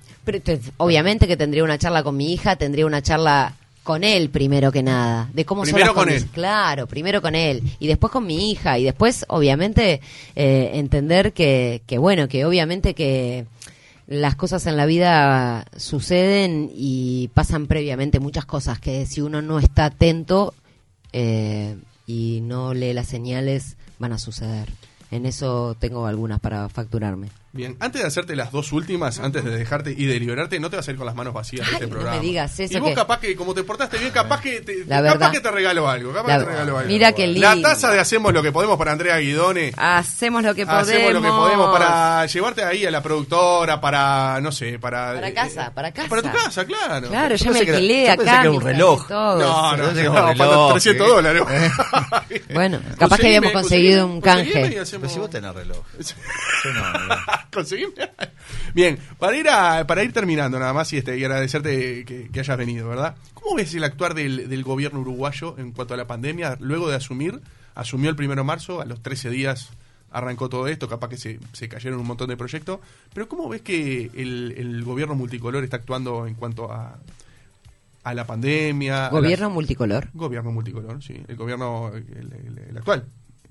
obviamente 0.77 1.27
que 1.27 1.37
tendría 1.37 1.63
una 1.63 1.77
charla 1.77 2.01
con 2.01 2.17
mi 2.17 2.33
hija, 2.33 2.55
tendría 2.55 2.87
una 2.87 3.03
charla 3.03 3.53
con 3.83 4.03
él 4.03 4.29
primero 4.29 4.71
que 4.71 4.81
nada, 4.81 5.29
de 5.33 5.45
cómo 5.45 5.63
primero 5.63 5.87
son 5.87 5.95
con 5.95 6.09
él. 6.09 6.25
Claro, 6.31 6.87
primero 6.87 7.21
con 7.21 7.35
él 7.35 7.61
y 7.79 7.87
después 7.87 8.11
con 8.11 8.25
mi 8.25 8.49
hija 8.51 8.79
y 8.79 8.85
después 8.85 9.25
obviamente 9.27 10.01
eh, 10.35 10.71
entender 10.75 11.33
que, 11.33 11.81
que 11.85 11.97
bueno, 11.97 12.27
que 12.27 12.45
obviamente 12.45 12.93
que 12.93 13.45
las 14.07 14.35
cosas 14.35 14.65
en 14.67 14.77
la 14.77 14.85
vida 14.85 15.65
suceden 15.77 16.69
y 16.73 17.29
pasan 17.33 17.67
previamente 17.67 18.19
muchas 18.19 18.45
cosas 18.45 18.79
que 18.79 19.05
si 19.05 19.21
uno 19.21 19.41
no 19.41 19.59
está 19.59 19.85
atento 19.85 20.53
eh, 21.13 21.77
y 22.05 22.41
no 22.43 22.73
lee 22.73 22.93
las 22.93 23.07
señales 23.07 23.77
van 23.99 24.13
a 24.13 24.17
suceder. 24.17 24.69
En 25.11 25.25
eso 25.25 25.75
tengo 25.79 26.05
algunas 26.07 26.39
para 26.39 26.67
facturarme. 26.69 27.29
Bien, 27.55 27.77
antes 27.79 28.01
de 28.01 28.07
hacerte 28.07 28.35
las 28.35 28.51
dos 28.51 28.71
últimas, 28.71 29.19
antes 29.19 29.43
de 29.43 29.51
dejarte 29.55 29.93
y 29.95 30.05
de 30.07 30.19
liberarte, 30.19 30.59
no 30.59 30.71
te 30.71 30.75
vas 30.77 30.87
a 30.87 30.91
ir 30.91 30.97
con 30.97 31.05
las 31.05 31.13
manos 31.13 31.35
vacías 31.35 31.61
de 31.67 31.67
Ay, 31.67 31.73
este 31.75 31.85
no 31.85 31.91
programa. 31.91 32.17
me 32.17 32.23
digas 32.25 32.59
eso 32.59 32.75
Y 32.77 32.79
vos 32.79 32.89
que- 32.89 32.95
capaz 32.95 33.19
que, 33.19 33.35
como 33.35 33.53
te 33.53 33.63
portaste 33.63 33.99
bien, 33.99 34.09
capaz 34.09 34.41
que 34.41 34.61
te, 34.61 34.83
La 34.87 35.03
capaz 35.03 35.29
que 35.31 35.39
te 35.39 35.51
regalo 35.51 35.87
algo. 35.87 36.11
Capaz 36.11 36.27
La- 36.29 36.39
que 36.39 36.45
te 36.45 36.49
regalo 36.49 36.77
algo. 36.79 36.89
mira 36.91 37.11
qué 37.13 37.27
La 37.27 37.53
lindo. 37.53 37.69
taza 37.69 37.91
de 37.91 37.99
Hacemos 37.99 38.33
lo 38.33 38.41
que 38.41 38.51
podemos 38.51 38.75
para 38.75 38.91
Andrea 38.93 39.17
Guidone. 39.19 39.71
Hacemos 39.77 40.41
lo 40.41 40.55
que 40.55 40.65
podemos. 40.65 40.89
Hacemos 40.89 41.13
lo 41.13 41.21
que 41.21 41.27
podemos 41.27 41.71
para 41.77 42.25
llevarte 42.25 42.63
ahí 42.63 42.85
a 42.87 42.91
la 42.91 43.03
productora, 43.03 43.79
para, 43.79 44.39
no 44.41 44.51
sé, 44.51 44.79
para... 44.79 45.13
Para 45.13 45.33
casa, 45.35 45.71
para 45.75 45.91
casa. 45.91 46.09
Para 46.09 46.21
tu 46.23 46.31
casa, 46.31 46.65
claro. 46.65 47.07
Claro, 47.07 47.35
Yo 47.35 47.51
me 47.51 47.59
alquilé 47.59 48.05
yo 48.07 48.11
acá. 48.13 48.17
pensé 48.23 48.31
que 48.33 48.39
era 48.41 48.51
un 48.51 48.61
reloj. 48.61 49.07
todo, 49.07 49.37
No, 49.39 49.77
no, 49.77 49.91
no, 49.91 50.09
un 50.09 50.15
para 50.15 50.33
reloj, 50.33 50.71
300 50.71 51.05
¿eh? 51.05 51.09
dólares. 51.11 51.43
Bueno, 52.51 52.79
capaz 52.97 53.17
que 53.17 53.27
habíamos 53.27 53.51
conseguido 53.51 54.07
un 54.07 54.19
canje. 54.21 54.51
Pero 54.53 54.85
si 54.85 55.19
vos 55.19 55.29
tenés 55.29 55.53
reloj. 55.53 55.83
Yo 56.63 56.73
no, 56.73 56.91
no. 56.93 57.15
Conseguime. 57.53 57.93
Bien, 58.73 58.97
para 59.19 59.35
ir 59.37 59.47
a, 59.49 59.85
para 59.87 60.03
ir 60.03 60.13
terminando 60.13 60.57
nada 60.59 60.73
más 60.73 60.91
y 60.93 60.97
este 60.97 61.17
y 61.17 61.23
agradecerte 61.23 62.05
que, 62.05 62.29
que 62.31 62.39
hayas 62.39 62.57
venido, 62.57 62.87
¿verdad? 62.89 63.15
¿Cómo 63.33 63.55
ves 63.55 63.73
el 63.75 63.83
actuar 63.83 64.13
del, 64.13 64.49
del 64.49 64.63
gobierno 64.63 64.99
uruguayo 65.01 65.55
en 65.57 65.71
cuanto 65.71 65.93
a 65.93 65.97
la 65.97 66.07
pandemia 66.07 66.57
luego 66.59 66.89
de 66.89 66.95
asumir? 66.95 67.39
Asumió 67.75 68.09
el 68.09 68.15
primero 68.15 68.41
de 68.41 68.45
marzo, 68.45 68.81
a 68.81 68.85
los 68.85 69.01
13 69.01 69.29
días 69.29 69.69
arrancó 70.11 70.47
todo 70.47 70.67
esto, 70.67 70.87
capaz 70.87 71.09
que 71.09 71.17
se, 71.17 71.39
se 71.53 71.67
cayeron 71.67 71.99
un 71.99 72.05
montón 72.05 72.29
de 72.29 72.37
proyectos, 72.37 72.79
pero 73.15 73.27
¿cómo 73.27 73.49
ves 73.49 73.63
que 73.63 74.11
el, 74.13 74.53
el 74.57 74.83
gobierno 74.83 75.15
multicolor 75.15 75.63
está 75.63 75.77
actuando 75.77 76.27
en 76.27 76.35
cuanto 76.35 76.71
a, 76.71 76.99
a 78.03 78.13
la 78.13 78.25
pandemia? 78.27 79.09
Gobierno 79.09 79.49
multicolor. 79.49 80.09
Gobierno 80.13 80.51
multicolor, 80.51 81.01
sí. 81.01 81.19
El 81.27 81.35
gobierno, 81.35 81.91
el, 81.95 82.05
el- 82.31 82.59
el 82.69 82.77
actual, 82.77 83.05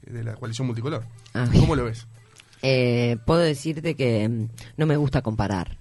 de 0.07 0.22
la 0.22 0.34
coalición 0.34 0.68
multicolor. 0.68 1.03
Ah, 1.34 1.49
¿Cómo 1.53 1.74
lo 1.74 1.84
ves? 1.84 2.07
Eh, 2.62 3.16
puedo 3.26 3.40
decirte 3.40 3.94
que 3.94 4.28
mm, 4.28 4.48
no 4.76 4.86
me 4.86 4.96
gusta 4.96 5.20
comparar, 5.22 5.76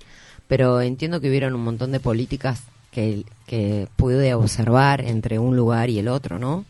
pero 0.48 0.82
entiendo 0.82 1.22
que 1.22 1.30
hubieron 1.30 1.54
un 1.56 1.64
montón 1.64 1.92
de 1.92 2.00
políticas 2.00 2.64
que, 2.92 3.24
que 3.48 3.88
pude 3.96 4.34
observar 4.34 5.02
entre 5.02 5.40
un 5.40 5.56
lugar 5.56 5.90
y 5.90 6.00
el 6.00 6.08
otro, 6.08 6.40
¿no? 6.40 6.66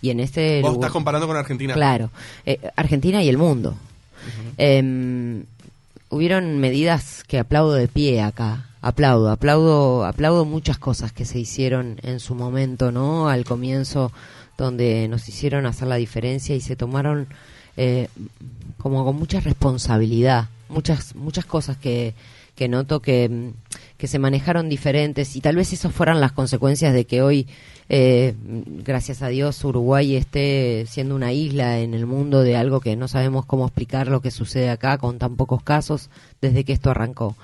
Y 0.00 0.10
en 0.10 0.20
este 0.20 0.60
Vos 0.62 0.72
lugar- 0.72 0.86
estás 0.88 0.92
comparando 0.92 1.26
con 1.26 1.36
Argentina. 1.36 1.74
Claro, 1.74 2.10
eh, 2.44 2.60
Argentina 2.76 3.22
y 3.22 3.28
el 3.28 3.38
mundo. 3.38 3.74
Em, 4.56 5.44
hubieron 6.10 6.58
medidas 6.58 7.24
que 7.26 7.38
aplaudo 7.38 7.72
de 7.74 7.88
pie 7.88 8.22
acá. 8.22 8.66
Aplaudo, 8.82 9.30
aplaudo, 9.30 10.04
aplaudo 10.04 10.44
muchas 10.44 10.78
cosas 10.78 11.12
que 11.12 11.24
se 11.24 11.38
hicieron 11.40 11.98
en 12.02 12.20
su 12.20 12.34
momento, 12.36 12.92
¿no? 12.92 13.28
Al 13.28 13.44
comienzo, 13.44 14.12
donde 14.56 15.08
nos 15.08 15.28
hicieron 15.28 15.66
hacer 15.66 15.88
la 15.88 15.96
diferencia 15.96 16.54
y 16.54 16.60
se 16.60 16.76
tomaron 16.76 17.26
eh, 17.76 18.08
como 18.78 19.04
con 19.04 19.16
mucha 19.16 19.40
responsabilidad, 19.40 20.48
muchas, 20.68 21.14
muchas 21.14 21.44
cosas 21.44 21.76
que, 21.76 22.14
que 22.54 22.68
noto 22.68 23.00
que, 23.00 23.28
mm, 23.28 23.50
que 23.96 24.08
se 24.08 24.18
manejaron 24.18 24.68
diferentes 24.68 25.36
y 25.36 25.40
tal 25.40 25.56
vez 25.56 25.72
esas 25.72 25.92
fueran 25.92 26.20
las 26.20 26.32
consecuencias 26.32 26.92
de 26.92 27.04
que 27.04 27.22
hoy, 27.22 27.46
eh, 27.88 28.34
gracias 28.84 29.22
a 29.22 29.28
Dios, 29.28 29.62
Uruguay 29.64 30.16
esté 30.16 30.86
siendo 30.88 31.14
una 31.14 31.32
isla 31.32 31.78
en 31.80 31.94
el 31.94 32.06
mundo 32.06 32.42
de 32.42 32.56
algo 32.56 32.80
que 32.80 32.96
no 32.96 33.08
sabemos 33.08 33.46
cómo 33.46 33.66
explicar 33.66 34.08
lo 34.08 34.20
que 34.20 34.30
sucede 34.30 34.70
acá 34.70 34.98
con 34.98 35.18
tan 35.18 35.36
pocos 35.36 35.62
casos 35.62 36.10
desde 36.40 36.64
que 36.64 36.72
esto 36.72 36.90
arrancó. 36.90 37.36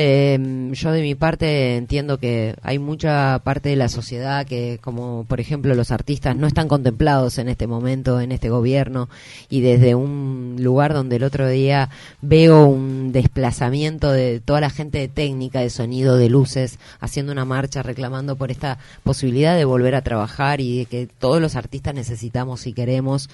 Eh, 0.00 0.70
yo 0.74 0.92
de 0.92 1.02
mi 1.02 1.16
parte 1.16 1.76
entiendo 1.76 2.18
que 2.18 2.54
hay 2.62 2.78
mucha 2.78 3.40
parte 3.42 3.70
de 3.70 3.74
la 3.74 3.88
sociedad 3.88 4.46
que, 4.46 4.78
como 4.80 5.24
por 5.24 5.40
ejemplo 5.40 5.74
los 5.74 5.90
artistas, 5.90 6.36
no 6.36 6.46
están 6.46 6.68
contemplados 6.68 7.38
en 7.38 7.48
este 7.48 7.66
momento, 7.66 8.20
en 8.20 8.30
este 8.30 8.48
gobierno, 8.48 9.08
y 9.50 9.60
desde 9.60 9.96
un 9.96 10.54
lugar 10.60 10.94
donde 10.94 11.16
el 11.16 11.24
otro 11.24 11.48
día 11.48 11.90
veo 12.22 12.66
un 12.66 13.10
desplazamiento 13.10 14.12
de 14.12 14.38
toda 14.38 14.60
la 14.60 14.70
gente 14.70 14.98
de 14.98 15.08
técnica, 15.08 15.58
de 15.58 15.70
sonido, 15.70 16.16
de 16.16 16.28
luces, 16.28 16.78
haciendo 17.00 17.32
una 17.32 17.44
marcha 17.44 17.82
reclamando 17.82 18.36
por 18.36 18.52
esta 18.52 18.78
posibilidad 19.02 19.56
de 19.56 19.64
volver 19.64 19.96
a 19.96 20.02
trabajar 20.02 20.60
y 20.60 20.78
de 20.78 20.86
que 20.86 21.08
todos 21.18 21.40
los 21.40 21.56
artistas 21.56 21.92
necesitamos 21.96 22.68
y 22.68 22.72
queremos. 22.72 23.28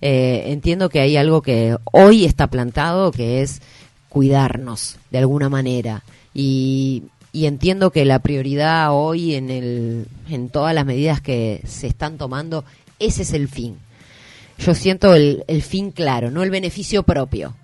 Eh, 0.00 0.46
entiendo 0.46 0.88
que 0.88 0.98
hay 0.98 1.16
algo 1.16 1.42
que 1.42 1.76
hoy 1.84 2.24
está 2.24 2.48
plantado, 2.48 3.12
que 3.12 3.42
es 3.42 3.62
cuidarnos 4.08 4.96
de 5.10 5.18
alguna 5.18 5.48
manera. 5.48 6.02
Y, 6.34 7.04
y 7.32 7.46
entiendo 7.46 7.90
que 7.90 8.04
la 8.04 8.20
prioridad 8.20 8.92
hoy 8.92 9.34
en 9.34 9.50
el 9.50 10.06
en 10.28 10.48
todas 10.48 10.74
las 10.74 10.86
medidas 10.86 11.20
que 11.20 11.62
se 11.66 11.86
están 11.86 12.18
tomando 12.18 12.64
ese 12.98 13.22
es 13.22 13.32
el 13.32 13.48
fin. 13.48 13.76
Yo 14.58 14.74
siento 14.74 15.14
el, 15.14 15.44
el 15.46 15.62
fin 15.62 15.92
claro 15.92 16.32
no 16.32 16.42
el 16.42 16.50
beneficio 16.50 17.04
propio. 17.04 17.54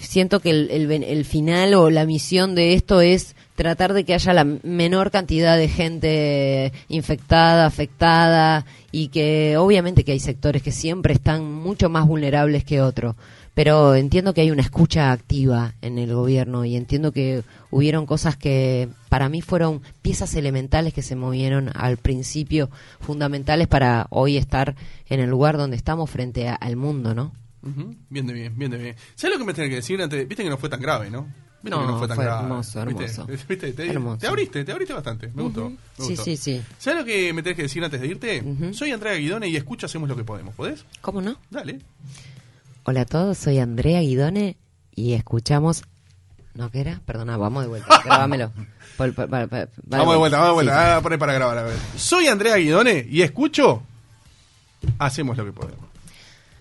Siento 0.00 0.40
que 0.40 0.50
el, 0.50 0.70
el, 0.70 0.90
el 0.90 1.24
final 1.24 1.74
o 1.74 1.90
la 1.90 2.04
misión 2.04 2.54
de 2.54 2.74
esto 2.74 3.00
es 3.00 3.34
tratar 3.54 3.94
de 3.94 4.04
que 4.04 4.14
haya 4.14 4.32
la 4.32 4.44
menor 4.44 5.10
cantidad 5.10 5.56
de 5.56 5.68
gente 5.68 6.72
infectada, 6.88 7.66
afectada 7.66 8.66
y 8.92 9.08
que 9.08 9.56
obviamente 9.56 10.04
que 10.04 10.12
hay 10.12 10.20
sectores 10.20 10.62
que 10.62 10.72
siempre 10.72 11.14
están 11.14 11.50
mucho 11.50 11.88
más 11.88 12.06
vulnerables 12.06 12.64
que 12.64 12.82
otros. 12.82 13.14
Pero 13.54 13.94
entiendo 13.94 14.34
que 14.34 14.40
hay 14.40 14.50
una 14.50 14.62
escucha 14.62 15.12
activa 15.12 15.74
en 15.80 15.98
el 15.98 16.12
gobierno 16.12 16.64
y 16.64 16.74
entiendo 16.76 17.12
que 17.12 17.44
hubieron 17.70 18.04
cosas 18.04 18.36
que 18.36 18.88
para 19.08 19.28
mí 19.28 19.42
fueron 19.42 19.80
piezas 20.02 20.34
elementales 20.34 20.92
que 20.92 21.02
se 21.02 21.14
movieron 21.14 21.70
al 21.74 21.96
principio, 21.96 22.68
fundamentales 23.00 23.68
para 23.68 24.06
hoy 24.10 24.36
estar 24.36 24.74
en 25.08 25.20
el 25.20 25.30
lugar 25.30 25.56
donde 25.56 25.76
estamos 25.76 26.10
frente 26.10 26.48
a- 26.48 26.54
al 26.56 26.74
mundo, 26.76 27.14
¿no? 27.14 27.32
Ujú, 27.62 27.94
Bien 28.10 28.26
de 28.26 28.32
bien, 28.34 28.58
bien 28.58 28.70
de 28.72 28.76
bien. 28.78 28.96
¿Sabes 29.14 29.36
lo 29.36 29.38
que 29.38 29.46
me 29.46 29.54
tenés 29.54 29.70
que 29.70 29.76
decir 29.76 30.02
antes? 30.02 30.26
Viste 30.28 30.42
que 30.42 30.50
no 30.50 30.58
fue 30.58 30.68
tan 30.68 30.80
grave, 30.80 31.08
¿no? 31.10 31.22
Viste 31.62 31.70
No, 31.70 31.80
que 31.80 31.92
no 31.92 31.98
fue 31.98 32.08
tan 32.08 32.16
fue 32.16 32.24
grave. 32.24 32.42
hermoso, 32.42 32.82
hermoso. 32.82 33.26
¿Viste? 33.48 33.72
Te, 33.72 33.86
Hermoso. 33.88 34.18
te 34.18 34.26
abriste, 34.26 34.64
te 34.64 34.72
abriste 34.72 34.92
bastante. 34.92 35.30
Me 35.32 35.44
gustó. 35.44 35.70
me 35.70 35.76
Sí, 35.96 36.08
gustó. 36.08 36.24
sí, 36.24 36.36
sí. 36.36 36.62
¿Sabes 36.76 36.98
lo 37.00 37.04
que 37.06 37.32
me 37.32 37.42
tenés 37.42 37.56
que 37.56 37.62
decir 37.62 37.82
antes 37.84 38.00
de 38.00 38.06
irte? 38.08 38.44
Soy 38.74 38.90
Andrea 38.90 39.14
Guidone 39.14 39.48
y 39.48 39.56
escucha 39.56 39.86
Hacemos 39.86 40.08
lo 40.08 40.16
que 40.16 40.24
podemos. 40.24 40.54
¿Podés? 40.56 40.84
¿Cómo 41.00 41.22
no? 41.22 41.36
Dale. 41.50 41.78
Hola 42.86 43.00
a 43.00 43.06
todos, 43.06 43.38
soy 43.38 43.60
Andrea 43.60 44.00
Guidone 44.00 44.58
y 44.94 45.14
escuchamos... 45.14 45.84
¿No 46.52 46.70
qué 46.70 46.82
era? 46.82 47.00
Perdona, 47.06 47.38
vamos 47.38 47.62
de 47.62 47.68
vuelta, 47.70 47.88
va 48.06 48.18
vamos 48.18 48.38
de 48.38 48.46
vuelta, 48.98 49.26
vamos 49.88 50.12
de 50.18 50.18
Sí, 50.18 50.54
vuelta. 50.54 50.96
Ah, 50.96 51.00
poné 51.00 51.16
para 51.16 51.32
grabar. 51.32 51.56
A 51.56 51.62
ver. 51.62 51.76
Soy 51.96 52.26
Andrea 52.26 52.56
Guidone 52.56 53.06
y 53.08 53.22
escucho 53.22 53.82
Hacemos 54.98 55.38
lo 55.38 55.46
que 55.46 55.52
podemos. 55.52 55.86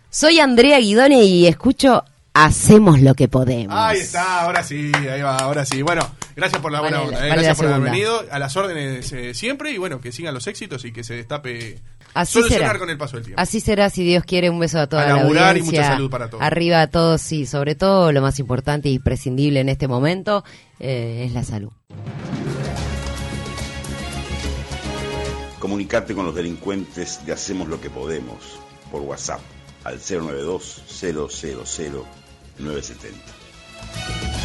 Soy 0.09 0.39
Andrea 0.39 0.79
Guidone 0.79 1.25
y 1.25 1.45
escucho 1.45 2.05
Hacemos 2.33 3.01
lo 3.01 3.13
que 3.15 3.27
podemos. 3.27 3.75
Ahí 3.77 3.99
está, 3.99 4.43
ahora 4.43 4.63
sí, 4.63 4.91
ahí 4.95 5.21
va, 5.21 5.37
ahora 5.37 5.65
sí. 5.65 5.81
Bueno, 5.81 6.09
gracias 6.37 6.61
por 6.61 6.71
la 6.71 6.79
buena 6.79 6.99
Vale, 6.99 7.09
onda, 7.09 7.19
eh, 7.19 7.29
vale 7.29 7.33
gracias 7.33 7.57
por 7.57 7.67
haber 7.67 7.91
venido. 7.91 8.23
A 8.31 8.39
las 8.39 8.55
órdenes 8.55 9.11
eh, 9.11 9.33
siempre 9.35 9.71
y 9.71 9.77
bueno, 9.77 10.01
que 10.01 10.11
sigan 10.11 10.33
los 10.33 10.47
éxitos 10.47 10.83
y 10.85 10.91
que 10.93 11.03
se 11.03 11.15
destape 11.15 11.79
Así 12.13 12.33
solucionar 12.33 12.67
será. 12.67 12.79
con 12.79 12.89
el 12.89 12.97
paso 12.97 13.17
del 13.17 13.25
tiempo. 13.25 13.41
Así 13.41 13.59
será, 13.59 13.89
si 13.89 14.03
Dios 14.03 14.23
quiere, 14.23 14.49
un 14.49 14.59
beso 14.59 14.79
a 14.79 14.87
toda 14.87 15.03
A 15.03 15.07
la 15.07 15.15
laburar 15.17 15.57
y 15.57 15.59
audiencia. 15.61 15.81
mucha 15.81 15.93
salud 15.93 16.09
para 16.09 16.29
todos. 16.29 16.43
Arriba 16.43 16.81
a 16.81 16.87
todos, 16.87 17.21
sí, 17.21 17.45
sobre 17.45 17.75
todo 17.75 18.11
lo 18.11 18.21
más 18.21 18.39
importante 18.39 18.89
y 18.89 18.99
prescindible 18.99 19.59
en 19.59 19.69
este 19.69 19.87
momento 19.87 20.43
eh, 20.79 21.23
es 21.27 21.33
la 21.33 21.43
salud. 21.43 21.71
Comunicate 25.59 26.13
con 26.13 26.25
los 26.25 26.35
delincuentes 26.35 27.25
de 27.25 27.31
Hacemos 27.33 27.67
lo 27.69 27.79
que 27.79 27.89
podemos 27.89 28.59
por 28.91 29.01
WhatsApp 29.01 29.39
al 29.85 29.95
092 29.97 30.83
000 30.87 32.05
970. 32.59 34.42